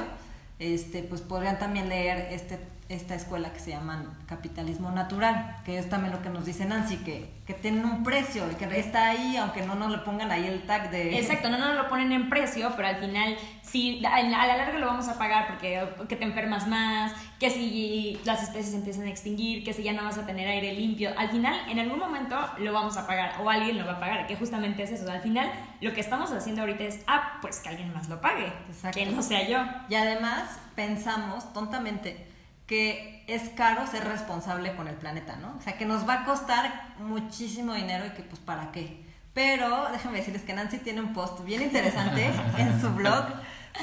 este, 0.60 1.04
pues 1.04 1.22
podrían 1.22 1.58
también 1.58 1.90
leer 1.90 2.34
este 2.34 2.60
esta 2.90 3.14
escuela 3.14 3.54
que 3.54 3.60
se 3.60 3.70
llama 3.70 4.18
capitalismo 4.26 4.90
natural, 4.92 5.58
que 5.64 5.78
es 5.78 5.88
también 5.90 6.12
lo 6.12 6.24
que 6.24 6.30
nos 6.30 6.44
dice 6.44 6.66
Nancy, 6.66 6.98
que, 6.98 7.32
que 7.46 7.54
tienen 7.54 7.86
un 7.86 8.04
precio, 8.04 8.44
que 8.58 8.80
está 8.80 9.10
ahí, 9.10 9.38
aunque 9.38 9.62
no 9.62 9.76
nos 9.76 9.92
le 9.92 10.00
pongan 10.00 10.32
ahí 10.32 10.48
el 10.48 10.64
tag 10.64 10.90
de... 10.90 11.20
Exacto, 11.20 11.50
no 11.50 11.60
nos 11.60 11.76
lo 11.76 11.88
ponen 11.88 12.12
en 12.12 12.30
precio, 12.30 12.74
pero 12.76 12.88
al 12.88 12.96
final 12.98 13.38
sí, 13.62 14.04
a 14.04 14.24
la 14.24 14.58
larga 14.58 14.80
lo 14.80 14.88
vamos 14.88 15.08
a 15.08 15.20
pagar 15.20 15.48
porque 15.48 15.88
que 16.08 16.16
te 16.16 16.26
enfermas 16.26 16.68
más, 16.68 17.14
que 17.40 17.52
si 17.52 18.20
las 18.26 18.42
especies 18.42 18.74
empiezan 18.74 19.06
a 19.06 19.10
extinguir, 19.10 19.64
que 19.64 19.72
si 19.72 19.84
ya 19.84 19.94
no 19.94 20.04
vas 20.04 20.18
a 20.18 20.26
tener 20.26 20.48
aire 20.48 20.74
limpio, 20.74 21.12
al 21.16 21.30
final 21.30 21.70
en 21.70 21.78
algún 21.78 22.00
momento 22.00 22.36
lo 22.58 22.74
vamos 22.74 22.98
a 22.98 23.06
pagar 23.06 23.36
o 23.40 23.50
alguien 23.50 23.78
lo 23.78 23.86
va 23.86 23.94
a 23.94 24.00
pagar, 24.00 24.26
que 24.26 24.36
justamente 24.36 24.82
es 24.82 24.92
eso, 24.92 25.10
al 25.12 25.22
final 25.22 25.52
lo 25.82 25.94
que 25.94 26.02
estamos 26.02 26.32
haciendo 26.32 26.62
ahorita 26.62 26.84
es, 26.84 27.02
ah, 27.06 27.38
pues 27.42 27.60
que 27.60 27.70
alguien 27.70 27.94
más 27.94 28.10
lo 28.10 28.20
pague, 28.20 28.52
que 28.94 29.06
no 29.06 29.22
sea 29.22 29.48
yo. 29.48 29.60
Y 29.90 29.96
además 29.96 30.60
pensamos 30.76 31.54
tontamente, 31.54 32.28
que 32.70 33.24
es 33.26 33.50
caro 33.50 33.88
ser 33.88 34.08
responsable 34.08 34.76
con 34.76 34.88
el 34.88 34.94
planeta, 34.94 35.36
¿no? 35.38 35.56
O 35.58 35.62
sea, 35.62 35.74
que 35.74 35.88
nos 35.88 36.08
va 36.08 36.22
a 36.22 36.24
costar 36.24 36.94
muchísimo 37.00 37.74
dinero 37.74 38.06
y 38.06 38.12
que 38.12 38.22
pues 38.22 38.40
para 38.40 38.72
qué. 38.72 39.04
Pero 39.34 39.88
déjenme 39.92 40.20
decirles 40.20 40.44
que 40.44 40.54
Nancy 40.54 40.78
tiene 40.78 41.02
un 41.02 41.12
post 41.12 41.44
bien 41.44 41.64
interesante 41.64 42.30
en 42.60 42.80
su 42.80 42.92
blog 42.92 43.26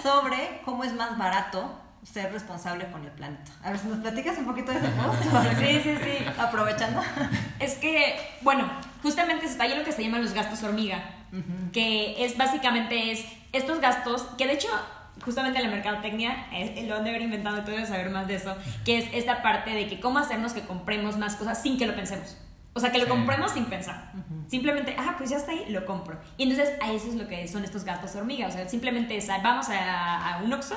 sobre 0.05 0.61
cómo 0.65 0.85
es 0.85 0.95
más 0.95 1.19
barato 1.19 1.81
ser 2.05 2.33
responsable 2.33 2.89
con 2.93 3.03
el 3.03 3.11
planeta. 3.11 3.51
A 3.65 3.71
ver 3.71 3.81
si 3.81 3.89
nos 3.89 3.99
platicas 3.99 4.39
un 4.39 4.47
poquito 4.47 4.71
de 4.71 4.79
ese 4.79 4.89
post. 4.91 5.21
Sí, 5.59 5.81
sí, 5.83 5.97
sí. 5.97 6.25
Aprovechando. 6.39 7.03
Es 7.59 7.75
que, 7.79 8.17
bueno, 8.43 8.71
justamente 9.03 9.47
está 9.47 9.65
ahí 9.65 9.77
lo 9.77 9.85
que 9.85 9.91
se 9.91 10.05
llaman 10.05 10.23
los 10.23 10.33
gastos 10.33 10.63
hormiga, 10.63 11.03
que 11.73 12.25
es 12.25 12.37
básicamente 12.37 13.11
es 13.11 13.25
estos 13.53 13.81
gastos, 13.81 14.23
que 14.39 14.47
de 14.47 14.53
hecho 14.53 14.69
justamente 15.25 15.61
la 15.63 15.69
mercadotecnia, 15.69 16.47
eh, 16.53 16.85
lo 16.89 16.97
han 16.97 17.05
de 17.05 17.11
haber 17.11 17.23
inventado, 17.23 17.63
tú 17.65 17.71
debes 17.71 17.89
saber 17.89 18.11
más 18.11 18.27
de 18.27 18.37
eso, 18.37 18.57
que 18.85 18.99
es 18.99 19.09
esta 19.13 19.43
parte 19.43 19.71
de 19.71 19.87
que 19.89 20.01
cómo 20.01 20.19
hacernos 20.19 20.53
que 20.53 20.61
compremos 20.63 21.17
más 21.17 21.37
cosas 21.37 21.61
sin 21.63 21.79
que 21.79 21.87
lo 21.87 21.95
pensemos. 21.97 22.37
O 22.75 22.81
sea, 22.81 22.93
que 22.93 22.99
lo 22.99 23.05
Sí. 23.05 23.11
compremos 23.11 23.53
sin 23.53 23.65
pensar. 23.65 24.13
Simplemente, 24.49 24.95
ah, 24.99 25.15
pues 25.17 25.31
ya 25.31 25.39
está 25.39 25.53
ahí, 25.53 25.65
lo 25.71 25.87
compro. 25.87 26.21
Y 26.37 26.43
entonces, 26.43 26.75
a 26.83 26.93
eso 26.93 27.09
es 27.09 27.15
lo 27.15 27.27
que 27.27 27.49
son 27.49 27.65
estos 27.65 27.85
gastos 27.85 28.15
hormiga. 28.17 28.49
O 28.49 28.51
sea, 28.51 28.69
simplemente 28.69 29.17
es, 29.17 29.27
vamos 29.29 29.71
a, 29.71 30.35
a 30.35 30.43
un 30.43 30.53
Oxxo 30.53 30.77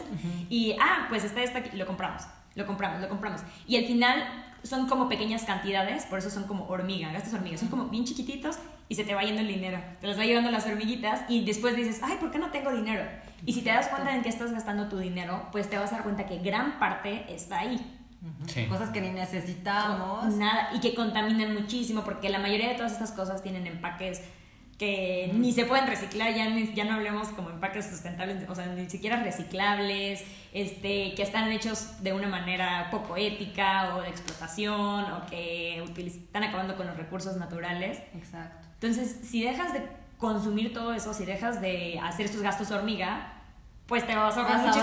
y, 0.48 0.76
ah, 0.80 1.06
pues 1.08 1.24
está 1.24 1.42
esto 1.42 1.58
aquí, 1.58 1.76
lo 1.76 1.86
compramos, 1.86 2.22
lo 2.54 2.66
compramos, 2.66 3.00
lo 3.00 3.08
compramos. 3.08 3.40
Y 3.66 3.76
al 3.78 3.84
final 3.86 4.22
son 4.62 4.88
como 4.88 5.08
pequeñas 5.08 5.44
cantidades, 5.44 6.04
por 6.06 6.18
eso 6.18 6.30
son 6.30 6.44
como 6.44 6.66
hormiga, 6.66 7.12
gastos 7.12 7.34
hormigas. 7.34 7.60
Son 7.60 7.68
como 7.68 7.86
bien 7.86 8.04
chiquititos 8.04 8.58
y 8.88 8.94
se 8.94 9.04
te 9.04 9.14
va 9.14 9.22
yendo 9.22 9.40
el 9.40 9.48
dinero. 9.48 9.78
Te 10.00 10.06
los 10.06 10.18
va 10.18 10.24
llevando 10.24 10.50
las 10.50 10.66
hormiguitas 10.66 11.22
y 11.28 11.44
después 11.44 11.76
dices, 11.76 12.00
ay, 12.02 12.16
¿por 12.20 12.30
qué 12.30 12.38
no 12.38 12.50
tengo 12.50 12.72
dinero? 12.72 13.04
Y 13.46 13.52
si 13.52 13.62
te 13.62 13.70
das 13.70 13.88
cuenta 13.88 14.14
en 14.14 14.22
qué 14.22 14.28
estás 14.28 14.52
gastando 14.52 14.88
tu 14.88 14.98
dinero, 14.98 15.48
pues 15.52 15.70
te 15.70 15.78
vas 15.78 15.92
a 15.92 15.96
dar 15.96 16.02
cuenta 16.04 16.26
que 16.26 16.38
gran 16.38 16.78
parte 16.78 17.24
está 17.32 17.60
ahí. 17.60 17.96
Sí. 18.46 18.66
Cosas 18.66 18.90
que 18.90 19.00
ni 19.00 19.10
necesitamos. 19.10 20.34
Nada, 20.34 20.70
y 20.74 20.80
que 20.80 20.94
contaminan 20.94 21.54
muchísimo, 21.54 22.02
porque 22.04 22.28
la 22.28 22.38
mayoría 22.38 22.68
de 22.68 22.74
todas 22.74 22.92
estas 22.92 23.12
cosas 23.12 23.42
tienen 23.42 23.66
empaques 23.66 24.22
que 24.80 25.30
ni 25.34 25.52
se 25.52 25.66
pueden 25.66 25.86
reciclar, 25.86 26.32
ya, 26.34 26.48
ni- 26.48 26.72
ya 26.72 26.84
no 26.86 26.94
hablemos 26.94 27.28
como 27.28 27.50
empaques 27.50 27.84
sustentables, 27.84 28.48
o 28.48 28.54
sea, 28.54 28.64
ni 28.64 28.88
siquiera 28.88 29.22
reciclables, 29.22 30.24
este, 30.54 31.14
que 31.14 31.22
están 31.22 31.52
hechos 31.52 32.02
de 32.02 32.14
una 32.14 32.28
manera 32.28 32.88
poco 32.90 33.18
ética 33.18 33.94
o 33.94 34.00
de 34.00 34.08
explotación 34.08 35.04
o 35.12 35.26
que 35.26 35.84
utiliz- 35.86 36.16
están 36.24 36.44
acabando 36.44 36.76
con 36.78 36.86
los 36.86 36.96
recursos 36.96 37.36
naturales. 37.36 37.98
Exacto. 38.14 38.66
Entonces, 38.80 39.18
si 39.28 39.42
dejas 39.44 39.74
de 39.74 39.82
consumir 40.16 40.72
todo 40.72 40.94
eso, 40.94 41.12
si 41.12 41.26
dejas 41.26 41.60
de 41.60 42.00
hacer 42.02 42.24
estos 42.24 42.40
gastos 42.40 42.70
hormiga, 42.70 43.34
pues 43.86 44.06
te 44.06 44.16
vas 44.16 44.34
a 44.34 44.40
ahorrar 44.40 44.60
mucho. 44.66 44.80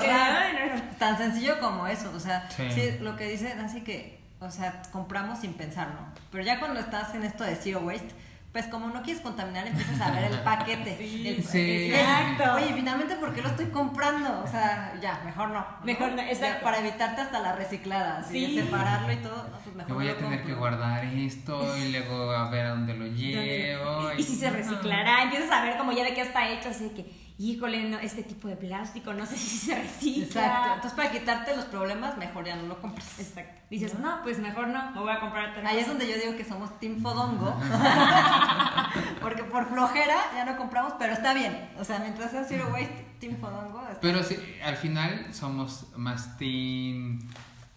Tan 0.99 1.17
sencillo 1.17 1.59
como 1.59 1.87
eso, 1.87 2.11
o 2.15 2.19
sea, 2.19 2.47
Sí. 2.51 2.69
sí, 2.71 2.81
lo 3.01 3.15
que 3.15 3.29
dice 3.29 3.51
así 3.53 3.81
que, 3.81 4.19
o 4.39 4.51
sea, 4.51 4.83
compramos 4.91 5.39
sin 5.39 5.53
pensar, 5.53 5.87
¿no? 5.89 6.13
Pero 6.31 6.43
ya 6.43 6.59
cuando 6.59 6.79
estás 6.79 7.15
en 7.15 7.23
esto 7.23 7.43
de 7.43 7.55
zero 7.55 7.79
waste, 7.79 8.13
pues 8.57 8.69
como 8.69 8.87
no 8.89 9.03
quieres 9.03 9.21
contaminar, 9.21 9.67
empiezas 9.67 10.01
a 10.01 10.09
ver 10.09 10.31
el 10.31 10.39
paquete. 10.39 10.97
el- 11.29 11.43
Sí. 11.43 11.91
Exacto. 11.93 12.55
Oye, 12.55 12.73
finalmente, 12.73 13.15
¿por 13.17 13.31
qué 13.35 13.43
lo 13.43 13.49
estoy 13.49 13.67
comprando? 13.67 14.41
O 14.43 14.47
sea, 14.47 14.93
ya, 14.99 15.21
mejor 15.23 15.49
no. 15.49 15.63
Mejor 15.83 16.13
no, 16.13 16.21
exacto. 16.23 16.57
Ya, 16.57 16.63
Para 16.63 16.79
evitarte 16.79 17.21
hasta 17.21 17.39
la 17.39 17.55
reciclada, 17.55 18.21
de 18.21 18.27
Sí. 18.27 18.55
separarlo 18.59 19.11
y 19.13 19.17
todo, 19.17 19.43
no, 19.51 19.57
pues 19.63 19.75
mejor 19.75 19.91
Me 19.91 19.93
voy 19.95 20.07
a 20.09 20.17
tener 20.17 20.39
compro. 20.39 20.47
que 20.47 20.53
guardar 20.55 21.05
esto 21.05 21.77
y 21.77 21.91
luego 21.91 22.31
a 22.31 22.49
ver 22.49 22.65
a 22.65 22.69
dónde 22.71 22.95
lo 22.95 23.05
llevo. 23.05 24.11
Y 24.17 24.23
si 24.23 24.35
se 24.35 24.49
reciclará, 24.49 25.21
empiezas 25.21 25.51
a 25.51 25.61
ver 25.63 25.77
como 25.77 25.91
ya 25.91 26.03
de 26.03 26.15
qué 26.15 26.21
está 26.21 26.49
hecho, 26.49 26.69
así 26.69 26.89
que, 26.95 27.05
híjole, 27.39 27.87
no, 27.89 27.99
este 27.99 28.23
tipo 28.23 28.47
de 28.47 28.55
plástico, 28.55 29.13
no 29.13 29.25
sé 29.25 29.37
si 29.37 29.57
se 29.57 29.75
recicla. 29.75 30.23
Exacto. 30.25 30.73
Entonces, 30.75 30.93
para 30.93 31.11
quitarte 31.11 31.55
los 31.55 31.65
problemas, 31.65 32.17
mejor 32.17 32.45
ya 32.45 32.55
no 32.55 32.63
lo 32.63 32.81
compres. 32.81 33.19
Exacto. 33.19 33.61
Dices, 33.69 33.99
no, 33.99 34.21
pues 34.23 34.39
mejor 34.39 34.69
no, 34.69 34.91
me 34.91 34.99
voy 35.01 35.11
a 35.11 35.19
comprar 35.19 35.49
otra 35.51 35.69
Ahí 35.69 35.77
es 35.77 35.83
cosa". 35.85 35.97
donde 35.97 36.09
yo 36.11 36.17
digo 36.19 36.35
que 36.37 36.45
somos 36.45 36.79
Team 36.79 37.01
Fodongo. 37.01 37.55
Porque 39.21 39.43
por 39.43 39.67
flojera 39.67 40.15
ya 40.33 40.45
no 40.45 40.57
compramos, 40.57 40.93
pero 40.97 41.13
está 41.13 41.33
bien. 41.33 41.69
O 41.79 41.83
sea, 41.83 41.99
mientras 41.99 42.31
sea 42.31 42.43
Zero 42.43 42.69
Waste, 42.71 43.05
Team 43.19 43.37
Fodongo. 43.37 43.81
está- 43.87 43.99
Pero 44.01 44.23
sí, 44.23 44.37
al 44.63 44.75
final 44.77 45.33
somos 45.33 45.85
más 45.95 46.37
team 46.37 47.19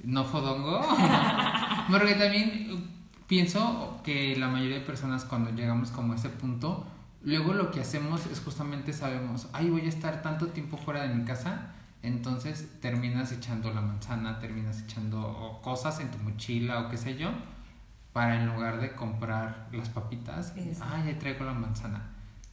no 0.05 0.25
fodongo. 0.25 0.81
Porque 1.91 2.15
también 2.15 2.89
pienso 3.27 4.01
que 4.05 4.37
la 4.37 4.49
mayoría 4.49 4.77
de 4.79 4.85
personas 4.85 5.25
cuando 5.25 5.51
llegamos 5.51 5.91
como 5.91 6.13
a 6.13 6.17
ese 6.17 6.29
punto, 6.31 6.87
luego 7.23 7.53
lo 7.55 7.71
que 7.71 7.81
hacemos 7.81 8.27
es 8.27 8.41
justamente 8.41 8.93
sabemos, 8.93 9.49
ay, 9.53 9.71
voy 9.71 9.83
a 9.83 9.89
estar 9.89 10.23
tanto 10.23 10.49
tiempo 10.49 10.77
fuera 10.77 11.03
de 11.03 11.14
mi 11.14 11.25
casa. 11.25 11.73
Entonces 12.03 12.81
terminas 12.81 13.31
echando 13.31 13.73
la 13.75 13.83
manzana, 13.83 14.39
terminas 14.39 14.81
echando 14.83 15.61
cosas 15.62 16.01
en 16.01 16.11
tu 16.11 16.16
mochila 16.18 16.81
o 16.81 16.89
qué 16.89 16.97
sé 16.97 17.16
yo, 17.18 17.31
para 18.14 18.37
en 18.37 18.47
lugar 18.47 18.81
de 18.81 18.93
comprar 18.95 19.66
las 19.73 19.91
papitas, 19.91 20.55
ay, 20.57 21.12
ya 21.12 21.18
traigo 21.18 21.45
la 21.45 21.53
manzana. 21.53 22.01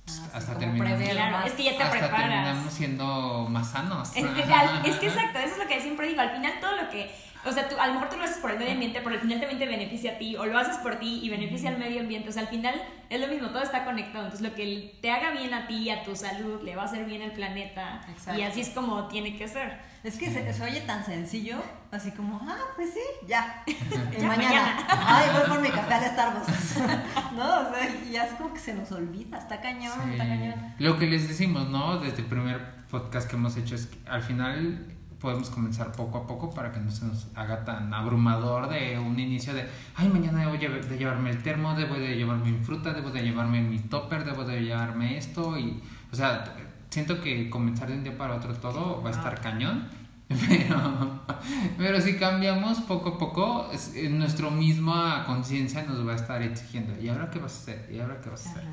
Ah, 0.05 0.11
sí, 0.11 0.21
hasta 0.33 0.53
como 0.53 0.59
terminamos, 0.59 1.09
Claro, 1.09 1.47
es 1.47 1.53
que 1.53 1.63
ya 1.63 1.77
te 1.77 1.83
hasta 1.83 1.99
preparas. 1.99 2.29
terminamos 2.29 2.73
siendo 2.73 3.47
más 3.49 3.71
sanos. 3.71 4.09
Es 4.15 4.25
que, 4.25 4.41
es 4.89 4.95
que 4.97 5.07
exacto, 5.07 5.39
eso 5.39 5.53
es 5.53 5.57
lo 5.59 5.67
que 5.67 5.81
siempre 5.81 6.07
digo. 6.07 6.21
Al 6.21 6.31
final, 6.31 6.53
todo 6.61 6.81
lo 6.81 6.89
que. 6.89 7.09
O 7.47 7.51
sea, 7.51 7.67
tú, 7.69 7.75
a 7.79 7.87
lo 7.87 7.93
mejor 7.93 8.09
tú 8.09 8.17
lo 8.17 8.23
haces 8.23 8.37
por 8.37 8.51
el 8.51 8.59
medio 8.59 8.73
ambiente, 8.73 8.99
pero 9.03 9.15
al 9.15 9.21
final 9.21 9.39
también 9.39 9.59
te 9.59 9.65
beneficia 9.65 10.13
a 10.13 10.17
ti, 10.17 10.35
o 10.35 10.45
lo 10.45 10.57
haces 10.57 10.77
por 10.77 10.95
ti 10.97 11.21
y 11.23 11.29
beneficia 11.29 11.69
al 11.69 11.77
medio 11.77 12.01
ambiente. 12.01 12.29
O 12.29 12.31
sea, 12.31 12.43
al 12.43 12.47
final 12.49 12.75
es 13.09 13.19
lo 13.21 13.27
mismo, 13.27 13.49
todo 13.49 13.63
está 13.63 13.85
conectado. 13.85 14.25
Entonces, 14.25 14.47
lo 14.47 14.53
que 14.55 14.97
te 15.01 15.11
haga 15.11 15.31
bien 15.31 15.53
a 15.53 15.67
ti, 15.67 15.89
a 15.89 16.03
tu 16.03 16.15
salud, 16.15 16.61
le 16.63 16.75
va 16.75 16.83
a 16.83 16.85
hacer 16.85 17.05
bien 17.05 17.21
al 17.21 17.31
planeta. 17.31 18.01
Exacto. 18.09 18.39
Y 18.39 18.43
así 18.43 18.61
es 18.61 18.69
como 18.69 19.07
tiene 19.07 19.35
que 19.37 19.47
ser. 19.47 19.77
Es 20.03 20.17
que 20.17 20.29
se, 20.29 20.53
se 20.53 20.63
oye 20.63 20.81
tan 20.81 21.03
sencillo, 21.05 21.57
así 21.91 22.11
como, 22.11 22.39
ah, 22.43 22.57
pues 22.75 22.93
sí, 22.93 22.99
ya. 23.27 23.63
Y 23.67 23.73
Ya, 24.21 24.27
mañana, 24.27 24.27
mañana. 24.27 24.87
ay, 24.89 25.29
voy 25.33 25.49
por 25.49 25.61
mi 25.61 25.69
café 25.69 25.93
al 25.95 26.05
Starbucks. 26.05 26.77
no, 27.35 27.59
o 27.61 27.73
sea, 27.73 27.89
ya 28.11 28.25
es 28.25 28.33
como 28.33 28.53
que 28.53 28.59
se 28.59 28.73
nos 28.73 28.91
olvida, 28.91 29.37
está 29.37 29.59
cañón, 29.59 29.93
Sí. 30.05 30.11
está 30.11 30.27
cañón. 30.27 30.73
Lo 30.79 30.97
que 30.97 31.07
les 31.07 31.27
decimos, 31.27 31.67
¿no? 31.69 31.97
Desde 31.99 32.19
el 32.19 32.25
primer 32.27 32.61
podcast 32.89 33.29
que 33.29 33.35
hemos 33.35 33.57
hecho 33.57 33.75
es 33.75 33.87
que 33.87 33.97
al 34.09 34.21
final 34.21 34.85
podemos 35.19 35.49
comenzar 35.49 35.91
poco 35.91 36.19
a 36.19 36.27
poco 36.27 36.53
para 36.53 36.71
que 36.71 36.79
no 36.79 36.91
se 36.91 37.05
nos 37.05 37.27
haga 37.35 37.65
tan 37.65 37.93
abrumador 37.93 38.69
de 38.69 38.99
un 38.99 39.19
inicio 39.19 39.53
de, 39.53 39.65
ay, 39.95 40.09
mañana 40.09 40.39
debo 40.39 40.53
de 40.53 40.97
llevarme 40.97 41.31
el 41.31 41.41
termo, 41.41 41.73
debo 41.73 41.95
de 41.95 42.15
llevarme 42.15 42.51
mi 42.51 42.59
fruta, 42.59 42.93
debo 42.93 43.09
de 43.09 43.23
llevarme 43.23 43.61
mi 43.61 43.79
topper, 43.79 44.23
debo 44.25 44.43
de 44.43 44.61
llevarme 44.61 45.17
esto 45.17 45.57
y, 45.57 45.81
o 46.11 46.15
sea, 46.15 46.43
siento 46.89 47.21
que 47.21 47.49
comenzar 47.49 47.89
de 47.89 47.95
un 47.95 48.03
día 48.03 48.17
para 48.17 48.35
otro 48.35 48.53
todo 48.53 49.01
va 49.01 49.09
a 49.09 49.13
estar 49.13 49.41
cañón. 49.41 49.87
Pero, 50.27 51.21
pero 51.77 52.01
si 52.01 52.17
cambiamos 52.17 52.79
poco 52.81 53.09
a 53.09 53.17
poco, 53.17 53.69
es- 53.71 53.93
eh, 53.95 54.09
nuestra 54.09 54.49
misma 54.49 55.23
conciencia 55.25 55.83
nos 55.83 56.05
va 56.05 56.13
a 56.13 56.15
estar 56.15 56.41
exigiendo. 56.41 56.99
¿Y 57.01 57.07
ahora 57.09 57.29
qué 57.31 57.39
vas 57.39 57.55
a 57.55 57.59
hacer? 57.61 57.89
¿Y 57.91 57.99
ahora 57.99 58.19
qué 58.21 58.29
vas 58.29 58.45
a 58.47 58.51
hacer? 58.51 58.63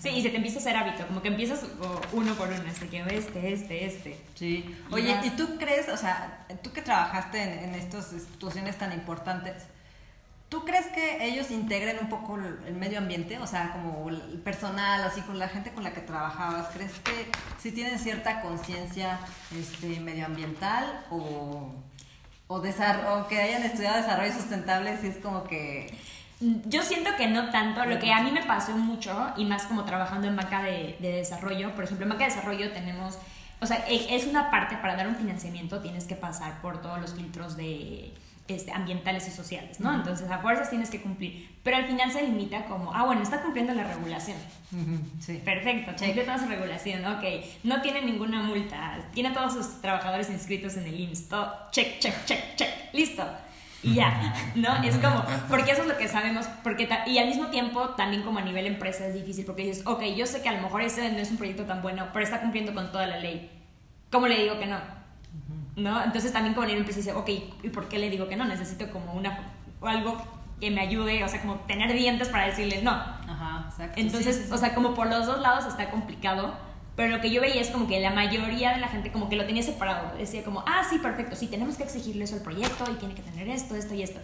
Sí, 0.00 0.08
y 0.10 0.22
se 0.22 0.30
te 0.30 0.36
empieza 0.36 0.58
a 0.58 0.60
hacer 0.62 0.76
hábito, 0.76 1.06
como 1.06 1.20
que 1.20 1.28
empiezas 1.28 1.64
uno 2.12 2.34
por 2.34 2.48
uno, 2.48 2.62
así 2.70 2.86
que 2.86 3.00
este, 3.14 3.52
este, 3.52 3.84
este. 3.84 4.20
Sí. 4.34 4.64
Y 4.90 4.94
Oye, 4.94 5.14
vas- 5.14 5.26
¿y 5.26 5.30
tú 5.30 5.56
crees, 5.58 5.88
o 5.90 5.96
sea, 5.96 6.46
tú 6.62 6.72
que 6.72 6.80
trabajaste 6.82 7.42
en, 7.42 7.68
en 7.68 7.74
estas 7.74 8.12
instituciones 8.12 8.78
tan 8.78 8.92
importantes, 8.92 9.64
¿tú 10.52 10.66
crees 10.66 10.84
que 10.88 11.26
ellos 11.26 11.50
integren 11.50 11.96
un 11.98 12.10
poco 12.10 12.36
el, 12.36 12.74
medio 12.74 12.98
ambiente? 12.98 13.38
O 13.38 13.46
sea, 13.46 13.72
como 13.72 14.10
el 14.10 14.38
personal, 14.44 15.02
así 15.02 15.22
con 15.22 15.38
la 15.38 15.48
gente 15.48 15.72
con 15.72 15.82
la 15.82 15.94
que 15.94 16.02
trabajabas, 16.02 16.68
¿crees 16.74 16.92
que 17.00 17.32
sí 17.58 17.72
tienen 17.72 17.98
cierta 17.98 18.42
conciencia 18.42 19.18
este, 19.58 19.98
medioambiental 20.00 21.06
o, 21.10 21.72
o, 22.48 22.56
o 22.56 23.28
que 23.28 23.40
hayan 23.40 23.62
estudiado 23.62 23.96
desarrollo 23.96 24.32
sustentable? 24.34 24.98
Si 24.98 25.06
es 25.06 25.16
como 25.16 25.44
que... 25.44 25.98
Yo 26.40 26.82
siento 26.82 27.16
que 27.16 27.28
no 27.28 27.50
tanto, 27.50 27.86
lo 27.86 27.98
que 27.98 28.12
a 28.12 28.22
mí 28.22 28.30
me 28.30 28.44
pasó 28.44 28.72
mucho, 28.76 29.32
y 29.38 29.46
más 29.46 29.62
como 29.62 29.84
trabajando 29.84 30.28
en 30.28 30.36
banca 30.36 30.62
de, 30.62 30.98
de 31.00 31.12
desarrollo, 31.12 31.74
por 31.74 31.84
ejemplo, 31.84 32.04
en 32.04 32.10
banca 32.10 32.24
de 32.24 32.30
desarrollo 32.30 32.72
tenemos, 32.72 33.16
o 33.60 33.66
sea, 33.66 33.86
e- 33.88 34.14
es 34.14 34.26
una 34.26 34.50
parte 34.50 34.76
para 34.76 34.96
dar 34.96 35.08
un 35.08 35.16
financiamiento, 35.16 35.80
tienes 35.80 36.04
que 36.04 36.16
pasar 36.16 36.60
por 36.60 36.82
todos 36.82 37.00
los 37.00 37.14
filtros 37.14 37.56
de 37.56 38.12
este, 38.52 38.72
ambientales 38.72 39.26
y 39.28 39.30
sociales, 39.30 39.80
¿no? 39.80 39.94
Entonces, 39.94 40.30
a 40.30 40.38
fuerzas 40.38 40.70
tienes 40.70 40.90
que 40.90 41.00
cumplir, 41.00 41.50
pero 41.62 41.76
al 41.76 41.86
final 41.86 42.10
se 42.10 42.22
limita 42.22 42.64
como, 42.66 42.94
ah, 42.94 43.04
bueno, 43.04 43.22
está 43.22 43.42
cumpliendo 43.42 43.74
la 43.74 43.84
regulación. 43.84 44.36
Sí. 45.20 45.40
Perfecto, 45.44 45.92
cumple 45.98 46.24
toda 46.24 46.38
su 46.38 46.46
regulación, 46.46 47.04
ok. 47.04 47.24
No 47.64 47.82
tiene 47.82 48.02
ninguna 48.02 48.42
multa, 48.42 48.98
tiene 49.12 49.30
a 49.30 49.32
todos 49.34 49.52
sus 49.54 49.80
trabajadores 49.80 50.30
inscritos 50.30 50.76
en 50.76 50.86
el 50.86 51.00
IMSS, 51.00 51.28
todo, 51.28 51.52
check, 51.70 51.98
check, 51.98 52.24
check, 52.24 52.56
check, 52.56 52.70
listo. 52.92 53.24
Y 53.82 53.94
ya, 53.94 54.34
¿no? 54.54 54.76
Es 54.82 54.96
como, 54.96 55.24
porque 55.48 55.72
eso 55.72 55.82
es 55.82 55.88
lo 55.88 55.96
que 55.96 56.08
sabemos, 56.08 56.46
porque 56.62 56.88
y 57.06 57.18
al 57.18 57.26
mismo 57.26 57.48
tiempo 57.48 57.90
también 57.90 58.22
como 58.22 58.38
a 58.38 58.42
nivel 58.42 58.66
empresa 58.66 59.06
es 59.06 59.14
difícil, 59.14 59.44
porque 59.44 59.66
dices, 59.66 59.86
ok, 59.86 60.02
yo 60.16 60.26
sé 60.26 60.42
que 60.42 60.48
a 60.48 60.52
lo 60.52 60.62
mejor 60.62 60.82
ese 60.82 61.10
no 61.10 61.18
es 61.18 61.30
un 61.30 61.36
proyecto 61.36 61.64
tan 61.64 61.82
bueno, 61.82 62.08
pero 62.12 62.24
está 62.24 62.40
cumpliendo 62.40 62.74
con 62.74 62.92
toda 62.92 63.06
la 63.06 63.18
ley. 63.18 63.50
¿Cómo 64.10 64.28
le 64.28 64.42
digo 64.42 64.58
que 64.58 64.66
no? 64.66 65.01
¿No? 65.76 66.02
Entonces 66.02 66.32
también 66.32 66.54
como 66.54 66.64
a 66.64 66.66
nivel 66.66 66.80
empresa 66.80 67.00
dice, 67.00 67.14
ok, 67.14 67.28
¿y 67.62 67.68
por 67.70 67.88
qué 67.88 67.98
le 67.98 68.10
digo 68.10 68.28
que 68.28 68.36
no? 68.36 68.44
Necesito 68.44 68.90
como 68.90 69.12
una, 69.14 69.52
o 69.80 69.86
algo 69.86 70.20
que 70.60 70.70
me 70.70 70.80
ayude, 70.80 71.24
o 71.24 71.28
sea, 71.28 71.40
como 71.40 71.56
tener 71.60 71.92
dientes 71.92 72.28
para 72.28 72.46
decirle 72.46 72.82
no. 72.82 72.90
Ajá, 72.90 73.66
exacto. 73.70 73.98
Entonces, 74.00 74.36
Sí, 74.36 74.42
sí, 74.42 74.48
sí. 74.48 74.54
o 74.54 74.58
sea, 74.58 74.74
como 74.74 74.94
por 74.94 75.08
los 75.08 75.26
dos 75.26 75.40
lados 75.40 75.64
está 75.66 75.90
complicado, 75.90 76.54
pero 76.94 77.08
lo 77.16 77.22
que 77.22 77.30
yo 77.30 77.40
veía 77.40 77.60
es 77.60 77.70
como 77.70 77.88
que 77.88 77.98
la 78.00 78.10
mayoría 78.10 78.72
de 78.74 78.78
la 78.80 78.88
gente 78.88 79.10
como 79.10 79.28
que 79.28 79.36
lo 79.36 79.46
tenía 79.46 79.62
separado. 79.62 80.16
Decía 80.18 80.44
como, 80.44 80.62
ah, 80.66 80.82
sí, 80.88 80.98
perfecto, 80.98 81.34
sí, 81.34 81.46
tenemos 81.48 81.76
que 81.76 81.84
exigirle 81.84 82.24
eso 82.24 82.36
al 82.36 82.42
proyecto 82.42 82.84
y 82.92 82.96
tiene 82.96 83.14
que 83.14 83.22
tener 83.22 83.48
esto, 83.48 83.74
esto 83.74 83.94
y 83.94 84.02
esto. 84.02 84.20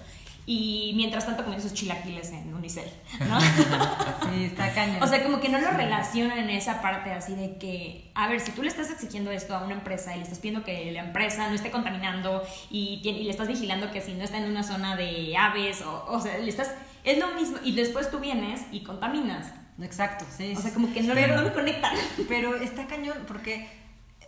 Y 0.51 0.93
mientras 0.97 1.27
tanto 1.27 1.45
comiendo 1.45 1.67
esos 1.67 1.77
chilaquiles 1.79 2.31
en 2.33 2.55
Unicel, 2.55 2.89
¿no? 3.29 3.39
Sí, 4.31 4.45
está 4.45 4.73
cañón. 4.75 5.03
o 5.03 5.07
sea, 5.07 5.23
como 5.23 5.41
que 5.41 5.51
no 5.51 5.61
lo 5.61 5.71
relacionan 5.73 6.39
en 6.39 6.49
esa 6.49 6.81
parte 6.81 7.13
así 7.13 7.35
de 7.35 7.59
que, 7.59 8.11
a 8.15 8.29
ver, 8.29 8.41
si 8.41 8.53
tú 8.53 8.63
le 8.63 8.69
estás 8.69 8.91
exigiendo 8.91 9.31
esto 9.31 9.55
a 9.55 9.63
una 9.63 9.75
empresa 9.75 10.15
y 10.15 10.19
le 10.19 10.23
estás 10.23 10.39
pidiendo 10.39 10.65
que 10.65 10.91
la 10.93 11.01
empresa 11.01 11.49
no 11.49 11.55
esté 11.55 11.71
contaminando 11.71 12.43
y, 12.71 13.01
tiene- 13.03 13.19
y 13.19 13.25
le 13.25 13.31
estás 13.31 13.47
vigilando 13.49 13.91
que 13.91 14.01
si 14.01 14.15
no 14.15 14.25
está 14.25 14.39
en 14.39 14.45
una 14.51 14.63
zona 14.63 14.97
de 14.97 15.37
aves, 15.37 15.83
o, 15.83 16.07
o 16.09 16.19
sea, 16.21 16.39
le 16.39 16.49
estás, 16.49 16.73
es 17.05 17.19
lo 17.19 17.29
mismo, 17.35 17.59
y 17.63 17.73
después 17.75 18.11
tú 18.11 18.19
vienes 18.19 18.63
y 18.73 18.83
contaminas. 18.85 19.53
Exacto, 19.83 20.25
sí. 20.35 20.55
O 20.57 20.61
sea, 20.63 20.73
como 20.73 20.91
que 20.95 21.03
no, 21.03 21.13
Pero- 21.13 21.37
no 21.37 21.43
lo 21.43 21.53
conectan. 21.53 21.93
Pero 22.27 22.57
está 22.57 22.87
cañón 22.87 23.19
porque 23.29 23.69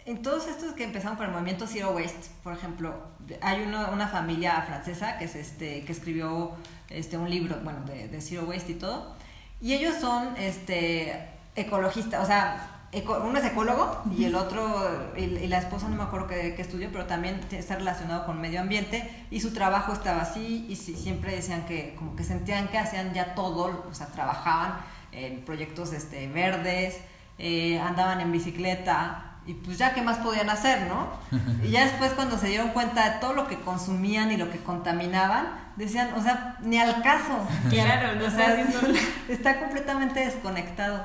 en 0.06 0.22
todos 0.22 0.48
estos 0.48 0.72
que 0.74 0.84
empezaron 0.84 1.16
con 1.16 1.26
el 1.26 1.32
movimiento 1.32 1.66
Zero 1.66 1.90
Waste, 1.90 2.30
por 2.42 2.52
ejemplo, 2.52 2.94
hay 3.40 3.62
uno, 3.62 3.90
una 3.92 4.08
familia 4.08 4.62
francesa 4.62 5.18
que, 5.18 5.26
es 5.26 5.36
este, 5.36 5.84
que 5.84 5.92
escribió 5.92 6.52
este, 6.88 7.16
un 7.16 7.30
libro, 7.30 7.56
bueno, 7.62 7.84
de, 7.84 8.08
de 8.08 8.20
Zero 8.20 8.44
Waste 8.44 8.72
y 8.72 8.74
todo, 8.76 9.14
y 9.60 9.74
ellos 9.74 9.96
son 10.00 10.36
este, 10.36 11.28
ecologistas, 11.54 12.22
o 12.22 12.26
sea, 12.26 12.80
uno 12.92 13.38
es 13.38 13.44
ecólogo 13.44 14.02
y 14.16 14.24
el 14.24 14.34
otro, 14.34 15.12
y, 15.16 15.46
la 15.46 15.58
esposa 15.58 15.88
no 15.88 15.96
me 15.96 16.02
acuerdo 16.02 16.26
qué, 16.26 16.54
estudió, 16.58 16.90
pero 16.90 17.06
también 17.06 17.40
está 17.52 17.76
relacionado 17.76 18.26
con 18.26 18.40
medio 18.40 18.60
ambiente 18.60 19.26
y 19.30 19.40
su 19.40 19.52
trabajo 19.52 19.92
estaba 19.92 20.22
así 20.22 20.66
y 20.68 20.76
siempre 20.76 21.34
decían 21.36 21.66
que 21.66 21.94
como 21.96 22.16
que 22.16 22.24
sentían 22.24 22.68
que 22.68 22.78
hacían 22.78 23.14
ya 23.14 23.34
todo, 23.34 23.86
o 23.88 23.94
sea, 23.94 24.08
trabajaban 24.08 24.74
en 25.12 25.44
proyectos 25.44 25.92
este, 25.92 26.26
verdes, 26.28 27.00
eh, 27.38 27.78
andaban 27.78 28.20
en 28.20 28.32
bicicleta 28.32 29.29
y 29.46 29.54
pues 29.54 29.78
ya 29.78 29.94
qué 29.94 30.02
más 30.02 30.18
podían 30.18 30.50
hacer, 30.50 30.88
¿no? 30.88 31.08
Y 31.64 31.70
ya 31.70 31.84
después 31.84 32.12
cuando 32.12 32.38
se 32.38 32.48
dieron 32.48 32.70
cuenta 32.70 33.10
de 33.10 33.18
todo 33.20 33.32
lo 33.32 33.48
que 33.48 33.60
consumían 33.60 34.30
y 34.30 34.36
lo 34.36 34.50
que 34.50 34.58
contaminaban, 34.58 35.48
decían, 35.76 36.12
o 36.14 36.22
sea, 36.22 36.56
ni 36.60 36.78
al 36.78 37.02
caso. 37.02 37.46
Claro, 37.70 38.16
no 38.16 38.26
o 38.26 38.30
sea, 38.30 38.56
está 39.28 39.58
completamente 39.60 40.20
desconectado. 40.20 41.04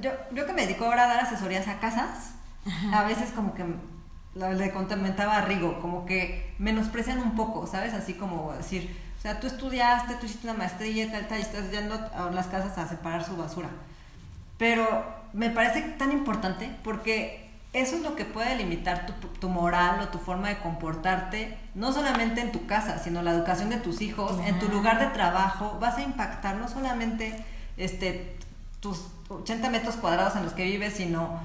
Yo, 0.00 0.12
yo 0.32 0.46
que 0.46 0.52
me 0.52 0.62
dedico 0.62 0.86
ahora 0.86 1.04
a 1.04 1.08
dar 1.08 1.20
asesorías 1.20 1.68
a 1.68 1.78
casas, 1.78 2.32
a 2.92 3.02
veces 3.04 3.30
como 3.30 3.54
que 3.54 3.64
le 4.34 4.70
comentaba 4.72 5.36
a 5.36 5.40
Rigo, 5.42 5.80
como 5.80 6.06
que 6.06 6.54
menosprecian 6.58 7.18
un 7.18 7.34
poco, 7.34 7.66
¿sabes? 7.66 7.92
Así 7.92 8.14
como 8.14 8.52
decir, 8.54 8.96
o 9.18 9.20
sea, 9.20 9.40
tú 9.40 9.46
estudiaste, 9.46 10.14
tú 10.14 10.26
hiciste 10.26 10.46
una 10.46 10.56
maestría 10.56 11.04
y 11.04 11.10
tal, 11.10 11.26
tal, 11.26 11.38
y 11.38 11.42
estás 11.42 11.70
yendo 11.70 11.94
a 11.94 12.30
las 12.30 12.46
casas 12.46 12.78
a 12.78 12.88
separar 12.88 13.24
su 13.24 13.36
basura. 13.36 13.68
Pero 14.58 15.04
me 15.32 15.50
parece 15.50 15.82
tan 15.82 16.12
importante 16.12 16.70
porque 16.84 17.47
eso 17.72 17.96
es 17.96 18.02
lo 18.02 18.16
que 18.16 18.24
puede 18.24 18.56
limitar 18.56 19.06
tu, 19.06 19.12
tu, 19.12 19.48
moral 19.48 20.00
o 20.00 20.08
tu 20.08 20.18
forma 20.18 20.48
de 20.48 20.58
comportarte, 20.58 21.58
no 21.74 21.92
solamente 21.92 22.40
en 22.40 22.50
tu 22.50 22.66
casa, 22.66 22.98
sino 22.98 23.20
la 23.22 23.32
educación 23.32 23.68
de 23.68 23.76
tus 23.76 24.00
hijos, 24.00 24.38
en 24.46 24.58
tu 24.58 24.68
lugar 24.68 24.98
de 24.98 25.06
trabajo, 25.08 25.76
vas 25.80 25.98
a 25.98 26.02
impactar 26.02 26.56
no 26.56 26.68
solamente 26.68 27.44
este, 27.76 28.36
tus 28.80 29.08
80 29.28 29.68
metros 29.68 29.96
cuadrados 29.96 30.34
en 30.36 30.44
los 30.44 30.54
que 30.54 30.64
vives, 30.64 30.94
sino, 30.94 31.40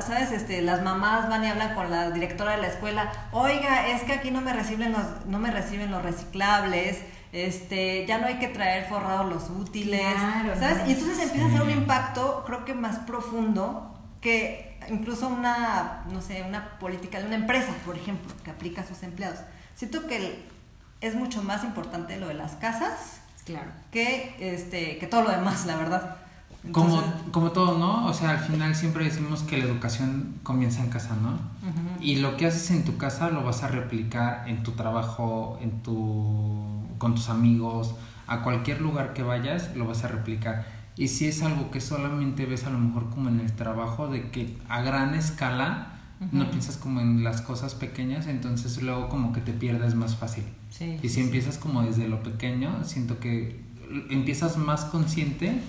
¿sabes? 0.00 0.32
Este, 0.32 0.60
las 0.60 0.82
mamás 0.82 1.30
van 1.30 1.44
y 1.44 1.48
hablan 1.48 1.74
con 1.74 1.90
la 1.90 2.10
directora 2.10 2.56
de 2.56 2.62
la 2.62 2.68
escuela, 2.68 3.10
oiga, 3.32 3.88
es 3.88 4.02
que 4.02 4.12
aquí 4.12 4.30
no 4.30 4.42
me 4.42 4.52
reciben 4.52 4.92
los, 4.92 5.24
no 5.26 5.38
me 5.38 5.50
reciben 5.50 5.90
los 5.90 6.02
reciclables, 6.02 6.98
este, 7.32 8.04
ya 8.06 8.18
no 8.18 8.26
hay 8.26 8.38
que 8.38 8.48
traer 8.48 8.86
forrados 8.86 9.32
los 9.32 9.50
útiles, 9.50 10.14
¿sabes? 10.58 10.86
Y 10.86 10.92
entonces 10.92 11.20
empieza 11.20 11.46
a 11.46 11.48
hacer 11.48 11.62
un 11.62 11.70
impacto, 11.70 12.44
creo 12.46 12.66
que 12.66 12.74
más 12.74 12.98
profundo 12.98 13.90
que 14.20 14.73
incluso 14.90 15.28
una, 15.28 16.04
no 16.10 16.20
sé, 16.20 16.42
una 16.46 16.78
política 16.78 17.18
de 17.18 17.26
una 17.26 17.36
empresa, 17.36 17.72
por 17.84 17.96
ejemplo, 17.96 18.32
que 18.44 18.50
aplica 18.50 18.82
a 18.82 18.86
sus 18.86 19.02
empleados. 19.02 19.40
Siento 19.74 20.06
que 20.06 20.46
es 21.00 21.14
mucho 21.14 21.42
más 21.42 21.64
importante 21.64 22.18
lo 22.18 22.28
de 22.28 22.34
las 22.34 22.52
casas 22.52 23.20
claro. 23.44 23.70
que, 23.90 24.36
este, 24.38 24.98
que 24.98 25.06
todo 25.06 25.22
lo 25.22 25.30
demás, 25.30 25.66
la 25.66 25.76
verdad. 25.76 26.16
Como, 26.72 27.02
como 27.30 27.50
todo, 27.52 27.78
¿no? 27.78 28.06
O 28.06 28.14
sea, 28.14 28.30
al 28.30 28.38
final 28.38 28.74
siempre 28.74 29.04
decimos 29.04 29.42
que 29.42 29.58
la 29.58 29.64
educación 29.64 30.40
comienza 30.42 30.82
en 30.82 30.88
casa, 30.88 31.14
¿no? 31.14 31.38
Y 32.00 32.16
lo 32.16 32.38
que 32.38 32.46
haces 32.46 32.70
en 32.70 32.84
tu 32.84 32.96
casa 32.96 33.28
lo 33.28 33.44
vas 33.44 33.62
a 33.62 33.68
replicar 33.68 34.48
en 34.48 34.62
tu 34.62 34.72
trabajo, 34.72 35.58
en 35.60 35.82
tu, 35.82 36.86
con 36.96 37.14
tus 37.14 37.28
amigos, 37.28 37.94
a 38.26 38.40
cualquier 38.40 38.80
lugar 38.80 39.12
que 39.12 39.22
vayas, 39.22 39.76
lo 39.76 39.86
vas 39.86 40.04
a 40.04 40.08
replicar. 40.08 40.64
Y 40.96 41.08
si 41.08 41.26
es 41.26 41.42
algo 41.42 41.70
que 41.70 41.80
solamente 41.80 42.46
ves 42.46 42.64
a 42.64 42.70
lo 42.70 42.78
mejor 42.78 43.10
como 43.10 43.28
en 43.28 43.40
el 43.40 43.52
trabajo, 43.52 44.08
de 44.08 44.30
que 44.30 44.56
a 44.68 44.82
gran 44.82 45.14
escala 45.14 45.90
no 46.32 46.48
piensas 46.50 46.76
como 46.76 47.00
en 47.00 47.24
las 47.24 47.42
cosas 47.42 47.74
pequeñas, 47.74 48.26
entonces 48.26 48.80
luego 48.80 49.08
como 49.08 49.32
que 49.32 49.40
te 49.40 49.52
pierdes 49.52 49.94
más 49.94 50.16
fácil. 50.16 50.44
y 51.02 51.08
si 51.08 51.20
empiezas 51.20 51.58
como 51.58 51.82
desde 51.82 52.08
lo 52.08 52.22
pequeño, 52.22 52.84
siento 52.84 53.18
que 53.18 53.60
empiezas 54.10 54.56
más 54.56 54.84
consciente 54.86 55.60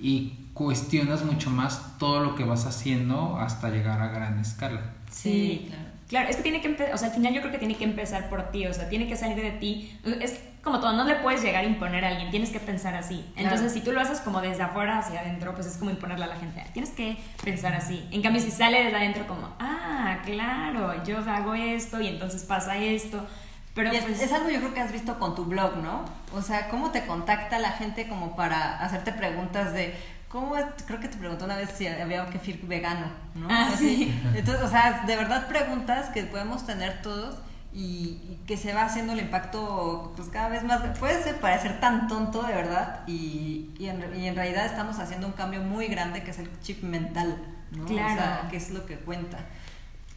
y 0.00 0.44
cuestionas 0.54 1.24
mucho 1.24 1.50
más 1.50 1.98
todo 1.98 2.20
lo 2.20 2.34
que 2.34 2.44
vas 2.44 2.66
haciendo 2.66 3.36
hasta 3.38 3.70
llegar 3.70 4.00
a 4.00 4.08
gran 4.08 4.38
escala. 4.38 4.94
Sí, 5.10 5.66
claro. 5.68 5.83
Claro, 6.08 6.28
es 6.28 6.36
que 6.36 6.42
tiene 6.42 6.60
que 6.60 6.68
empezar, 6.68 6.94
o 6.94 6.98
sea, 6.98 7.08
al 7.08 7.14
final 7.14 7.32
yo 7.32 7.40
creo 7.40 7.52
que 7.52 7.58
tiene 7.58 7.76
que 7.76 7.84
empezar 7.84 8.28
por 8.28 8.50
ti, 8.50 8.66
o 8.66 8.74
sea, 8.74 8.88
tiene 8.88 9.08
que 9.08 9.16
salir 9.16 9.36
de 9.42 9.52
ti. 9.52 9.98
Es 10.20 10.38
como 10.62 10.80
todo, 10.80 10.92
no 10.92 11.04
le 11.04 11.16
puedes 11.16 11.42
llegar 11.42 11.64
a 11.64 11.66
imponer 11.66 12.04
a 12.04 12.08
alguien, 12.08 12.30
tienes 12.30 12.50
que 12.50 12.60
pensar 12.60 12.94
así. 12.94 13.24
Entonces, 13.36 13.72
si 13.72 13.80
tú 13.80 13.92
lo 13.92 14.00
haces 14.00 14.20
como 14.20 14.40
desde 14.40 14.62
afuera 14.62 14.98
hacia 14.98 15.20
adentro, 15.20 15.54
pues 15.54 15.66
es 15.66 15.76
como 15.76 15.90
imponerle 15.90 16.24
a 16.24 16.28
la 16.28 16.36
gente. 16.36 16.64
Tienes 16.72 16.90
que 16.90 17.16
pensar 17.42 17.74
así. 17.74 18.06
En 18.10 18.22
cambio, 18.22 18.40
si 18.42 18.50
sale 18.50 18.84
desde 18.84 18.96
adentro 18.96 19.26
como, 19.26 19.54
ah, 19.58 20.18
claro, 20.24 21.02
yo 21.04 21.18
hago 21.18 21.54
esto 21.54 22.00
y 22.00 22.08
entonces 22.08 22.44
pasa 22.44 22.76
esto. 22.76 23.26
Pero 23.74 23.90
pues 23.90 24.22
es, 24.22 24.32
algo 24.32 24.50
yo 24.50 24.60
creo 24.60 24.72
que 24.72 24.80
has 24.80 24.92
visto 24.92 25.18
con 25.18 25.34
tu 25.34 25.46
blog, 25.46 25.78
¿no? 25.78 26.04
O 26.32 26.42
sea, 26.42 26.68
¿cómo 26.68 26.92
te 26.92 27.06
contacta 27.06 27.58
la 27.58 27.72
gente 27.72 28.06
como 28.06 28.36
para 28.36 28.78
hacerte 28.78 29.12
preguntas 29.12 29.72
de 29.72 29.94
cómo 30.34 30.56
es? 30.56 30.64
Creo 30.84 30.98
que 30.98 31.06
te 31.06 31.16
preguntó 31.16 31.44
una 31.44 31.56
vez 31.56 31.70
si 31.70 31.86
había 31.86 32.26
kefir 32.26 32.60
vegano, 32.66 33.06
¿no? 33.36 33.46
Ah, 33.48 33.70
sí. 33.78 34.12
Entonces, 34.34 34.64
o 34.64 34.68
sea, 34.68 35.04
de 35.06 35.14
verdad 35.14 35.46
preguntas 35.46 36.08
que 36.10 36.24
podemos 36.24 36.66
tener 36.66 37.02
todos 37.02 37.36
y, 37.72 38.40
que 38.44 38.56
se 38.56 38.74
va 38.74 38.82
haciendo 38.82 39.12
el 39.12 39.20
impacto 39.20 40.12
pues 40.16 40.28
cada 40.30 40.48
vez 40.48 40.64
más. 40.64 40.82
Puede 40.98 41.34
parecer 41.34 41.78
tan 41.78 42.08
tonto, 42.08 42.42
de 42.42 42.52
verdad, 42.52 43.04
y, 43.06 43.70
y, 43.78 43.86
en, 43.86 44.04
y 44.20 44.26
en 44.26 44.34
realidad 44.34 44.66
estamos 44.66 44.98
haciendo 44.98 45.28
un 45.28 45.34
cambio 45.34 45.60
muy 45.60 45.86
grande 45.86 46.24
que 46.24 46.32
es 46.32 46.38
el 46.40 46.50
chip 46.60 46.82
mental, 46.82 47.40
¿no? 47.70 47.84
Claro. 47.84 48.12
O 48.12 48.16
sea, 48.16 48.48
que 48.50 48.56
es 48.56 48.70
lo 48.70 48.84
que 48.86 48.96
cuenta. 48.96 49.38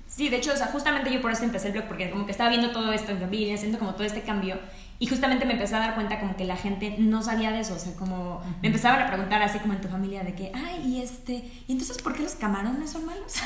Sí, 0.07 0.29
de 0.29 0.37
hecho, 0.37 0.51
o 0.51 0.57
sea, 0.57 0.67
justamente 0.67 1.13
yo 1.13 1.21
por 1.21 1.31
eso 1.31 1.43
empecé 1.43 1.67
el 1.67 1.73
blog, 1.73 1.85
porque 1.85 2.09
como 2.09 2.25
que 2.25 2.31
estaba 2.31 2.49
viendo 2.49 2.71
todo 2.71 2.91
esto 2.91 3.11
en 3.11 3.19
familia, 3.19 3.53
haciendo 3.53 3.77
como 3.77 3.93
todo 3.93 4.03
este 4.03 4.23
cambio, 4.23 4.59
y 4.99 5.07
justamente 5.07 5.45
me 5.45 5.53
empecé 5.53 5.75
a 5.75 5.79
dar 5.79 5.95
cuenta 5.95 6.19
como 6.19 6.35
que 6.35 6.45
la 6.45 6.55
gente 6.55 6.95
no 6.97 7.21
sabía 7.21 7.51
de 7.51 7.59
eso, 7.59 7.75
o 7.75 7.79
sea, 7.79 7.93
como 7.95 8.41
me 8.61 8.67
empezaban 8.67 9.01
a 9.01 9.07
preguntar 9.07 9.43
así 9.43 9.59
como 9.59 9.73
en 9.73 9.81
tu 9.81 9.87
familia 9.87 10.23
de 10.23 10.33
que, 10.33 10.51
ay, 10.55 10.81
y 10.85 11.01
este, 11.01 11.33
¿y 11.67 11.71
entonces 11.71 12.01
por 12.01 12.15
qué 12.15 12.23
los 12.23 12.33
camarones 12.35 12.89
son 12.89 13.05
malos? 13.05 13.33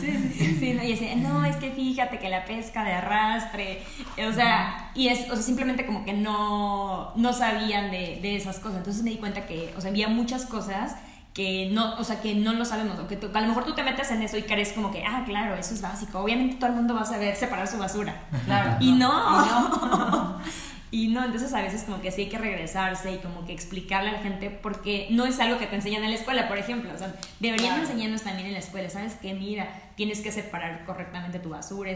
sí, 0.00 0.30
sí. 0.36 0.56
sí 0.60 0.74
no, 0.74 0.82
y 0.82 0.90
decía, 0.90 1.16
no, 1.16 1.44
es 1.46 1.56
que 1.56 1.70
fíjate 1.70 2.18
que 2.18 2.28
la 2.28 2.44
pesca 2.44 2.84
de 2.84 2.92
arrastre, 2.92 3.82
o 4.28 4.32
sea, 4.32 4.90
y 4.94 5.08
es, 5.08 5.30
o 5.30 5.34
sea, 5.34 5.42
simplemente 5.42 5.86
como 5.86 6.04
que 6.04 6.12
no, 6.12 7.14
no 7.16 7.32
sabían 7.32 7.90
de, 7.90 8.18
de 8.20 8.36
esas 8.36 8.58
cosas, 8.58 8.78
entonces 8.78 9.02
me 9.02 9.10
di 9.10 9.16
cuenta 9.16 9.46
que, 9.46 9.72
o 9.78 9.80
sea, 9.80 9.90
había 9.90 10.08
muchas 10.08 10.44
cosas 10.44 10.96
que 11.34 11.70
no, 11.72 11.94
o 11.98 12.04
sea, 12.04 12.20
que 12.20 12.34
no 12.34 12.52
lo 12.52 12.64
sabemos, 12.64 12.98
o 12.98 13.06
que 13.06 13.16
a 13.16 13.40
lo 13.40 13.46
mejor 13.46 13.64
tú 13.64 13.74
te 13.74 13.82
metes 13.82 14.10
en 14.10 14.22
eso 14.22 14.36
y 14.36 14.42
crees 14.42 14.72
como 14.72 14.90
que, 14.90 15.04
ah, 15.04 15.22
claro, 15.24 15.54
eso 15.54 15.74
es 15.74 15.80
básico, 15.80 16.18
obviamente 16.20 16.56
todo 16.56 16.70
el 16.70 16.76
mundo 16.76 16.94
va 16.94 17.02
a 17.02 17.06
saber 17.06 17.36
separar 17.36 17.68
su 17.68 17.78
basura. 17.78 18.28
Claro. 18.44 18.76
Y 18.80 18.92
no. 18.92 19.08
Y 19.08 19.48
no. 19.48 20.38
Y 20.90 21.08
no, 21.08 21.22
entonces 21.22 21.52
a 21.52 21.60
veces 21.60 21.82
como 21.82 22.00
que 22.00 22.10
sí 22.10 22.22
hay 22.22 22.28
que 22.28 22.38
regresarse 22.38 23.12
y 23.12 23.18
como 23.18 23.44
que 23.44 23.52
explicarle 23.52 24.08
a 24.08 24.12
la 24.12 24.18
gente 24.20 24.48
porque 24.48 25.08
no 25.10 25.26
es 25.26 25.38
algo 25.38 25.58
que 25.58 25.66
te 25.66 25.76
enseñan 25.76 26.02
en 26.02 26.10
la 26.10 26.16
escuela, 26.16 26.48
por 26.48 26.56
ejemplo. 26.56 26.90
O 26.94 26.98
sea, 26.98 27.14
deberían 27.40 27.78
enseñarnos 27.78 28.22
también 28.22 28.46
en 28.46 28.54
la 28.54 28.60
escuela, 28.60 28.88
¿sabes 28.88 29.16
qué? 29.20 29.34
Mira, 29.34 29.68
tienes 29.96 30.20
que 30.20 30.32
separar 30.32 30.86
correctamente 30.86 31.38
tu 31.38 31.50
basura. 31.50 31.90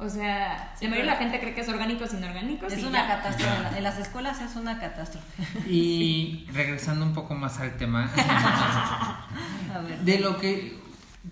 O 0.00 0.08
sea, 0.08 0.74
la 0.80 0.88
mayoría 0.88 1.12
de 1.12 1.16
la 1.16 1.16
gente 1.16 1.40
cree 1.40 1.54
que 1.54 1.60
es 1.60 1.68
orgánico 1.68 2.06
sin 2.06 2.18
inorgánico. 2.18 2.66
Es 2.66 2.84
una 2.84 3.06
catástrofe. 3.06 3.78
En 3.78 3.82
las 3.82 3.98
escuelas 3.98 4.40
es 4.40 4.54
una 4.54 4.78
catástrofe. 4.78 5.42
Y 5.68 6.46
regresando 6.52 7.04
un 7.04 7.14
poco 7.14 7.34
más 7.34 7.58
al 7.58 7.76
tema, 7.76 8.08
de 10.04 10.20
lo 10.20 10.38
que 10.38 10.78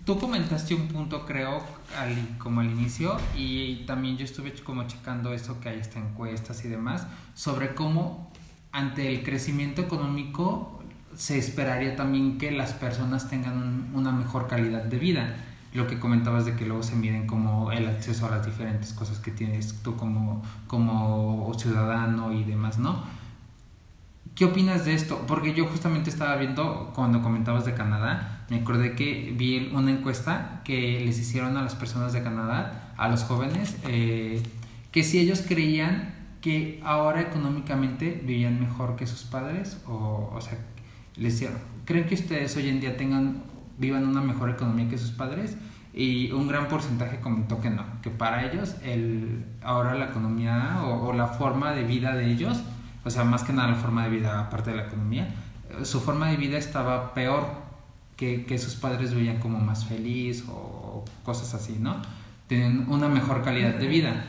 tú 0.03 0.19
comentaste 0.19 0.75
un 0.75 0.89
punto, 0.89 1.25
creo, 1.25 1.63
al, 1.97 2.37
como 2.37 2.59
al 2.59 2.69
inicio, 2.69 3.17
y 3.37 3.85
también 3.85 4.17
yo 4.17 4.25
estuve 4.25 4.53
como 4.53 4.85
checando 4.85 5.33
eso 5.33 5.61
que 5.61 5.69
hay 5.69 5.79
hasta 5.79 5.99
encuestas 5.99 6.65
y 6.65 6.67
demás, 6.67 7.07
sobre 7.35 7.73
cómo 7.73 8.31
ante 8.73 9.07
el 9.07 9.23
crecimiento 9.23 9.81
económico 9.81 10.83
se 11.15 11.37
esperaría 11.37 11.95
también 11.95 12.37
que 12.37 12.51
las 12.51 12.73
personas 12.73 13.29
tengan 13.29 13.91
una 13.93 14.11
mejor 14.11 14.47
calidad 14.47 14.83
de 14.83 14.97
vida. 14.97 15.35
Lo 15.73 15.87
que 15.87 15.99
comentabas 15.99 16.45
de 16.45 16.55
que 16.55 16.65
luego 16.65 16.83
se 16.83 16.95
miden 16.95 17.27
como 17.27 17.71
el 17.71 17.87
acceso 17.87 18.25
a 18.25 18.31
las 18.31 18.45
diferentes 18.45 18.93
cosas 18.93 19.19
que 19.19 19.31
tienes 19.31 19.81
tú 19.83 19.95
como, 19.95 20.41
como 20.65 21.53
ciudadano 21.57 22.31
y 22.31 22.43
demás, 22.43 22.79
¿no? 22.79 23.03
¿Qué 24.37 24.45
opinas 24.45 24.85
de 24.85 24.93
esto? 24.93 25.25
Porque 25.27 25.55
yo 25.55 25.65
justamente 25.65 26.11
estaba 26.11 26.35
viendo 26.35 26.91
cuando 26.93 27.23
comentabas 27.23 27.65
de 27.65 27.73
Canadá, 27.73 28.45
me 28.51 28.57
acordé 28.57 28.93
que 28.93 29.33
vi 29.35 29.71
una 29.73 29.89
encuesta 29.89 30.61
que 30.63 31.01
les 31.03 31.17
hicieron 31.17 31.57
a 31.57 31.63
las 31.63 31.73
personas 31.73 32.13
de 32.13 32.21
Canadá, 32.21 32.93
a 32.97 33.09
los 33.09 33.23
jóvenes, 33.23 33.77
eh, 33.87 34.43
que 34.91 35.03
si 35.03 35.17
ellos 35.17 35.43
creían 35.47 36.13
que 36.41 36.79
ahora 36.83 37.21
económicamente 37.21 38.21
vivían 38.23 38.59
mejor 38.59 38.95
que 38.95 39.07
sus 39.07 39.23
padres, 39.23 39.81
o, 39.87 40.31
o 40.31 40.39
sea, 40.39 40.57
les 41.15 41.33
hicieron, 41.33 41.57
¿creen 41.85 42.05
que 42.05 42.13
ustedes 42.13 42.55
hoy 42.57 42.69
en 42.69 42.79
día 42.79 42.95
tengan, 42.95 43.41
vivan 43.77 44.07
una 44.07 44.21
mejor 44.21 44.49
economía 44.49 44.87
que 44.89 44.97
sus 44.97 45.11
padres? 45.11 45.57
Y 45.93 46.31
un 46.31 46.47
gran 46.47 46.67
porcentaje 46.67 47.19
comentó 47.19 47.59
que 47.59 47.69
no, 47.69 47.83
que 48.01 48.09
para 48.11 48.45
ellos 48.45 48.75
el, 48.83 49.45
ahora 49.63 49.95
la 49.95 50.05
economía 50.05 50.81
o 50.83 51.11
la 51.13 51.27
forma 51.27 51.71
de 51.71 51.83
vida 51.83 52.15
de 52.15 52.31
ellos 52.31 52.61
o 53.07 53.09
sea, 53.09 53.23
más 53.23 53.43
que 53.43 53.53
nada 53.53 53.69
la 53.69 53.75
forma 53.75 54.03
de 54.03 54.09
vida 54.09 54.37
aparte 54.39 54.71
de 54.71 54.77
la 54.77 54.83
economía, 54.83 55.33
su 55.83 56.01
forma 56.01 56.29
de 56.29 56.35
vida 56.35 56.57
estaba 56.57 57.13
peor 57.13 57.47
que, 58.17 58.45
que 58.45 58.57
sus 58.57 58.75
padres 58.75 59.13
vivían 59.13 59.39
como 59.39 59.59
más 59.59 59.85
feliz 59.85 60.43
o 60.49 61.05
cosas 61.23 61.53
así, 61.53 61.77
¿no? 61.79 62.01
Tienen 62.47 62.85
una 62.89 63.07
mejor 63.07 63.43
calidad 63.43 63.75
de 63.75 63.87
vida. 63.87 64.25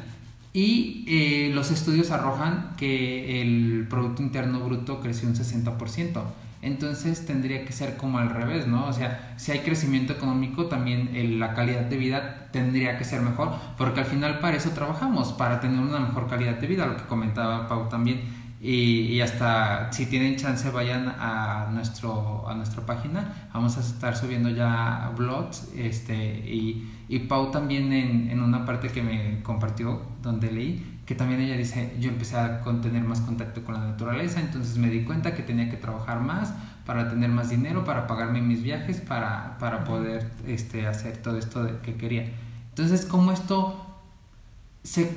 Y 0.53 1.05
eh, 1.09 1.51
los 1.55 1.73
estudios 1.73 2.13
arrojan 2.13 2.75
que 2.77 3.43
el 3.43 3.87
Producto 3.91 4.23
Interno 4.23 4.61
Bruto 4.61 5.01
creció 5.01 5.29
un 5.29 5.35
60%. 5.35 6.23
Entonces 6.61 7.25
tendría 7.25 7.65
que 7.65 7.73
ser 7.73 7.97
como 7.97 8.19
al 8.19 8.31
revés, 8.31 8.67
¿no? 8.67 8.87
O 8.87 8.93
sea, 8.93 9.35
si 9.37 9.53
hay 9.53 9.61
crecimiento 9.61 10.13
económico, 10.13 10.67
también 10.67 11.39
la 11.39 11.55
calidad 11.55 11.83
de 11.83 11.97
vida 11.97 12.49
tendría 12.51 12.99
que 12.99 13.05
ser 13.05 13.21
mejor, 13.23 13.53
porque 13.77 14.01
al 14.01 14.07
final 14.07 14.41
para 14.41 14.57
eso 14.57 14.71
trabajamos, 14.71 15.33
para 15.33 15.61
tener 15.61 15.79
una 15.79 16.01
mejor 16.01 16.29
calidad 16.29 16.55
de 16.55 16.67
vida, 16.67 16.87
lo 16.87 16.97
que 16.97 17.05
comentaba 17.05 17.69
Pau 17.69 17.89
también. 17.89 18.49
Y, 18.61 19.21
hasta 19.21 19.93
si 19.93 20.07
tienen 20.07 20.35
chance 20.37 20.69
vayan 20.71 21.15
a 21.17 21.69
nuestro 21.73 22.49
a 22.49 22.57
nuestra 22.57 22.85
página 22.85 23.49
vamos 23.55 23.77
a 23.77 23.81
estar 23.81 24.17
subiendo 24.17 24.49
ya 24.51 25.13
blogs 25.17 25.69
este 25.77 26.17
y, 26.17 26.91
y 27.09 27.21
Pau 27.21 27.53
también 27.53 27.93
en, 27.93 28.29
en, 28.29 28.43
una 28.43 28.65
parte 28.65 28.89
que 28.89 29.01
me 29.01 29.43
compartió 29.45 30.03
donde 30.23 30.51
leí 30.51 30.98
que 31.09 31.15
también 31.15 31.41
ella 31.41 31.57
dice 31.57 31.97
yo 31.99 32.11
empecé 32.11 32.37
a 32.37 32.63
tener 32.83 33.03
más 33.03 33.21
contacto 33.23 33.65
con 33.65 33.75
la 33.75 33.81
naturaleza 33.81 34.41
entonces 34.41 34.77
me 34.77 34.91
di 34.91 35.03
cuenta 35.03 35.35
que 35.35 35.43
tenía 35.43 35.71
que 35.71 35.79
trabajar 35.79 36.21
más 36.21 36.53
para 36.85 37.09
tener 37.09 37.31
más 37.31 37.49
dinero 37.49 37.85
para 37.85 38.07
pagarme 38.07 38.43
mis 38.43 38.63
viajes 38.63 39.01
para, 39.01 39.57
para 39.59 39.85
poder 39.85 40.31
este 40.47 40.87
hacer 40.87 41.17
todo 41.17 41.39
esto 41.39 41.81
que 41.83 41.95
quería 41.95 42.31
entonces 42.69 43.07
como 43.07 43.33
esto 43.33 43.85
se 44.85 45.11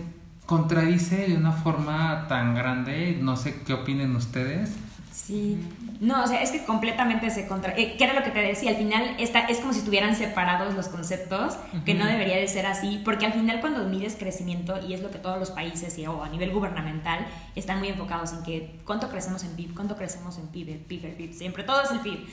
contradice 0.52 1.30
de 1.30 1.38
una 1.38 1.54
forma 1.54 2.28
tan 2.28 2.56
grande. 2.56 3.18
No 3.22 3.38
sé 3.38 3.62
qué 3.66 3.74
opinen 3.74 4.16
ustedes. 4.18 4.76
Sí, 5.12 5.58
no, 6.00 6.24
o 6.24 6.28
sea, 6.28 6.42
es 6.42 6.52
que 6.52 6.64
completamente 6.64 7.30
se 7.32 7.46
contra... 7.46 7.74
Eh, 7.78 7.96
¿Qué 7.98 8.06
era 8.06 8.14
lo 8.14 8.24
que 8.24 8.32
te 8.32 8.40
decía? 8.40 8.70
Al 8.72 8.78
final 8.78 9.16
está, 9.20 9.42
es 9.42 9.58
como 9.58 9.74
si 9.74 9.80
estuvieran 9.80 10.16
separados 10.16 10.74
los 10.74 10.88
conceptos, 10.88 11.58
que 11.86 11.94
no 11.94 12.06
debería 12.06 12.38
de 12.38 12.48
ser 12.48 12.66
así, 12.66 13.02
porque 13.04 13.26
al 13.26 13.34
final 13.34 13.60
cuando 13.60 13.84
mides 13.90 14.16
crecimiento, 14.16 14.80
y 14.88 14.94
es 14.94 15.02
lo 15.02 15.12
que 15.12 15.20
todos 15.20 15.38
los 15.38 15.52
países 15.52 15.98
y, 15.98 16.08
o 16.08 16.24
a 16.24 16.30
nivel 16.30 16.52
gubernamental 16.52 17.28
están 17.56 17.80
muy 17.80 17.90
enfocados 17.90 18.32
en 18.32 18.44
que 18.44 18.80
cuánto 18.86 19.10
crecemos 19.10 19.44
en 19.44 19.54
PIB, 19.58 19.76
cuánto 19.76 19.98
crecemos 19.98 20.38
en 20.38 20.48
PIB, 20.48 20.70
el 20.70 20.80
PIB, 20.80 21.06
el 21.06 21.16
PIB, 21.16 21.34
siempre, 21.34 21.64
todo 21.66 21.84
es 21.84 21.92
el 21.92 22.00
PIB. 22.00 22.28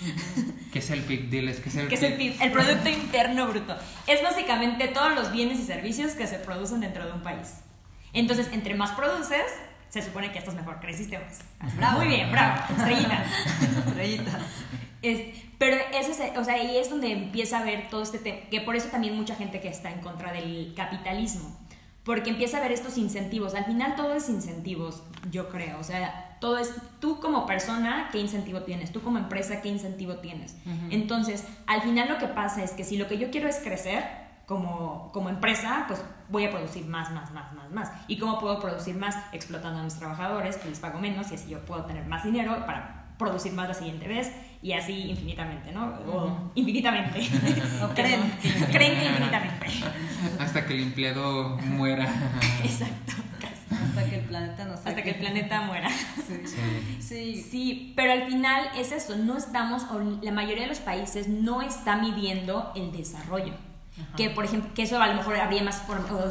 ¿Qué 0.72 0.78
es 0.78 0.90
el 0.90 1.00
PIB? 1.02 1.30
Diles, 1.30 1.58
¿qué 1.58 1.68
es 1.70 1.76
el 1.76 1.88
¿Qué 1.88 1.94
es 1.96 2.02
el 2.04 2.14
PIB? 2.14 2.40
El 2.40 2.52
Producto 2.52 2.88
Interno 2.88 3.48
Bruto. 3.48 3.76
Es 4.06 4.22
básicamente 4.22 4.86
todos 4.86 5.16
los 5.16 5.32
bienes 5.32 5.58
y 5.58 5.64
servicios 5.64 6.12
que 6.12 6.28
se 6.28 6.38
producen 6.38 6.80
dentro 6.80 7.04
de 7.04 7.12
un 7.12 7.22
país. 7.22 7.54
Entonces, 8.12 8.48
entre 8.52 8.74
más 8.74 8.92
produces, 8.92 9.42
se 9.88 10.02
supone 10.02 10.32
que 10.32 10.38
estás 10.38 10.54
mejor, 10.54 10.80
creciste 10.80 11.18
más. 11.18 11.96
Muy 11.96 12.08
bien, 12.08 12.30
bravo, 12.30 12.62
estrellita. 12.76 13.24
estrellita. 13.86 14.38
pero 15.58 15.76
eso 15.94 16.10
es, 16.10 16.36
o 16.36 16.44
sea, 16.44 16.54
ahí 16.54 16.76
es 16.76 16.90
donde 16.90 17.12
empieza 17.12 17.58
a 17.58 17.64
ver 17.64 17.88
todo 17.88 18.02
este 18.02 18.18
tema, 18.18 18.38
que 18.50 18.60
por 18.60 18.76
eso 18.76 18.88
también 18.88 19.16
mucha 19.16 19.34
gente 19.34 19.60
que 19.60 19.68
está 19.68 19.90
en 19.90 20.00
contra 20.00 20.32
del 20.32 20.74
capitalismo, 20.76 21.56
porque 22.04 22.30
empieza 22.30 22.58
a 22.58 22.60
ver 22.60 22.72
estos 22.72 22.96
incentivos. 22.98 23.54
Al 23.54 23.64
final 23.64 23.96
todo 23.96 24.14
es 24.14 24.28
incentivos, 24.28 25.02
yo 25.30 25.48
creo. 25.48 25.78
O 25.78 25.84
sea, 25.84 26.36
todo 26.40 26.58
es 26.58 26.72
tú 27.00 27.20
como 27.20 27.46
persona, 27.46 28.08
qué 28.12 28.18
incentivo 28.18 28.62
tienes, 28.62 28.92
tú 28.92 29.02
como 29.02 29.18
empresa, 29.18 29.60
qué 29.60 29.68
incentivo 29.68 30.16
tienes. 30.16 30.56
Entonces, 30.90 31.44
al 31.66 31.82
final 31.82 32.08
lo 32.08 32.18
que 32.18 32.28
pasa 32.28 32.62
es 32.62 32.72
que 32.72 32.84
si 32.84 32.96
lo 32.96 33.08
que 33.08 33.18
yo 33.18 33.30
quiero 33.30 33.48
es 33.48 33.56
crecer, 33.56 34.27
como, 34.48 35.10
como 35.12 35.28
empresa, 35.28 35.84
pues 35.86 36.02
voy 36.30 36.46
a 36.46 36.50
producir 36.50 36.86
más, 36.86 37.10
más, 37.12 37.30
más, 37.32 37.52
más, 37.52 37.70
más. 37.70 37.92
¿Y 38.08 38.18
cómo 38.18 38.40
puedo 38.40 38.58
producir 38.58 38.96
más? 38.96 39.14
Explotando 39.32 39.80
a 39.80 39.82
mis 39.82 39.94
trabajadores, 39.94 40.56
que 40.56 40.70
les 40.70 40.80
pago 40.80 40.98
menos 40.98 41.30
y 41.30 41.34
así 41.34 41.50
yo 41.50 41.60
puedo 41.66 41.84
tener 41.84 42.06
más 42.06 42.24
dinero 42.24 42.64
para 42.64 43.08
producir 43.18 43.52
más 43.52 43.68
la 43.68 43.74
siguiente 43.74 44.08
vez 44.08 44.32
y 44.62 44.72
así 44.72 45.10
infinitamente, 45.10 45.70
¿no? 45.70 45.84
O 46.10 46.50
infinitamente. 46.54 47.20
creen, 47.94 48.22
creen 48.72 48.98
que 48.98 49.04
infinitamente. 49.04 49.66
Hasta 50.38 50.64
que 50.64 50.72
el 50.72 50.80
empleado 50.80 51.58
muera. 51.58 52.04
Exacto. 52.64 53.12
Hasta 53.70 54.04
que 54.08 54.16
el 54.16 54.24
planeta 54.24 54.64
no 54.64 54.72
Hasta 54.72 55.02
que 55.02 55.10
el 55.10 55.16
planeta 55.16 55.60
muera. 55.60 55.90
Sí. 55.90 56.42
sí. 56.46 57.00
Sí. 57.00 57.42
sí. 57.50 57.92
pero 57.94 58.12
al 58.12 58.22
final 58.28 58.70
es 58.78 58.92
eso, 58.92 59.14
no 59.16 59.36
estamos, 59.36 59.82
la 60.22 60.32
mayoría 60.32 60.62
de 60.62 60.68
los 60.68 60.80
países 60.80 61.28
no 61.28 61.60
está 61.60 61.96
midiendo 61.96 62.72
el 62.74 62.92
desarrollo 62.92 63.67
que 64.16 64.30
por 64.30 64.44
ejemplo, 64.44 64.70
que 64.74 64.82
eso 64.82 65.00
a 65.00 65.06
lo 65.06 65.14
mejor 65.14 65.36
habría 65.36 65.62
más 65.62 65.82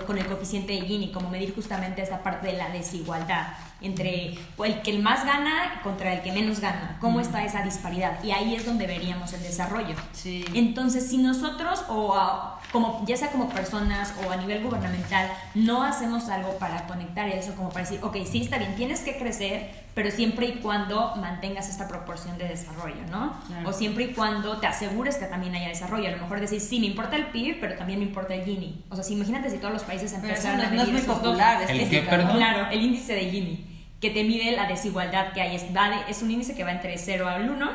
con 0.05 0.17
el 0.17 0.25
coeficiente 0.25 0.73
de 0.73 0.81
Gini, 0.81 1.11
como 1.11 1.29
medir 1.29 1.53
justamente 1.55 2.01
esta 2.01 2.23
parte 2.23 2.47
de 2.47 2.53
la 2.53 2.69
desigualdad 2.69 3.47
entre 3.81 4.37
el 4.63 4.81
que 4.81 4.91
el 4.91 5.03
más 5.03 5.25
gana 5.25 5.81
contra 5.83 6.13
el 6.13 6.21
que 6.21 6.31
menos 6.31 6.59
gana, 6.59 6.97
cómo 6.99 7.19
está 7.19 7.45
esa 7.45 7.61
disparidad 7.61 8.23
y 8.23 8.31
ahí 8.31 8.55
es 8.55 8.65
donde 8.65 8.87
veríamos 8.87 9.33
el 9.33 9.43
desarrollo. 9.43 9.95
Sí. 10.13 10.43
Entonces, 10.53 11.07
si 11.07 11.17
nosotros 11.17 11.85
o 11.89 12.56
como 12.71 13.03
ya 13.05 13.15
sea 13.15 13.29
como 13.29 13.49
personas 13.49 14.13
o 14.25 14.31
a 14.31 14.35
nivel 14.35 14.61
gubernamental 14.61 15.31
no 15.55 15.83
hacemos 15.83 16.27
algo 16.29 16.57
para 16.57 16.85
conectar 16.85 17.27
eso, 17.29 17.55
como 17.55 17.69
para 17.69 17.85
decir, 17.85 17.99
ok, 18.03 18.17
sí 18.29 18.41
está 18.41 18.57
bien, 18.57 18.75
tienes 18.75 19.01
que 19.01 19.17
crecer, 19.17 19.69
pero 19.93 20.11
siempre 20.11 20.47
y 20.47 20.53
cuando 20.59 21.15
mantengas 21.15 21.69
esta 21.69 21.87
proporción 21.87 22.37
de 22.37 22.47
desarrollo, 22.47 23.01
¿no? 23.09 23.33
O 23.65 23.71
siempre 23.71 24.05
y 24.05 24.13
cuando 24.13 24.57
te 24.57 24.67
asegures 24.67 25.15
que 25.15 25.25
también 25.25 25.55
haya 25.55 25.69
desarrollo. 25.69 26.07
A 26.07 26.11
lo 26.11 26.17
mejor 26.17 26.39
decir, 26.39 26.59
sí, 26.61 26.79
me 26.79 26.87
importa 26.87 27.15
el 27.15 27.27
PIB, 27.27 27.59
pero 27.59 27.75
también 27.75 27.99
me 27.99 28.05
importa 28.05 28.35
el 28.35 28.43
Gini. 28.43 28.83
O 28.89 28.95
sea, 28.95 29.03
si 29.03 29.13
imagínate 29.13 29.49
si 29.49 29.57
todos 29.57 29.73
los 29.73 29.83
países 29.83 30.13
empezaran 30.13 30.61
a 30.61 30.69
medir 30.69 30.91
no 30.91 30.97
es 30.97 31.07
muy 31.07 31.15
popular, 31.15 31.65
¿El 31.67 31.89
qué, 31.89 32.01
perdón? 32.01 32.35
Claro, 32.35 32.67
el 32.69 32.81
índice 32.81 33.13
de 33.13 33.29
Gini, 33.29 33.65
que 33.99 34.11
te 34.11 34.23
mide 34.23 34.51
la 34.51 34.67
desigualdad 34.67 35.33
que 35.33 35.41
hay. 35.41 35.55
Es, 35.55 35.65
es 36.09 36.21
un 36.21 36.31
índice 36.31 36.53
que 36.53 36.63
va 36.63 36.71
entre 36.71 36.97
0 36.97 37.27
al 37.27 37.49
1. 37.49 37.69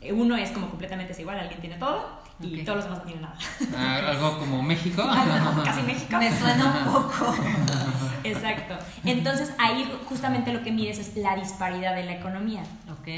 Eh, 0.00 0.12
uno 0.12 0.36
es 0.36 0.50
como 0.50 0.68
completamente 0.70 1.12
desigual, 1.12 1.38
alguien 1.38 1.60
tiene 1.60 1.76
todo 1.76 2.27
y 2.40 2.62
todos 2.62 2.76
los 2.76 2.84
demás 2.84 2.98
no 3.00 3.04
tienen 3.04 3.22
nada. 3.22 3.38
Ah, 3.76 4.10
algo 4.10 4.38
como 4.38 4.62
México. 4.62 5.02
casi 5.64 5.82
México. 5.82 6.18
Me 6.18 6.38
suena 6.38 6.84
un 6.86 6.92
poco. 6.92 7.34
Exacto. 8.24 8.74
Entonces 9.04 9.52
ahí 9.58 9.90
justamente 10.06 10.52
lo 10.52 10.62
que 10.62 10.70
mides 10.70 10.98
es 10.98 11.16
la 11.16 11.36
disparidad 11.36 11.94
de 11.94 12.04
la 12.04 12.12
economía. 12.12 12.62
Ok. 12.90 13.08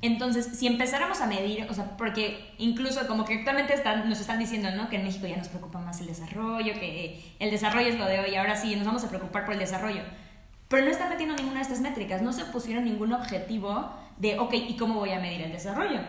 Entonces, 0.00 0.56
si 0.56 0.68
empezáramos 0.68 1.20
a 1.20 1.26
medir, 1.26 1.66
o 1.68 1.74
sea, 1.74 1.96
porque 1.96 2.54
incluso 2.58 3.04
como 3.08 3.24
que 3.24 3.34
actualmente 3.34 3.74
están, 3.74 4.08
nos 4.08 4.20
están 4.20 4.38
diciendo, 4.38 4.70
¿no? 4.70 4.88
Que 4.88 4.96
en 4.96 5.04
México 5.04 5.26
ya 5.26 5.36
nos 5.36 5.48
preocupa 5.48 5.80
más 5.80 6.00
el 6.00 6.06
desarrollo, 6.06 6.72
que 6.74 7.20
el 7.40 7.50
desarrollo 7.50 7.88
es 7.88 7.98
lo 7.98 8.06
de 8.06 8.20
hoy, 8.20 8.36
ahora 8.36 8.54
sí, 8.54 8.76
nos 8.76 8.86
vamos 8.86 9.02
a 9.02 9.08
preocupar 9.08 9.44
por 9.44 9.54
el 9.54 9.60
desarrollo. 9.60 10.02
Pero 10.68 10.84
no 10.84 10.90
están 10.90 11.08
metiendo 11.08 11.34
ninguna 11.34 11.56
de 11.56 11.62
estas 11.62 11.80
métricas, 11.80 12.22
no 12.22 12.32
se 12.32 12.44
pusieron 12.44 12.84
ningún 12.84 13.12
objetivo 13.12 13.90
de, 14.18 14.38
ok, 14.38 14.54
¿y 14.54 14.76
cómo 14.76 15.00
voy 15.00 15.10
a 15.10 15.18
medir 15.18 15.40
el 15.40 15.50
desarrollo? 15.50 16.00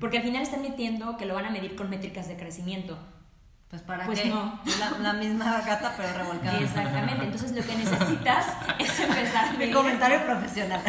Porque 0.00 0.18
al 0.18 0.24
final 0.24 0.42
están 0.42 0.62
metiendo 0.62 1.16
que 1.16 1.26
lo 1.26 1.34
van 1.34 1.46
a 1.46 1.50
medir 1.50 1.76
con 1.76 1.88
métricas 1.90 2.28
de 2.28 2.36
crecimiento. 2.36 2.98
Pues 3.68 3.80
para 3.82 4.04
pues 4.04 4.20
qué? 4.20 4.28
no. 4.28 4.60
La, 5.00 5.12
misma 5.14 5.60
gata 5.62 5.94
pero 5.96 6.12
revolcada. 6.12 6.58
Exactamente. 6.58 7.24
Entonces 7.24 7.52
lo 7.52 7.62
que 7.62 7.74
necesitas 7.74 8.46
es 8.78 9.00
empezar 9.00 9.48
a 9.48 9.52
Mi 9.52 9.70
comentario 9.70 10.24
profesional. 10.26 10.82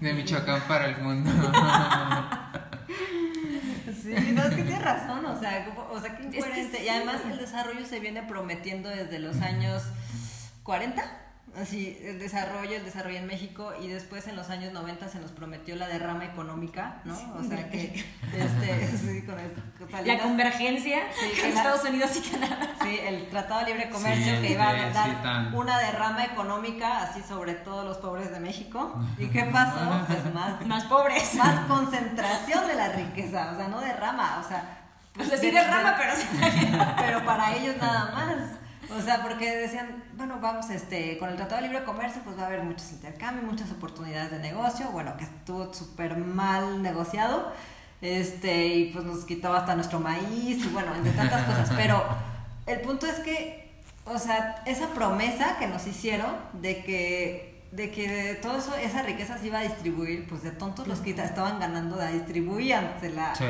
De 0.00 0.12
Michoacán 0.12 0.60
para 0.68 0.86
el 0.86 0.98
mundo. 0.98 1.30
Sí, 4.02 4.14
no, 4.34 4.42
es 4.42 4.54
que 4.54 4.62
tienes 4.62 4.82
razón, 4.82 5.24
o 5.24 5.40
sea, 5.40 5.66
o 5.90 5.98
sea, 5.98 6.16
qué 6.18 6.24
incoherente. 6.24 6.84
Y 6.84 6.88
además 6.90 7.22
el 7.30 7.38
desarrollo 7.38 7.86
se 7.86 8.00
viene 8.00 8.22
prometiendo 8.22 8.90
desde 8.90 9.18
los 9.18 9.40
años 9.40 9.82
40 10.62 11.23
así 11.60 11.98
el 12.02 12.18
desarrollo, 12.18 12.76
el 12.76 12.84
desarrollo 12.84 13.18
en 13.18 13.26
México 13.26 13.72
y 13.80 13.88
después 13.88 14.26
en 14.28 14.36
los 14.36 14.50
años 14.50 14.72
90 14.72 15.08
se 15.08 15.18
nos 15.18 15.30
prometió 15.30 15.76
la 15.76 15.88
derrama 15.88 16.24
económica, 16.24 17.00
¿no? 17.04 17.14
O 17.38 17.42
sea 17.42 17.70
que 17.70 18.04
este, 18.32 18.96
sí, 18.98 19.22
con 19.22 19.38
el, 19.38 20.06
la 20.06 20.18
convergencia 20.18 21.02
sí, 21.18 21.40
Estados 21.46 21.84
Unidos 21.84 22.10
y 22.16 22.30
Canadá. 22.30 22.74
Sí, 22.82 22.98
el 23.02 23.28
Tratado 23.28 23.60
de 23.60 23.66
Libre 23.66 23.90
Comercio 23.90 24.40
que 24.40 24.52
iba 24.52 24.68
a 24.68 24.90
dar 24.90 25.54
una 25.54 25.78
derrama 25.78 26.24
económica 26.24 27.02
así 27.02 27.22
sobre 27.22 27.54
todos 27.54 27.84
los 27.84 27.98
pobres 27.98 28.30
de 28.30 28.40
México. 28.40 28.98
¿Y 29.18 29.28
qué 29.28 29.44
pasó? 29.52 30.04
Pues 30.06 30.34
más 30.34 30.66
más 30.66 30.84
pobres, 30.84 31.34
más 31.34 31.66
concentración 31.66 32.66
de 32.66 32.74
la 32.74 32.88
riqueza, 32.88 33.52
o 33.52 33.56
sea, 33.56 33.68
no 33.68 33.80
derrama, 33.80 34.40
o 34.44 34.48
sea, 34.48 34.80
pues, 35.12 35.28
sí 35.40 35.50
derrama, 35.50 35.96
pero 35.96 36.12
pero 36.98 37.24
para 37.24 37.54
ellos 37.54 37.76
nada 37.76 38.10
más. 38.12 38.63
O 38.90 39.00
sea, 39.00 39.22
porque 39.22 39.56
decían, 39.56 40.02
bueno, 40.16 40.38
vamos, 40.40 40.70
este, 40.70 41.18
con 41.18 41.30
el 41.30 41.36
Tratado 41.36 41.62
de 41.62 41.68
Libre 41.68 41.84
Comercio, 41.84 42.22
pues 42.24 42.38
va 42.38 42.42
a 42.42 42.46
haber 42.46 42.62
muchos 42.62 42.92
intercambios, 42.92 43.44
muchas 43.44 43.70
oportunidades 43.70 44.30
de 44.30 44.38
negocio, 44.38 44.90
bueno, 44.90 45.16
que 45.16 45.24
estuvo 45.24 45.72
súper 45.72 46.16
mal 46.16 46.82
negociado, 46.82 47.52
este, 48.00 48.66
y 48.66 48.84
pues 48.92 49.04
nos 49.04 49.24
quitó 49.24 49.52
hasta 49.54 49.74
nuestro 49.74 50.00
maíz, 50.00 50.64
y 50.64 50.68
bueno, 50.68 50.94
entre 50.94 51.12
tantas 51.12 51.42
cosas, 51.44 51.70
pero 51.76 52.04
el 52.66 52.80
punto 52.80 53.06
es 53.06 53.16
que, 53.20 53.72
o 54.04 54.18
sea, 54.18 54.62
esa 54.66 54.88
promesa 54.88 55.56
que 55.58 55.66
nos 55.66 55.86
hicieron 55.86 56.34
de 56.54 56.84
que 56.84 57.53
de 57.74 57.90
que 57.90 58.38
todo 58.40 58.58
eso, 58.58 58.72
esa 58.76 59.02
riqueza 59.02 59.36
se 59.36 59.48
iba 59.48 59.58
a 59.58 59.62
distribuir, 59.62 60.28
pues 60.28 60.44
de 60.44 60.52
tontos 60.52 60.86
los 60.86 61.00
que 61.00 61.10
estaban 61.10 61.58
ganando 61.58 61.96
la 61.96 62.12
distribuían, 62.12 62.94
se 63.00 63.10
la 63.10 63.34
sí. 63.34 63.44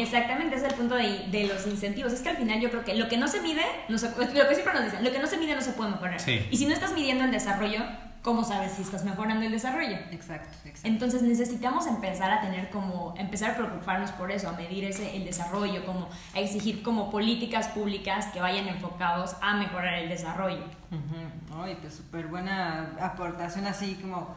exactamente, 0.00 0.54
ese 0.54 0.66
es 0.66 0.72
el 0.72 0.78
punto 0.78 0.94
de, 0.94 1.26
de, 1.28 1.48
los 1.48 1.66
incentivos. 1.66 2.12
Es 2.12 2.20
que 2.20 2.28
al 2.28 2.36
final 2.36 2.60
yo 2.60 2.70
creo 2.70 2.84
que 2.84 2.94
lo 2.94 3.08
que 3.08 3.16
no 3.16 3.26
se 3.26 3.40
mide, 3.40 3.64
no 3.88 3.98
se, 3.98 4.10
lo 4.10 4.48
que 4.48 4.54
siempre 4.54 4.74
nos 4.74 4.84
dicen, 4.84 5.02
lo 5.02 5.10
que 5.10 5.18
no 5.18 5.26
se 5.26 5.38
mide 5.38 5.56
no 5.56 5.60
se 5.60 5.72
puede 5.72 5.90
mejorar. 5.90 6.20
Y 6.28 6.56
si 6.56 6.66
no 6.66 6.72
estás 6.72 6.92
midiendo 6.92 7.24
el 7.24 7.32
desarrollo, 7.32 7.82
¿cómo 8.28 8.44
sabes 8.44 8.72
si 8.72 8.82
estás 8.82 9.04
mejorando 9.04 9.46
el 9.46 9.50
desarrollo? 9.52 9.96
Exacto, 10.10 10.54
exacto. 10.66 10.80
Entonces 10.86 11.22
necesitamos 11.22 11.86
empezar 11.86 12.30
a 12.30 12.42
tener 12.42 12.68
como, 12.68 13.14
empezar 13.16 13.52
a 13.52 13.56
preocuparnos 13.56 14.12
por 14.12 14.30
eso, 14.30 14.50
a 14.50 14.52
medir 14.52 14.84
ese, 14.84 15.16
el 15.16 15.24
desarrollo, 15.24 15.86
como 15.86 16.10
a 16.34 16.38
exigir 16.40 16.82
como 16.82 17.10
políticas 17.10 17.68
públicas 17.68 18.26
que 18.26 18.40
vayan 18.42 18.68
enfocados 18.68 19.34
a 19.40 19.54
mejorar 19.54 19.94
el 19.94 20.10
desarrollo. 20.10 20.62
Ujú. 20.90 21.62
Ay, 21.62 21.78
pues 21.80 21.94
súper 21.94 22.26
buena 22.26 22.90
aportación 23.00 23.66
así 23.66 23.94
como 23.94 24.36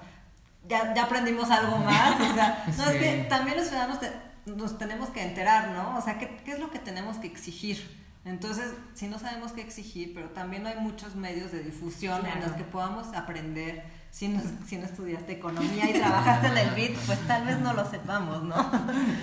ya, 0.70 0.94
ya 0.94 1.04
aprendimos 1.04 1.50
algo 1.52 1.76
más. 1.80 2.16
O 2.22 2.34
sea, 2.34 2.64
no, 2.78 2.84
es 2.92 2.98
que 2.98 3.26
también 3.28 3.58
los 3.58 3.68
ciudadanos 3.68 4.00
te- 4.00 4.14
nos 4.46 4.78
tenemos 4.78 5.10
que 5.10 5.22
enterar, 5.22 5.72
¿no? 5.72 5.98
O 5.98 6.02
sea, 6.02 6.18
¿qué, 6.18 6.38
qué 6.46 6.54
es 6.54 6.60
lo 6.60 6.72
que 6.72 6.80
tenemos 6.80 7.18
que 7.18 7.28
exigir? 7.28 8.01
Entonces, 8.24 8.74
si 8.94 9.08
no 9.08 9.18
sabemos 9.18 9.52
qué 9.52 9.62
exigir, 9.62 10.14
pero 10.14 10.30
también 10.30 10.68
hay 10.68 10.78
muchos 10.80 11.16
medios 11.16 11.52
de 11.52 11.64
difusión 11.64 12.18
en 12.26 12.32
Claro. 12.34 12.48
los 12.48 12.52
que 12.56 12.64
podamos 12.64 13.08
aprender. 13.16 13.84
Si 14.12 14.28
no, 14.28 14.42
si 14.68 14.78
no 14.78 14.86
estudiaste 14.86 15.32
economía 15.34 15.90
y 15.90 15.94
trabajaste 15.94 16.48
en 16.48 16.58
el 16.58 16.70
BIT, 16.76 16.96
pues 17.08 17.20
tal 17.28 17.46
vez 17.46 17.60
no 17.60 17.74
lo 17.74 17.90
sepamos, 17.90 18.44
¿no? 18.44 18.56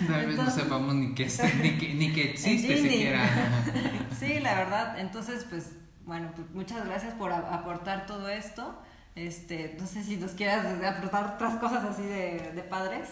Tal 0.08 0.26
vez 0.26 0.36
no 0.36 0.50
sepamos 0.50 0.94
ni 0.96 1.14
que, 1.14 1.24
es- 1.24 1.40
ni 1.62 1.78
que, 1.78 1.94
ni 1.94 2.12
que 2.12 2.30
existe 2.30 2.76
Sí, 2.76 2.82
ni- 2.82 2.88
siquiera. 2.90 3.28
Sí, 4.18 4.40
la 4.40 4.54
verdad. 4.56 4.98
Entonces, 4.98 5.46
pues, 5.48 5.70
bueno, 6.04 6.32
pues 6.34 6.50
muchas 6.52 6.84
gracias 6.84 7.14
por 7.14 7.32
aportar 7.32 8.06
todo 8.06 8.28
esto. 8.28 8.82
Este, 9.14 9.76
no 9.78 9.86
sé 9.86 10.02
si 10.02 10.16
nos 10.16 10.32
quieras 10.32 10.66
aportar 10.84 11.34
otras 11.34 11.54
cosas 11.56 11.84
así 11.84 12.02
de, 12.02 12.52
de 12.54 12.62
padres. 12.62 13.08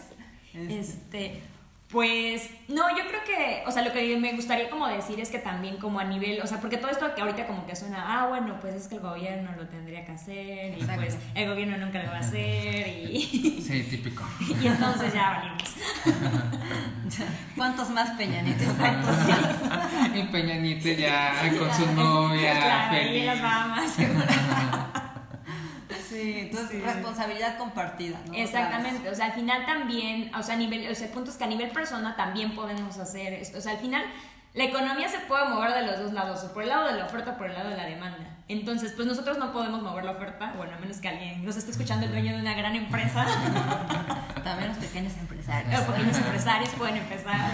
Este, 0.53 0.81
Este, 0.81 1.43
pues, 1.89 2.51
no, 2.67 2.89
yo 2.97 3.07
creo 3.09 3.23
que, 3.25 3.63
o 3.67 3.71
sea, 3.71 3.83
lo 3.83 3.93
que 3.93 4.17
me 4.17 4.33
gustaría 4.33 4.69
como 4.69 4.89
decir 4.89 5.21
es 5.21 5.31
que 5.31 5.39
también 5.39 5.77
como 5.77 6.01
a 6.01 6.05
nivel, 6.05 6.41
o 6.43 6.47
sea, 6.47 6.61
porque 6.61 6.79
todo 6.79 6.91
esto 6.91 7.15
que 7.15 7.21
ahorita 7.21 7.47
como 7.47 7.65
que 7.65 7.77
suena, 7.77 8.05
ah, 8.07 8.27
bueno, 8.27 8.59
pues 8.61 8.75
es 8.75 8.89
que 8.89 8.97
el 8.97 9.03
gobierno 9.03 9.53
lo 9.57 9.69
tendría 9.69 10.05
que 10.05 10.13
hacer 10.13 10.77
y 10.77 10.81
Exacto. 10.81 11.03
pues 11.03 11.17
el 11.35 11.49
gobierno 11.49 11.77
nunca 11.79 12.03
lo 12.03 12.11
va 12.11 12.17
a 12.17 12.21
hacer 12.21 12.89
y, 12.89 13.63
Sí, 13.67 13.83
típico. 13.85 14.25
y 14.61 14.67
entonces 14.67 15.15
ya 15.15 15.31
valimos. 15.31 15.77
¿Cuántos 17.57 17.91
más 17.91 18.11
peñanitos? 18.11 18.67
Y 20.15 20.23
Peña 20.25 20.57
Nieto 20.57 20.89
ya 20.89 21.35
con 21.57 21.73
su 21.73 21.93
novia, 21.93 22.53
claro, 22.59 23.03
y 23.13 23.23
las 23.23 23.41
Bahamas. 23.41 23.97
Sí, 26.09 26.37
entonces 26.41 26.71
Sí. 26.71 26.81
responsabilidad 26.81 27.59
compartida. 27.59 28.19
¿no? 28.27 28.35
Exactamente, 28.35 29.09
o 29.11 29.15
sea, 29.15 29.27
al 29.27 29.33
final 29.33 29.67
también, 29.67 30.35
o 30.35 30.43
sea, 30.43 30.55
a 30.55 30.59
nivel, 30.59 30.91
o 30.91 30.95
sea, 30.95 31.07
el 31.07 31.13
punto 31.13 31.31
es 31.31 31.37
que 31.37 31.45
a 31.45 31.49
nivel 31.49 31.71
persona 31.71 32.15
también 32.17 32.55
podemos 32.55 32.97
hacer 32.99 33.33
esto, 33.35 33.59
o 33.59 33.61
sea, 33.61 33.73
al 33.73 33.79
final 33.79 34.05
la 34.55 34.65
economía 34.65 35.07
se 35.09 35.19
puede 35.19 35.49
mover 35.51 35.75
de 35.75 35.83
los 35.87 35.99
dos 35.99 36.13
lados, 36.15 36.43
o 36.45 36.55
por 36.55 36.63
el 36.63 36.71
lado 36.71 36.87
de 36.87 36.95
la 36.95 37.05
oferta 37.05 37.33
o 37.33 37.37
por 37.37 37.47
el 37.49 37.53
lado 37.55 37.69
de 37.69 37.77
la 37.77 37.85
demanda. 37.85 38.39
Entonces, 38.49 38.93
pues 38.93 39.07
nosotros 39.07 39.37
no 39.39 39.53
podemos 39.53 39.83
mover 39.83 40.05
la 40.05 40.13
oferta, 40.13 40.55
bueno, 40.57 40.75
a 40.77 40.79
menos 40.79 40.97
que 40.99 41.09
alguien 41.09 41.45
nos 41.45 41.57
esté 41.57 41.73
escuchando 41.73 42.07
el 42.07 42.13
dueño 42.13 42.35
de 42.35 42.41
una 42.41 42.55
gran 42.55 42.75
empresa, 42.75 43.27
También 44.45 44.69
los 44.69 44.79
pequeños 44.79 45.13
empresarios. 45.19 45.81
pequeños 45.83 46.17
empresarios 46.17 46.71
pueden 46.79 46.97
empezar, 46.99 47.51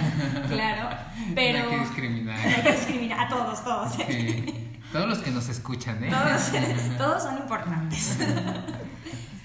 claro, 0.48 0.90
pero 1.34 1.58
No 1.60 1.64
hay 1.64 1.70
que 1.70 1.80
discriminar. 1.80 2.38
hay 2.38 2.62
que 2.62 2.72
discriminar 2.72 3.20
a 3.20 3.28
todos, 3.28 3.64
todos. 3.64 3.92
Sí. 3.94 4.68
Todos 4.92 5.08
los 5.08 5.18
que 5.18 5.30
nos 5.30 5.48
escuchan, 5.48 6.04
¿eh? 6.04 6.10
Todos, 6.10 6.52
todos 6.98 7.22
son 7.22 7.38
importantes. 7.38 8.18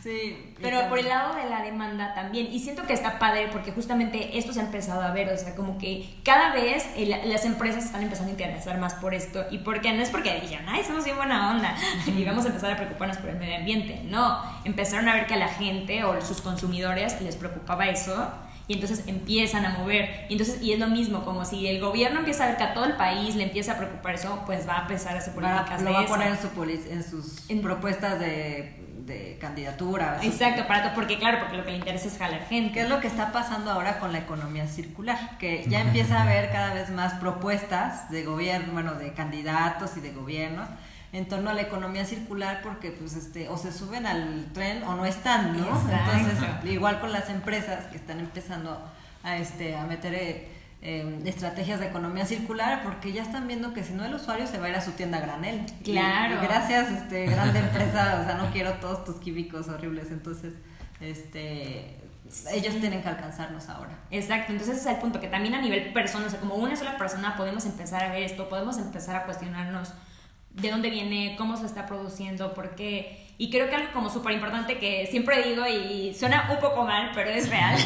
Sí. 0.03 0.53
Pero 0.61 0.87
por 0.87 0.99
el 0.99 1.09
lado 1.09 1.35
de 1.35 1.49
la 1.49 1.61
demanda 1.63 2.13
también, 2.13 2.47
y 2.49 2.59
siento 2.59 2.83
que 2.83 2.93
está 2.93 3.19
padre 3.19 3.49
porque 3.51 3.73
justamente 3.73 4.37
esto 4.37 4.53
se 4.53 4.61
ha 4.61 4.63
empezado 4.63 5.01
a 5.01 5.11
ver, 5.11 5.27
o 5.33 5.37
sea, 5.37 5.53
como 5.53 5.77
que 5.77 6.07
cada 6.23 6.53
vez 6.53 6.85
eh, 6.95 7.07
la- 7.07 7.25
las 7.25 7.43
empresas 7.43 7.83
están 7.83 8.03
empezando 8.03 8.29
a 8.29 8.31
interesar 8.31 8.77
más 8.77 8.93
por 8.93 9.13
esto, 9.13 9.45
y 9.51 9.57
porque 9.57 9.91
no 9.91 10.01
es 10.01 10.09
porque 10.09 10.39
digan, 10.39 10.63
ay, 10.69 10.85
somos 10.85 11.03
bien 11.03 11.17
buena 11.17 11.51
onda, 11.51 11.75
y 12.07 12.23
vamos 12.23 12.45
a 12.45 12.49
empezar 12.49 12.71
a 12.71 12.77
preocuparnos 12.77 13.17
por 13.17 13.31
el 13.31 13.35
medio 13.37 13.57
ambiente, 13.57 14.01
no, 14.05 14.39
empezaron 14.63 15.09
a 15.09 15.13
ver 15.13 15.27
que 15.27 15.33
a 15.33 15.37
la 15.37 15.49
gente 15.49 16.05
o 16.05 16.21
sus 16.21 16.39
consumidores 16.39 17.19
les 17.21 17.35
preocupaba 17.35 17.87
eso, 17.87 18.31
y 18.67 18.73
entonces 18.73 19.03
empiezan 19.07 19.65
a 19.65 19.77
mover, 19.77 20.25
y 20.29 20.33
entonces, 20.33 20.61
y 20.61 20.73
es 20.73 20.79
lo 20.79 20.87
mismo, 20.87 21.23
como 21.23 21.45
si 21.45 21.67
el 21.67 21.79
gobierno 21.79 22.19
empieza 22.19 22.43
a 22.43 22.47
ver 22.47 22.57
que 22.57 22.63
a 22.63 22.73
todo 22.73 22.85
el 22.85 22.93
país 22.93 23.35
le 23.35 23.43
empieza 23.43 23.73
a 23.73 23.77
preocupar 23.77 24.15
eso, 24.15 24.43
pues 24.45 24.67
va 24.67 24.79
a 24.79 24.81
empezar 24.81 25.15
a 25.15 25.19
hacer 25.19 25.33
políticas 25.33 25.81
lo 25.81 25.87
de 25.89 25.93
va 25.93 26.01
a 26.01 26.05
poner 26.05 26.27
en, 26.29 26.37
su 26.37 26.91
en 26.91 27.03
sus 27.03 27.49
En- 27.49 27.61
propuestas 27.61 28.19
de, 28.19 28.75
de 29.05 29.37
candidatura. 29.39 30.19
Exacto, 30.21 30.67
para 30.67 30.83
todo, 30.83 30.95
porque 30.95 31.17
claro, 31.17 31.39
porque 31.39 31.55
lo 31.55 31.63
que 31.63 31.71
le 31.71 31.77
interesa 31.77 32.07
es 32.09 32.17
jalar 32.17 32.45
gente. 32.47 32.73
¿Qué 32.73 32.81
es 32.81 32.89
lo 32.89 32.99
que 32.99 33.07
está 33.07 33.31
pasando 33.31 33.71
ahora 33.71 33.99
con 33.99 34.11
la 34.11 34.17
economía 34.19 34.67
circular? 34.67 35.37
Que 35.37 35.65
ya 35.69 35.79
empieza 35.87 36.17
a 36.19 36.23
haber 36.23 36.51
cada 36.51 36.73
vez 36.73 36.89
más 36.89 37.13
propuestas 37.13 38.09
de 38.11 38.23
gobierno, 38.23 38.73
bueno, 38.73 38.95
de 38.95 39.13
candidatos 39.13 39.95
y 39.95 40.01
de 40.01 40.11
gobiernos 40.11 40.67
en 41.13 41.27
torno 41.27 41.49
a 41.49 41.53
la 41.53 41.61
economía 41.61 42.05
circular 42.05 42.61
porque 42.61 42.91
pues 42.91 43.15
este 43.15 43.49
o 43.49 43.57
se 43.57 43.71
suben 43.71 44.05
al 44.05 44.51
tren 44.53 44.83
o 44.83 44.95
no 44.95 45.05
están, 45.05 45.57
¿no? 45.57 45.65
Exacto. 45.65 46.11
Entonces, 46.17 46.71
igual 46.71 46.99
con 46.99 47.11
las 47.11 47.29
empresas 47.29 47.85
que 47.85 47.97
están 47.97 48.19
empezando 48.19 48.81
a 49.23 49.37
este 49.37 49.75
a 49.75 49.85
meter 49.85 50.13
eh, 50.13 50.47
eh, 50.81 51.21
estrategias 51.25 51.79
de 51.79 51.87
economía 51.87 52.25
circular 52.25 52.83
porque 52.83 53.11
ya 53.11 53.23
están 53.23 53.47
viendo 53.47 53.73
que 53.73 53.83
si 53.83 53.93
no 53.93 54.05
el 54.05 54.13
usuario 54.13 54.45
se 54.45 54.59
va 54.59 54.67
a 54.67 54.69
ir 54.69 54.75
a 54.75 54.81
su 54.81 54.91
tienda 54.91 55.19
granel. 55.19 55.65
Claro. 55.83 56.35
y 56.35 56.45
gracias, 56.45 56.91
este, 56.91 57.25
grande 57.25 57.59
empresa, 57.59 58.19
o 58.21 58.25
sea, 58.25 58.35
no 58.35 58.51
quiero 58.51 58.73
todos 58.73 59.03
tus 59.03 59.15
químicos 59.15 59.67
horribles, 59.69 60.11
entonces, 60.11 60.53
este, 60.99 61.97
ellos 62.51 62.75
tienen 62.79 63.01
que 63.01 63.09
alcanzarnos 63.09 63.69
ahora. 63.69 63.97
Exacto, 64.11 64.51
entonces 64.51 64.77
ese 64.77 64.89
es 64.89 64.95
el 64.95 65.01
punto, 65.01 65.19
que 65.19 65.27
también 65.27 65.55
a 65.55 65.61
nivel 65.61 65.93
persona, 65.93 66.27
o 66.27 66.29
sea, 66.29 66.39
como 66.39 66.55
una 66.55 66.75
sola 66.75 66.97
persona 66.97 67.35
podemos 67.37 67.65
empezar 67.65 68.03
a 68.03 68.11
ver 68.11 68.23
esto, 68.23 68.47
podemos 68.47 68.77
empezar 68.77 69.15
a 69.15 69.23
cuestionarnos 69.23 69.93
de 70.57 70.71
dónde 70.71 70.89
viene, 70.89 71.35
cómo 71.37 71.55
se 71.57 71.65
está 71.65 71.85
produciendo, 71.85 72.53
por 72.53 72.75
qué. 72.75 73.25
Y 73.37 73.49
creo 73.51 73.69
que 73.69 73.75
algo 73.75 73.91
como 73.93 74.09
súper 74.09 74.33
importante 74.33 74.79
que 74.79 75.05
siempre 75.07 75.43
digo 75.43 75.65
y 75.67 76.13
suena 76.15 76.47
un 76.51 76.59
poco 76.59 76.83
mal, 76.85 77.11
pero 77.13 77.29
es 77.29 77.49
real, 77.49 77.77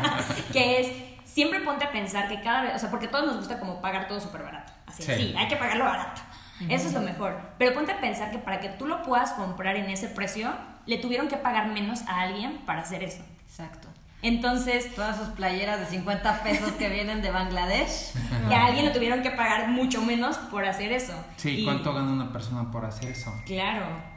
que 0.52 0.80
es 0.80 0.92
siempre 1.24 1.60
ponte 1.60 1.84
a 1.84 1.90
pensar 1.92 2.28
que 2.28 2.40
cada 2.40 2.62
vez, 2.62 2.74
o 2.76 2.78
sea, 2.78 2.90
porque 2.90 3.06
a 3.06 3.10
todos 3.10 3.26
nos 3.26 3.36
gusta 3.36 3.58
como 3.58 3.80
pagar 3.80 4.06
todo 4.06 4.20
súper 4.20 4.42
barato. 4.42 4.72
Así, 4.86 5.02
Sí. 5.02 5.12
sí, 5.16 5.34
hay 5.36 5.48
que 5.48 5.56
pagarlo 5.56 5.84
barato. 5.84 6.20
Eso 6.68 6.86
es 6.86 6.94
lo 6.94 7.00
mejor. 7.00 7.40
Pero 7.58 7.74
ponte 7.74 7.90
a 7.90 8.00
pensar 8.00 8.30
que 8.30 8.38
para 8.38 8.60
que 8.60 8.68
tú 8.68 8.86
lo 8.86 9.02
puedas 9.02 9.32
comprar 9.32 9.74
en 9.76 9.90
ese 9.90 10.06
precio, 10.06 10.52
le 10.86 10.98
tuvieron 10.98 11.26
que 11.26 11.36
pagar 11.36 11.66
menos 11.68 12.02
a 12.06 12.20
alguien 12.20 12.58
para 12.66 12.82
hacer 12.82 13.02
eso. 13.02 13.24
Exacto. 13.48 13.88
Entonces, 14.22 14.94
Todas 14.94 15.16
sus 15.16 15.28
playeras 15.28 15.80
de 15.80 15.86
50 15.86 16.42
pesos 16.42 16.72
que 16.72 16.88
vienen 16.88 17.22
de 17.22 17.30
Bangladesh. 17.30 18.12
que 18.48 18.54
a 18.54 18.66
alguien 18.66 18.84
le 18.86 18.92
tuvieron 18.92 19.22
que 19.22 19.30
pagar 19.30 19.68
mucho 19.68 20.00
menos 20.02 20.38
por 20.38 20.64
hacer 20.64 20.92
eso. 20.92 21.12
Sí, 21.36 21.60
Y- 21.60 21.64
¿cuánto 21.64 21.92
gana 21.92 22.10
una 22.12 22.32
persona 22.32 22.70
por 22.70 22.84
hacer 22.84 23.10
eso? 23.10 23.34
Claro. 23.46 24.12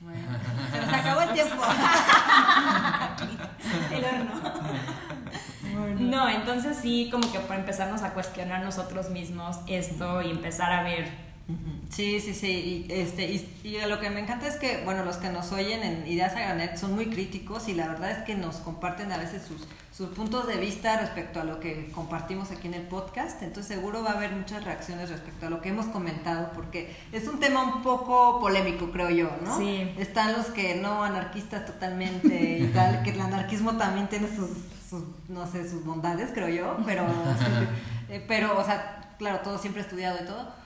Bueno, 0.00 0.18
se 0.72 0.80
nos 0.80 0.92
acabó 0.92 1.20
el 1.22 1.32
tiempo. 1.32 1.62
El 3.92 4.04
horno. 4.04 4.32
No, 6.00 6.28
entonces 6.28 6.76
sí, 6.76 7.08
como 7.10 7.30
que 7.30 7.38
para 7.38 7.60
empezarnos 7.60 8.02
a 8.02 8.12
cuestionar 8.12 8.64
nosotros 8.64 9.10
mismos 9.10 9.58
esto 9.68 10.20
y 10.22 10.30
empezar 10.32 10.72
a 10.72 10.82
ver. 10.82 11.31
Sí, 11.90 12.20
sí, 12.20 12.34
sí. 12.34 12.86
Y, 12.88 12.92
este, 12.92 13.30
y, 13.30 13.50
y 13.64 13.78
lo 13.86 14.00
que 14.00 14.08
me 14.10 14.20
encanta 14.20 14.46
es 14.46 14.56
que, 14.56 14.82
bueno, 14.84 15.04
los 15.04 15.16
que 15.16 15.28
nos 15.28 15.52
oyen 15.52 15.82
en 15.82 16.06
Ideas 16.06 16.34
a 16.34 16.40
Granet 16.40 16.76
son 16.78 16.94
muy 16.94 17.06
críticos 17.06 17.68
y 17.68 17.74
la 17.74 17.88
verdad 17.88 18.10
es 18.10 18.18
que 18.24 18.34
nos 18.34 18.56
comparten 18.56 19.12
a 19.12 19.18
veces 19.18 19.42
sus, 19.42 19.66
sus 19.94 20.08
puntos 20.08 20.46
de 20.46 20.56
vista 20.56 20.98
respecto 20.98 21.40
a 21.40 21.44
lo 21.44 21.60
que 21.60 21.90
compartimos 21.92 22.50
aquí 22.50 22.68
en 22.68 22.74
el 22.74 22.82
podcast. 22.82 23.42
Entonces 23.42 23.76
seguro 23.76 24.02
va 24.02 24.12
a 24.12 24.14
haber 24.14 24.32
muchas 24.32 24.64
reacciones 24.64 25.10
respecto 25.10 25.46
a 25.46 25.50
lo 25.50 25.60
que 25.60 25.68
hemos 25.68 25.86
comentado 25.86 26.50
porque 26.54 26.96
es 27.12 27.28
un 27.28 27.38
tema 27.38 27.62
un 27.62 27.82
poco 27.82 28.40
polémico, 28.40 28.90
creo 28.90 29.10
yo, 29.10 29.30
¿no? 29.44 29.58
Sí. 29.58 29.92
Están 29.98 30.32
los 30.32 30.46
que 30.46 30.76
no 30.76 31.04
anarquistas 31.04 31.66
totalmente 31.66 32.58
y 32.58 32.66
tal, 32.68 33.02
que 33.02 33.10
el 33.10 33.20
anarquismo 33.20 33.76
también 33.76 34.08
tiene 34.08 34.28
sus, 34.34 34.50
sus 34.88 35.02
no 35.28 35.46
sé, 35.46 35.68
sus 35.68 35.84
bondades, 35.84 36.30
creo 36.32 36.48
yo, 36.48 36.78
pero, 36.86 37.06
sí, 37.38 37.44
eh, 38.08 38.24
pero, 38.26 38.58
o 38.58 38.64
sea, 38.64 39.14
claro, 39.18 39.40
todo 39.40 39.58
siempre 39.58 39.82
estudiado 39.82 40.18
y 40.22 40.26
todo. 40.26 40.61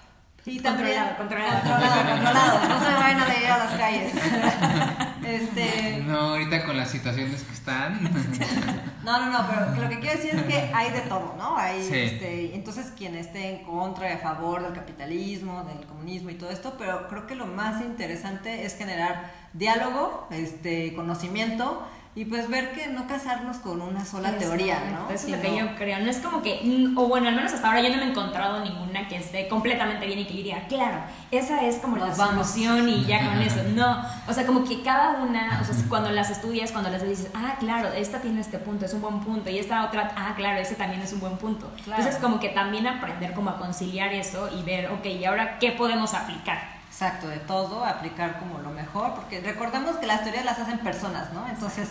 Y 0.47 0.61
también, 0.61 1.03
Controlado, 1.19 1.61
controlado. 1.61 1.61
controlado, 1.61 2.15
controlado. 2.15 2.69
No 2.69 2.85
se 2.87 2.95
vayan 2.95 3.21
a 3.21 3.37
ir 3.37 3.47
a 3.47 3.59
las 3.59 3.73
calles. 3.75 4.13
Este, 5.27 6.05
No, 6.07 6.19
ahorita 6.21 6.65
con 6.65 6.77
las 6.77 6.89
situaciones 6.89 7.43
que 7.43 7.53
están. 7.53 7.99
no, 9.05 9.19
no, 9.27 9.33
no, 9.33 9.47
pero 9.49 9.83
lo 9.83 9.89
que 9.89 9.99
quiero 9.99 10.17
decir 10.17 10.37
es 10.37 10.43
que 10.45 10.71
hay 10.73 10.93
de 10.93 11.01
todo, 11.01 11.35
¿no? 11.37 11.57
Hay, 11.57 11.83
Sí. 11.83 11.95
este, 11.97 12.55
entonces, 12.55 12.93
quien 12.97 13.17
esté 13.17 13.57
en 13.59 13.65
contra 13.65 14.09
y 14.09 14.13
a 14.13 14.19
favor 14.19 14.63
del 14.63 14.73
capitalismo, 14.73 15.65
del 15.65 15.85
comunismo 15.87 16.31
y 16.31 16.35
todo 16.35 16.51
esto, 16.51 16.77
pero 16.79 17.09
creo 17.09 17.27
que 17.27 17.35
lo 17.35 17.47
más 17.47 17.83
interesante 17.83 18.65
es 18.65 18.77
generar 18.77 19.33
diálogo, 19.53 20.29
este, 20.31 20.95
conocimiento 20.95 21.85
y 22.17 22.25
pues 22.25 22.49
ver 22.49 22.73
que 22.73 22.87
no 22.87 23.07
casarnos 23.07 23.59
con 23.59 23.83
una 23.83 24.03
sola 24.03 24.39
teoría, 24.39 24.81
¿no? 24.91 25.11
Eso 25.15 25.27
es 25.27 25.37
lo 25.37 25.43
que 25.43 25.55
yo 25.55 25.77
creo. 25.77 25.99
No 25.99 26.11
es 26.11 26.17
como 26.17 26.41
que, 26.41 26.63
mm, 26.65 26.97
o 26.97 27.09
bueno, 27.09 27.29
al 27.29 27.37
menos 27.37 27.53
hasta 27.53 27.69
ahora 27.69 27.83
yo 27.83 27.91
no 27.91 27.99
me 27.99 28.05
he 28.05 28.09
encontrado 28.09 28.65
ninguna 28.65 29.07
que 29.07 29.17
esté 29.17 29.49
completamente 29.49 30.07
bien 30.07 30.21
y 30.21 30.25
que 30.25 30.31
yo 30.31 30.37
diría, 30.39 30.67
claro, 30.67 30.97
esa 31.31 31.61
es 31.61 31.77
como 31.77 31.99
la 31.99 32.07
vamos. 32.07 32.47
solución 32.49 32.89
y 32.89 33.05
ya 33.05 33.23
con 33.23 33.43
eso. 33.43 33.63
No, 33.75 34.03
o 34.27 34.33
sea, 34.33 34.47
como 34.47 34.65
que 34.65 34.81
cada 34.83 35.23
una, 35.23 35.61
o 35.61 35.65
sea, 35.65 35.75
cuando 35.91 36.11
las 36.11 36.31
estudias, 36.31 36.73
cuando 36.73 36.89
las 36.89 37.07
dices, 37.07 37.29
ah, 37.35 37.57
claro, 37.61 37.93
esta 37.93 38.23
tiene 38.23 38.41
este 38.41 38.57
punto, 38.57 38.87
es 38.87 38.95
un 38.95 39.03
buen 39.03 39.21
punto, 39.21 39.51
y 39.51 39.59
esta 39.59 39.85
otra, 39.85 40.15
ah, 40.17 40.33
claro, 40.39 40.59
ese 40.59 40.75
también 40.75 41.03
es 41.03 41.13
un 41.13 41.21
buen 41.21 41.37
punto. 41.37 41.71
Claro. 41.85 42.01
Entonces, 42.01 42.19
como 42.19 42.41
que 42.41 42.49
también 42.49 42.87
aprender 42.87 43.35
como 43.35 43.51
a 43.51 43.59
conciliar 43.59 44.15
eso 44.15 44.49
y 44.59 44.63
ver, 44.63 44.91
ok, 44.91 45.05
¿y 45.05 45.27
ahora 45.27 45.59
qué 45.59 45.73
podemos 45.73 46.15
aplicar? 46.15 46.77
Exacto, 46.89 47.29
de 47.29 47.41
todo, 47.41 47.85
aplicar 47.85 48.39
como 48.39 48.59
lo 48.61 48.71
mejor, 48.71 49.13
porque 49.17 49.41
recordemos 49.43 49.97
que 49.97 50.07
las 50.07 50.23
teorías 50.23 50.47
las 50.47 50.59
hacen 50.59 50.79
personas, 50.79 51.31
¿no? 51.35 51.47
Entonces, 51.47 51.91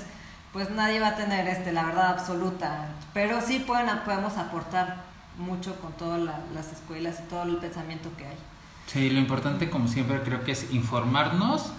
pues 0.55 0.69
nadie 0.69 1.01
va 1.01 1.09
a 1.09 1.15
tener 1.17 1.45
este, 1.49 1.73
la 1.73 1.83
verdad 1.83 2.11
absoluta, 2.11 2.87
pero 3.13 3.41
sí 3.41 3.59
pueden, 3.59 3.89
podemos 4.05 4.37
aportar 4.37 5.03
mucho 5.37 5.75
con 5.81 5.91
todas 5.91 6.21
las 6.53 6.71
escuelas 6.71 7.19
y 7.19 7.29
todo 7.29 7.43
el 7.43 7.57
pensamiento 7.57 8.09
que 8.17 8.25
hay. 8.25 8.37
Sí, 8.87 9.09
lo 9.09 9.19
importante 9.19 9.69
como 9.69 9.89
siempre 9.89 10.21
creo 10.23 10.45
que 10.45 10.53
es 10.53 10.71
informarnos, 10.71 11.73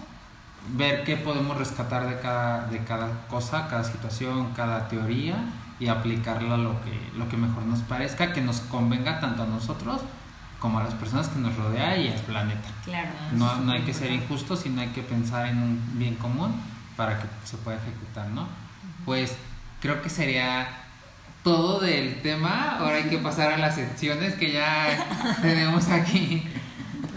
ver 0.75 1.03
qué 1.05 1.17
podemos 1.17 1.57
rescatar 1.57 2.07
de 2.07 2.19
cada, 2.19 2.67
de 2.67 2.83
cada 2.83 3.25
cosa, 3.29 3.67
cada 3.67 3.83
situación, 3.83 4.53
cada 4.55 4.87
teoría 4.89 5.37
y 5.79 5.87
aplicarla 5.87 6.53
a 6.53 6.59
lo 6.59 6.79
que, 6.83 7.17
lo 7.17 7.27
que 7.29 7.35
mejor 7.35 7.63
nos 7.63 7.79
parezca, 7.79 8.31
que 8.31 8.41
nos 8.41 8.59
convenga 8.59 9.19
tanto 9.19 9.41
a 9.41 9.47
nosotros 9.47 10.01
como 10.59 10.77
a 10.77 10.83
las 10.83 10.93
personas 10.93 11.29
que 11.29 11.39
nos 11.39 11.55
rodea 11.55 11.97
y 11.97 12.09
al 12.09 12.19
planeta. 12.19 12.69
Claro. 12.85 13.09
No, 13.31 13.55
no 13.55 13.71
hay 13.71 13.81
que 13.81 13.93
ser 13.95 14.11
injustos, 14.11 14.59
sino 14.59 14.81
hay 14.81 14.89
que 14.89 15.01
pensar 15.01 15.47
en 15.47 15.63
un 15.63 15.97
bien 15.97 16.13
común 16.13 16.53
para 16.95 17.17
que 17.17 17.25
se 17.43 17.57
pueda 17.57 17.77
ejecutar, 17.77 18.27
¿no? 18.29 18.66
Pues 19.07 19.31
creo 19.79 20.01
que 20.01 20.09
sería 20.09 20.67
todo 21.41 21.79
del 21.79 22.21
tema. 22.21 22.75
Ahora 22.77 22.97
hay 22.97 23.05
que 23.05 23.17
pasar 23.19 23.53
a 23.53 23.57
las 23.57 23.75
secciones 23.75 24.33
que 24.33 24.51
ya 24.51 25.07
tenemos 25.41 25.87
aquí. 25.87 26.45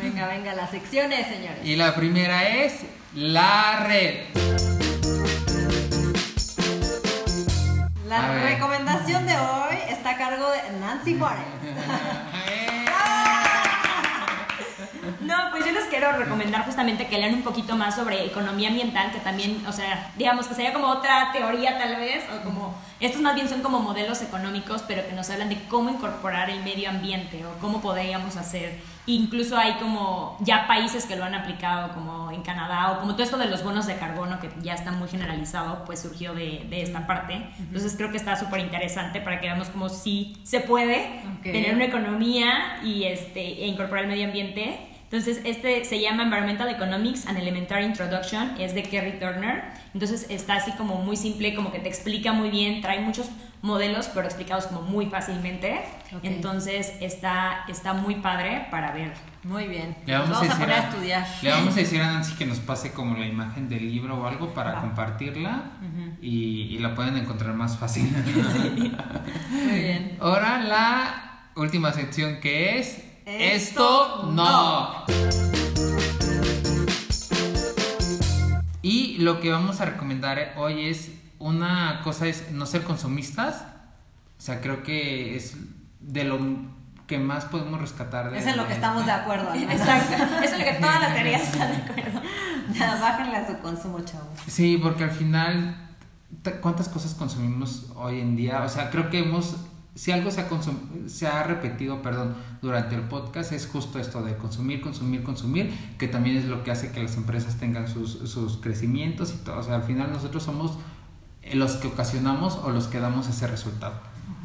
Venga, 0.00 0.28
venga, 0.28 0.54
las 0.54 0.70
secciones, 0.70 1.26
señores. 1.26 1.58
Y 1.64 1.74
la 1.74 1.96
primera 1.96 2.48
es 2.48 2.82
la 3.12 3.84
red. 3.88 4.20
La 8.06 8.40
recomendación 8.40 9.26
de 9.26 9.36
hoy 9.36 9.76
está 9.88 10.10
a 10.10 10.16
cargo 10.16 10.48
de 10.48 10.78
Nancy 10.78 11.18
Juárez. 11.18 11.44
No, 15.30 15.36
pues 15.52 15.64
yo 15.64 15.70
les 15.70 15.84
quiero 15.84 16.10
recomendar 16.10 16.64
justamente 16.64 17.06
que 17.06 17.16
lean 17.16 17.34
un 17.34 17.42
poquito 17.42 17.76
más 17.76 17.94
sobre 17.94 18.26
economía 18.26 18.68
ambiental, 18.68 19.12
que 19.12 19.20
también, 19.20 19.64
o 19.64 19.70
sea, 19.70 20.10
digamos 20.18 20.48
que 20.48 20.54
sería 20.56 20.72
como 20.72 20.88
otra 20.88 21.30
teoría 21.32 21.78
tal 21.78 21.94
vez, 21.94 22.24
o 22.34 22.42
como, 22.42 22.74
estos 22.98 23.22
más 23.22 23.36
bien 23.36 23.48
son 23.48 23.62
como 23.62 23.78
modelos 23.78 24.22
económicos, 24.22 24.82
pero 24.88 25.06
que 25.06 25.12
nos 25.12 25.30
hablan 25.30 25.48
de 25.48 25.62
cómo 25.68 25.88
incorporar 25.88 26.50
el 26.50 26.64
medio 26.64 26.90
ambiente 26.90 27.46
o 27.46 27.60
cómo 27.60 27.80
podríamos 27.80 28.36
hacer. 28.36 28.80
Incluso 29.06 29.56
hay 29.56 29.74
como 29.74 30.36
ya 30.40 30.66
países 30.66 31.06
que 31.06 31.14
lo 31.14 31.22
han 31.22 31.36
aplicado, 31.36 31.94
como 31.94 32.32
en 32.32 32.42
Canadá, 32.42 32.90
o 32.90 32.98
como 32.98 33.12
todo 33.12 33.22
esto 33.22 33.38
de 33.38 33.46
los 33.46 33.62
bonos 33.62 33.86
de 33.86 33.94
carbono, 33.98 34.40
que 34.40 34.50
ya 34.62 34.74
está 34.74 34.90
muy 34.90 35.08
generalizado, 35.08 35.84
pues 35.84 36.02
surgió 36.02 36.34
de, 36.34 36.66
de 36.68 36.82
esta 36.82 37.06
parte. 37.06 37.40
Entonces 37.60 37.94
creo 37.96 38.10
que 38.10 38.16
está 38.16 38.34
súper 38.34 38.58
interesante 38.58 39.20
para 39.20 39.40
que 39.40 39.46
veamos 39.46 39.68
cómo 39.68 39.90
sí 39.90 40.36
se 40.42 40.58
puede 40.58 41.22
tener 41.44 41.76
una 41.76 41.84
economía 41.84 42.80
y 42.82 43.04
este, 43.04 43.62
e 43.62 43.68
incorporar 43.68 44.06
el 44.06 44.10
medio 44.10 44.26
ambiente 44.26 44.89
entonces, 45.12 45.40
este 45.44 45.84
se 45.84 46.00
llama 46.00 46.22
Environmental 46.22 46.68
Economics 46.68 47.26
and 47.26 47.36
Elementary 47.36 47.84
Introduction, 47.84 48.54
es 48.60 48.76
de 48.76 48.84
Kerry 48.84 49.18
Turner. 49.18 49.64
Entonces, 49.92 50.26
está 50.30 50.54
así 50.54 50.70
como 50.74 51.02
muy 51.02 51.16
simple, 51.16 51.52
como 51.52 51.72
que 51.72 51.80
te 51.80 51.88
explica 51.88 52.32
muy 52.32 52.48
bien, 52.48 52.80
trae 52.80 53.00
muchos 53.00 53.28
modelos, 53.60 54.08
pero 54.14 54.26
explicados 54.26 54.68
como 54.68 54.82
muy 54.82 55.06
fácilmente. 55.06 55.80
Entonces, 56.22 56.92
está, 57.00 57.64
está 57.66 57.92
muy 57.92 58.16
padre 58.16 58.68
para 58.70 58.92
ver. 58.92 59.12
Muy 59.42 59.66
bien. 59.66 59.96
Le 60.06 60.16
vamos, 60.16 60.48
a, 60.48 60.56
poner 60.56 60.76
a, 60.76 60.78
estudiar. 60.78 61.26
Le 61.42 61.50
vamos 61.50 61.74
a 61.74 61.80
decir 61.80 62.00
a 62.00 62.12
Nancy 62.12 62.36
que 62.36 62.46
nos 62.46 62.60
pase 62.60 62.92
como 62.92 63.16
la 63.16 63.26
imagen 63.26 63.68
del 63.68 63.90
libro 63.90 64.16
o 64.16 64.28
algo 64.28 64.54
para 64.54 64.80
compartirla 64.80 65.72
y, 66.22 66.78
la 66.78 66.94
pueden 66.94 67.16
encontrar 67.16 67.54
más 67.54 67.76
fácil. 67.76 68.08
Muy 69.50 69.80
bien. 69.80 70.16
Ahora 70.20 70.60
la 70.60 71.48
última 71.56 71.92
sección 71.92 72.38
que 72.40 72.78
es 72.78 73.09
esto, 73.26 74.30
no. 74.32 75.04
Y 78.82 79.18
lo 79.18 79.40
que 79.40 79.50
vamos 79.50 79.80
a 79.80 79.84
recomendar 79.84 80.54
hoy 80.56 80.86
es 80.86 81.10
una 81.38 82.00
cosa 82.02 82.26
es 82.26 82.50
no 82.50 82.66
ser 82.66 82.82
consumistas. 82.82 83.64
O 84.38 84.42
sea, 84.42 84.60
creo 84.60 84.82
que 84.82 85.36
es 85.36 85.56
de 86.00 86.24
lo 86.24 86.38
que 87.06 87.18
más 87.18 87.44
podemos 87.44 87.80
rescatar 87.80 88.30
de 88.30 88.38
Es 88.38 88.46
en 88.46 88.56
lo 88.56 88.66
que 88.66 88.74
estamos 88.74 89.04
de 89.04 89.12
acuerdo. 89.12 89.52
Exacto. 89.54 90.14
Es 90.42 90.52
lo 90.52 90.64
que 90.64 90.72
todas 90.80 91.00
las 91.00 91.14
teorías 91.14 91.42
están 91.52 91.70
de 91.70 91.76
acuerdo. 91.76 92.20
Bájenle 93.00 93.36
a 93.36 93.46
su 93.46 93.58
consumo, 93.58 94.00
chavos. 94.00 94.38
Sí, 94.46 94.78
porque 94.82 95.04
al 95.04 95.10
final, 95.10 95.76
¿cuántas 96.60 96.88
cosas 96.88 97.14
consumimos 97.14 97.90
hoy 97.96 98.20
en 98.20 98.36
día? 98.36 98.62
O 98.62 98.68
sea, 98.68 98.90
creo 98.90 99.10
que 99.10 99.18
hemos 99.20 99.56
si 99.94 100.12
algo 100.12 100.30
se 100.30 100.40
ha, 100.40 100.48
se 101.06 101.26
ha 101.26 101.42
repetido 101.42 102.02
perdón, 102.02 102.34
durante 102.62 102.94
el 102.94 103.02
podcast 103.02 103.52
es 103.52 103.66
justo 103.66 103.98
esto 103.98 104.22
de 104.22 104.36
consumir, 104.36 104.80
consumir, 104.80 105.22
consumir, 105.22 105.72
que 105.98 106.08
también 106.08 106.36
es 106.36 106.44
lo 106.44 106.62
que 106.62 106.70
hace 106.70 106.92
que 106.92 107.02
las 107.02 107.16
empresas 107.16 107.56
tengan 107.58 107.88
sus, 107.88 108.12
sus 108.30 108.58
crecimientos 108.58 109.34
y 109.34 109.44
todo. 109.44 109.58
O 109.58 109.62
sea, 109.62 109.76
al 109.76 109.82
final 109.82 110.12
nosotros 110.12 110.42
somos 110.42 110.78
los 111.52 111.72
que 111.76 111.88
ocasionamos 111.88 112.54
o 112.62 112.70
los 112.70 112.86
que 112.86 113.00
damos 113.00 113.28
ese 113.28 113.46
resultado. 113.46 113.94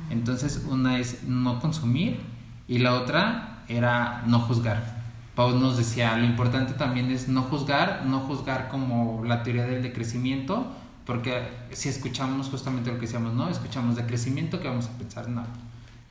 Entonces, 0.10 0.66
una 0.70 1.00
es 1.00 1.24
no 1.24 1.60
consumir 1.60 2.20
y 2.68 2.80
la 2.80 2.96
otra 2.96 3.64
era 3.68 4.24
no 4.28 4.40
juzgar. 4.40 4.96
Paul 5.36 5.60
nos 5.60 5.78
decía, 5.78 6.18
lo 6.18 6.26
importante 6.26 6.74
también 6.74 7.12
es 7.12 7.28
no 7.28 7.42
juzgar, 7.44 8.04
no 8.06 8.22
juzgar 8.22 8.70
como 8.70 9.24
la 9.26 9.44
teoría 9.44 9.66
del 9.66 9.84
decrecimiento, 9.84 10.72
porque 11.06 11.48
si 11.72 11.90
escuchamos 11.90 12.50
justamente 12.50 12.90
lo 12.92 12.96
que 12.96 13.06
decíamos, 13.06 13.34
¿no? 13.34 13.50
Escuchamos 13.50 13.96
de 13.96 14.06
crecimiento, 14.06 14.60
que 14.60 14.68
vamos 14.68 14.88
a 14.88 14.98
pensar? 14.98 15.30
No. 15.30 15.44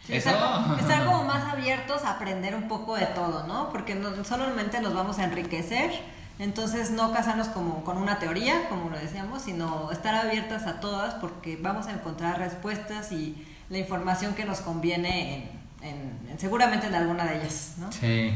Estar, 0.09 1.07
como 1.07 1.25
más 1.25 1.53
abiertos 1.53 2.05
a 2.05 2.13
aprender 2.13 2.55
un 2.55 2.69
poco 2.69 2.95
de 2.97 3.07
todo, 3.07 3.47
¿no? 3.47 3.71
Porque 3.71 3.95
no, 3.95 4.25
solamente 4.25 4.81
nos 4.81 4.95
vamos 4.95 5.19
a 5.19 5.25
enriquecer, 5.25 5.91
entonces 6.39 6.91
no 6.91 7.13
casarnos 7.13 7.49
como 7.49 7.83
con 7.85 7.97
una 7.97 8.19
teoría, 8.19 8.69
como 8.69 8.91
lo 8.91 8.99
decíamos, 8.99 9.43
sino 9.43 9.91
estar 9.91 10.15
abiertas 10.15 10.67
a 10.67 10.81
todas 10.81 11.15
porque 11.15 11.59
vamos 11.61 11.87
a 11.87 11.93
encontrar 11.93 12.39
respuestas 12.39 13.13
y 13.13 13.47
la 13.71 13.79
información 13.79 14.35
que 14.35 14.45
nos 14.45 14.61
conviene 14.61 15.51
en, 15.81 16.39
seguramente 16.39 16.87
en 16.87 16.95
alguna 16.95 17.25
de 17.25 17.39
ellas, 17.39 17.75
¿no? 17.79 17.91
Sí. 17.91 18.33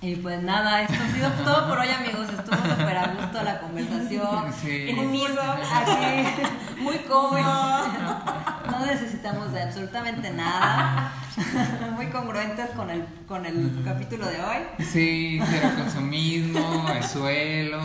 Y 0.00 0.14
pues 0.14 0.40
nada, 0.42 0.82
esto 0.82 0.94
ha 0.94 1.12
sido 1.12 1.28
todo 1.44 1.68
por 1.68 1.80
hoy, 1.80 1.88
amigos. 1.88 2.28
Estuvo 2.28 2.56
súper 2.56 2.96
a 2.96 3.08
gusto 3.08 3.42
la 3.42 3.58
conversación. 3.58 4.52
Sí. 4.52 4.90
En 4.90 4.98
así, 5.00 6.44
muy 6.78 6.98
cómodo. 6.98 7.88
No 8.70 8.86
necesitamos 8.86 9.52
de 9.52 9.62
absolutamente 9.62 10.30
nada. 10.30 11.12
Muy 11.96 12.06
congruentes 12.10 12.70
con 12.70 12.90
el, 12.90 13.04
con 13.26 13.44
el 13.44 13.82
capítulo 13.84 14.26
de 14.26 14.40
hoy. 14.40 14.84
Sí, 14.84 15.40
cero 15.50 15.70
consumismo, 15.76 16.86
el 16.94 17.02
suelo. 17.02 17.80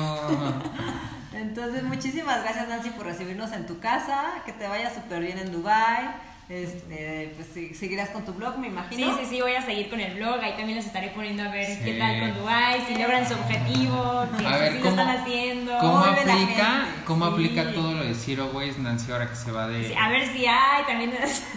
Entonces, 1.33 1.83
muchísimas 1.83 2.43
gracias, 2.43 2.67
Nancy, 2.67 2.91
por 2.91 3.07
recibirnos 3.07 3.51
en 3.53 3.65
tu 3.65 3.79
casa. 3.79 4.23
Que 4.45 4.53
te 4.53 4.67
vaya 4.67 4.93
súper 4.93 5.21
bien 5.21 5.39
en 5.39 5.51
Dubai 5.51 6.32
este, 6.61 7.33
pues 7.35 7.77
seguirás 7.77 8.09
con 8.09 8.23
tu 8.25 8.33
blog, 8.33 8.57
me 8.57 8.67
imagino. 8.67 9.17
Sí, 9.17 9.23
sí, 9.23 9.29
sí, 9.29 9.41
voy 9.41 9.53
a 9.53 9.61
seguir 9.61 9.89
con 9.89 9.99
el 9.99 10.13
blog. 10.15 10.39
Ahí 10.39 10.53
también 10.53 10.75
les 10.75 10.85
estaré 10.85 11.09
poniendo 11.09 11.43
a 11.43 11.49
ver 11.49 11.79
qué 11.83 11.93
tal 11.93 12.19
con 12.19 12.39
Dubai, 12.39 12.81
si 12.87 12.95
logran 12.95 13.27
su 13.27 13.33
objetivo, 13.33 14.25
qué 14.37 14.45
a 14.45 14.57
ver, 14.57 14.75
están 14.75 15.09
haciendo. 15.09 15.77
¿Cómo 15.79 15.99
aplica, 15.99 16.87
¿cómo 17.05 17.25
aplica 17.25 17.71
todo 17.71 17.93
lo 17.93 18.03
de 18.03 18.13
Zero 18.13 18.51
Waste, 18.53 18.81
Nancy, 18.81 19.11
ahora 19.11 19.29
que 19.29 19.35
se 19.35 19.51
va 19.51 19.67
de. 19.67 19.95
a 19.95 20.09
ver 20.09 20.27
si 20.27 20.45
hay 20.45 20.83
también. 20.85 21.13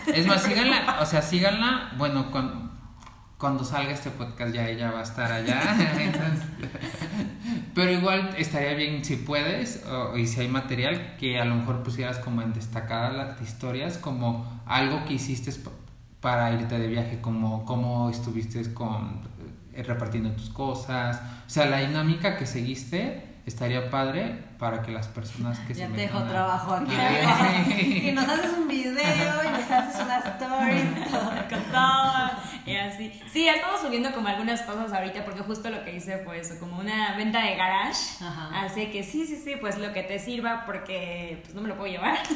Es 0.07 0.27
más, 0.27 0.43
síganla, 0.45 0.99
o 1.01 1.07
sea, 1.07 1.23
síganla. 1.23 1.93
Bueno, 1.97 2.31
con, 2.31 2.66
cuando 3.39 3.65
salga 3.65 3.93
este 3.93 4.11
podcast 4.11 4.55
ya 4.55 4.69
ella 4.69 4.91
va 4.91 5.01
a 5.01 5.03
estar 5.03 5.31
allá. 5.31 5.77
pero 7.75 7.93
igual 7.93 8.35
estaría 8.39 8.75
bien 8.75 9.05
si 9.05 9.17
puedes 9.17 9.85
y 10.17 10.27
si 10.27 10.41
hay 10.41 10.49
material 10.49 11.17
que 11.19 11.39
a 11.39 11.45
lo 11.45 11.55
mejor 11.57 11.83
pusieras 11.83 12.19
como 12.19 12.43
en 12.43 12.55
destacar 12.55 13.13
las 13.15 13.41
historias 13.43 13.99
como 13.99 14.63
algo 14.65 15.05
que 15.05 15.15
hiciste 15.15 15.53
para 16.21 16.51
irte 16.53 16.79
de 16.79 16.89
viaje, 16.89 17.21
como 17.21 17.65
cómo 17.65 18.11
estuviste 18.11 18.73
con 18.73 19.21
eh, 19.75 19.83
repartiendo 19.83 20.31
tus 20.33 20.49
cosas, 20.49 21.21
o 21.47 21.51
sea, 21.51 21.67
la 21.67 21.81
dinámica 21.81 22.39
que 22.39 22.47
seguiste 22.47 23.26
estaría 23.47 23.89
padre 23.91 24.43
para 24.59 24.83
que 24.83 24.91
las 24.91 25.07
personas 25.07 25.59
que 25.61 25.73
ya 25.73 25.87
se 25.87 25.93
te 25.93 26.01
dejo 26.03 26.23
trabajo 26.25 26.75
aquí. 26.75 26.93
Y 28.09 28.13
nos 28.13 28.29
haces 28.29 28.53
un 28.59 28.67
video 28.67 28.95
y 28.95 29.49
nos 29.49 29.71
haces 29.71 30.03
una 30.03 30.19
story 30.19 30.83
con 31.49 31.63
todo 31.71 32.31
y 32.67 32.77
así. 32.77 33.13
Sí 33.33 33.49
estamos 33.49 33.81
subiendo 33.81 34.11
como 34.13 34.27
algunas 34.29 34.63
cosas 34.63 34.93
ahorita 34.93 35.25
porque 35.25 35.41
justo 35.43 35.71
lo 35.71 35.85
que 35.85 35.97
hice 35.97 36.19
fue 36.19 36.41
eso 36.41 36.59
como 36.59 36.81
una 36.81 37.17
venta 37.17 37.41
de 37.45 37.55
garage. 37.57 38.25
Así 38.53 38.87
que 38.87 39.05
sí 39.05 39.25
sí 39.27 39.37
sí 39.37 39.55
pues 39.61 39.79
lo 39.79 39.93
que 39.93 40.03
te 40.03 40.19
sirva 40.19 40.65
porque 40.67 41.41
pues 41.43 41.55
no 41.55 41.63
me 41.63 41.69
lo 41.69 41.77
puedo 41.77 41.91
llevar. 41.91 42.19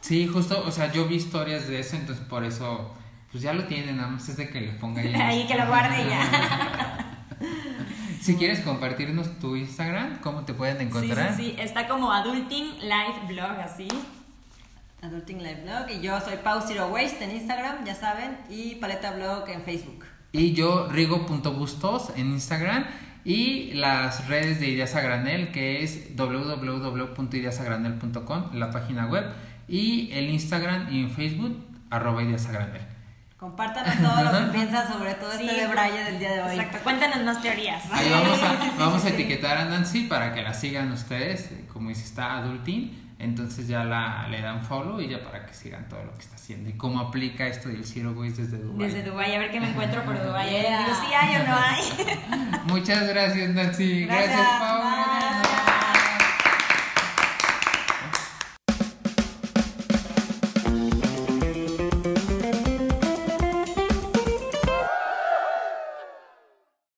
Sí 0.00 0.28
justo 0.28 0.62
o 0.64 0.70
sea 0.70 0.92
yo 0.92 1.06
vi 1.06 1.16
historias 1.16 1.66
de 1.66 1.80
eso 1.80 1.96
entonces 1.96 2.24
por 2.24 2.44
eso 2.44 2.94
pues 3.32 3.42
ya 3.42 3.52
lo 3.52 3.64
tienen 3.64 3.96
nada 3.96 4.08
más 4.08 4.28
es 4.28 4.36
de 4.36 4.48
que 4.48 4.60
le 4.60 4.72
ponga 4.74 5.02
ahí 5.02 5.12
ahí 5.12 5.46
que 5.46 5.56
lo 5.56 5.66
guarde 5.66 5.96
ya 6.08 7.07
Si 8.20 8.36
quieres 8.36 8.60
compartirnos 8.60 9.38
tu 9.38 9.56
Instagram, 9.56 10.20
¿cómo 10.20 10.44
te 10.44 10.54
pueden 10.54 10.80
encontrar? 10.80 11.36
Sí, 11.36 11.42
sí, 11.42 11.54
sí. 11.56 11.60
está 11.60 11.88
como 11.88 12.12
Adulting 12.12 12.78
Life 12.80 13.26
Blog, 13.28 13.58
así. 13.60 13.88
Adulting 15.02 15.42
Life 15.42 15.62
Blog. 15.62 15.90
Y 15.90 16.00
yo 16.00 16.18
soy 16.20 16.36
Pau 16.42 16.60
Zero 16.66 16.88
Waste 16.88 17.22
en 17.24 17.36
Instagram, 17.36 17.84
ya 17.84 17.94
saben. 17.94 18.36
Y 18.50 18.74
Paleta 18.76 19.12
Blog 19.12 19.48
en 19.48 19.62
Facebook. 19.62 20.04
Y 20.32 20.52
yo, 20.52 20.88
rigo.bustos 20.88 22.10
en 22.16 22.32
Instagram. 22.32 22.84
Y 23.24 23.72
las 23.74 24.28
redes 24.28 24.60
de 24.60 24.68
Ideas 24.68 24.94
a 24.94 25.00
Granel, 25.00 25.50
que 25.52 25.82
es 25.82 26.16
www.ideasagranel.com, 26.16 28.54
la 28.54 28.70
página 28.70 29.06
web. 29.06 29.24
Y 29.68 30.10
el 30.12 30.30
Instagram 30.30 30.92
y 30.92 31.00
en 31.02 31.10
Facebook, 31.10 31.56
arroba 31.90 32.22
Ideas 32.22 32.46
a 32.46 32.52
Granel. 32.52 32.97
Compártanos 33.38 33.94
todo 33.98 34.24
lo 34.24 34.46
que 34.46 34.52
piensan 34.52 34.92
sobre 34.92 35.14
todo 35.14 35.30
este 35.30 35.44
de 35.44 35.68
Braille 35.68 36.02
del 36.02 36.18
día 36.18 36.32
de 36.32 36.42
hoy. 36.42 36.56
Exacto, 36.56 36.78
cuéntanos 36.82 37.22
más 37.22 37.40
teorías. 37.40 37.84
Ahí 37.92 38.10
vamos 38.10 38.42
a, 38.42 38.72
vamos 38.76 39.04
a 39.04 39.08
etiquetar 39.10 39.58
a 39.58 39.64
Nancy 39.66 40.04
para 40.04 40.34
que 40.34 40.42
la 40.42 40.52
sigan 40.52 40.90
ustedes, 40.90 41.48
como 41.72 41.90
dice, 41.90 42.02
está 42.02 42.38
adulting. 42.38 43.06
Entonces 43.20 43.68
ya 43.68 43.84
la, 43.84 44.26
le 44.28 44.40
dan 44.40 44.64
follow 44.64 45.00
y 45.00 45.08
ya 45.08 45.22
para 45.22 45.46
que 45.46 45.54
sigan 45.54 45.88
todo 45.88 46.02
lo 46.04 46.14
que 46.14 46.20
está 46.20 46.34
haciendo 46.34 46.68
y 46.68 46.72
cómo 46.72 46.98
aplica 46.98 47.46
esto 47.46 47.68
del 47.68 47.84
Zero 47.84 48.12
Waste 48.12 48.42
desde 48.42 48.58
Dubai. 48.58 48.86
Desde 48.86 49.02
Dubai, 49.02 49.34
a 49.34 49.38
ver 49.38 49.50
qué 49.52 49.60
me 49.60 49.70
encuentro 49.70 50.04
por 50.04 50.20
Dubai. 50.20 50.50
Yeah. 50.50 50.84
Digo, 50.84 50.96
sí 51.00 51.14
hay 51.14 51.36
o 51.36 51.46
no 51.46 51.56
hay. 51.56 52.60
Muchas 52.66 53.08
gracias, 53.08 53.50
Nancy. 53.50 54.06
Gracias, 54.06 54.36
Gracias 54.36 54.60
Pau. 54.60 55.67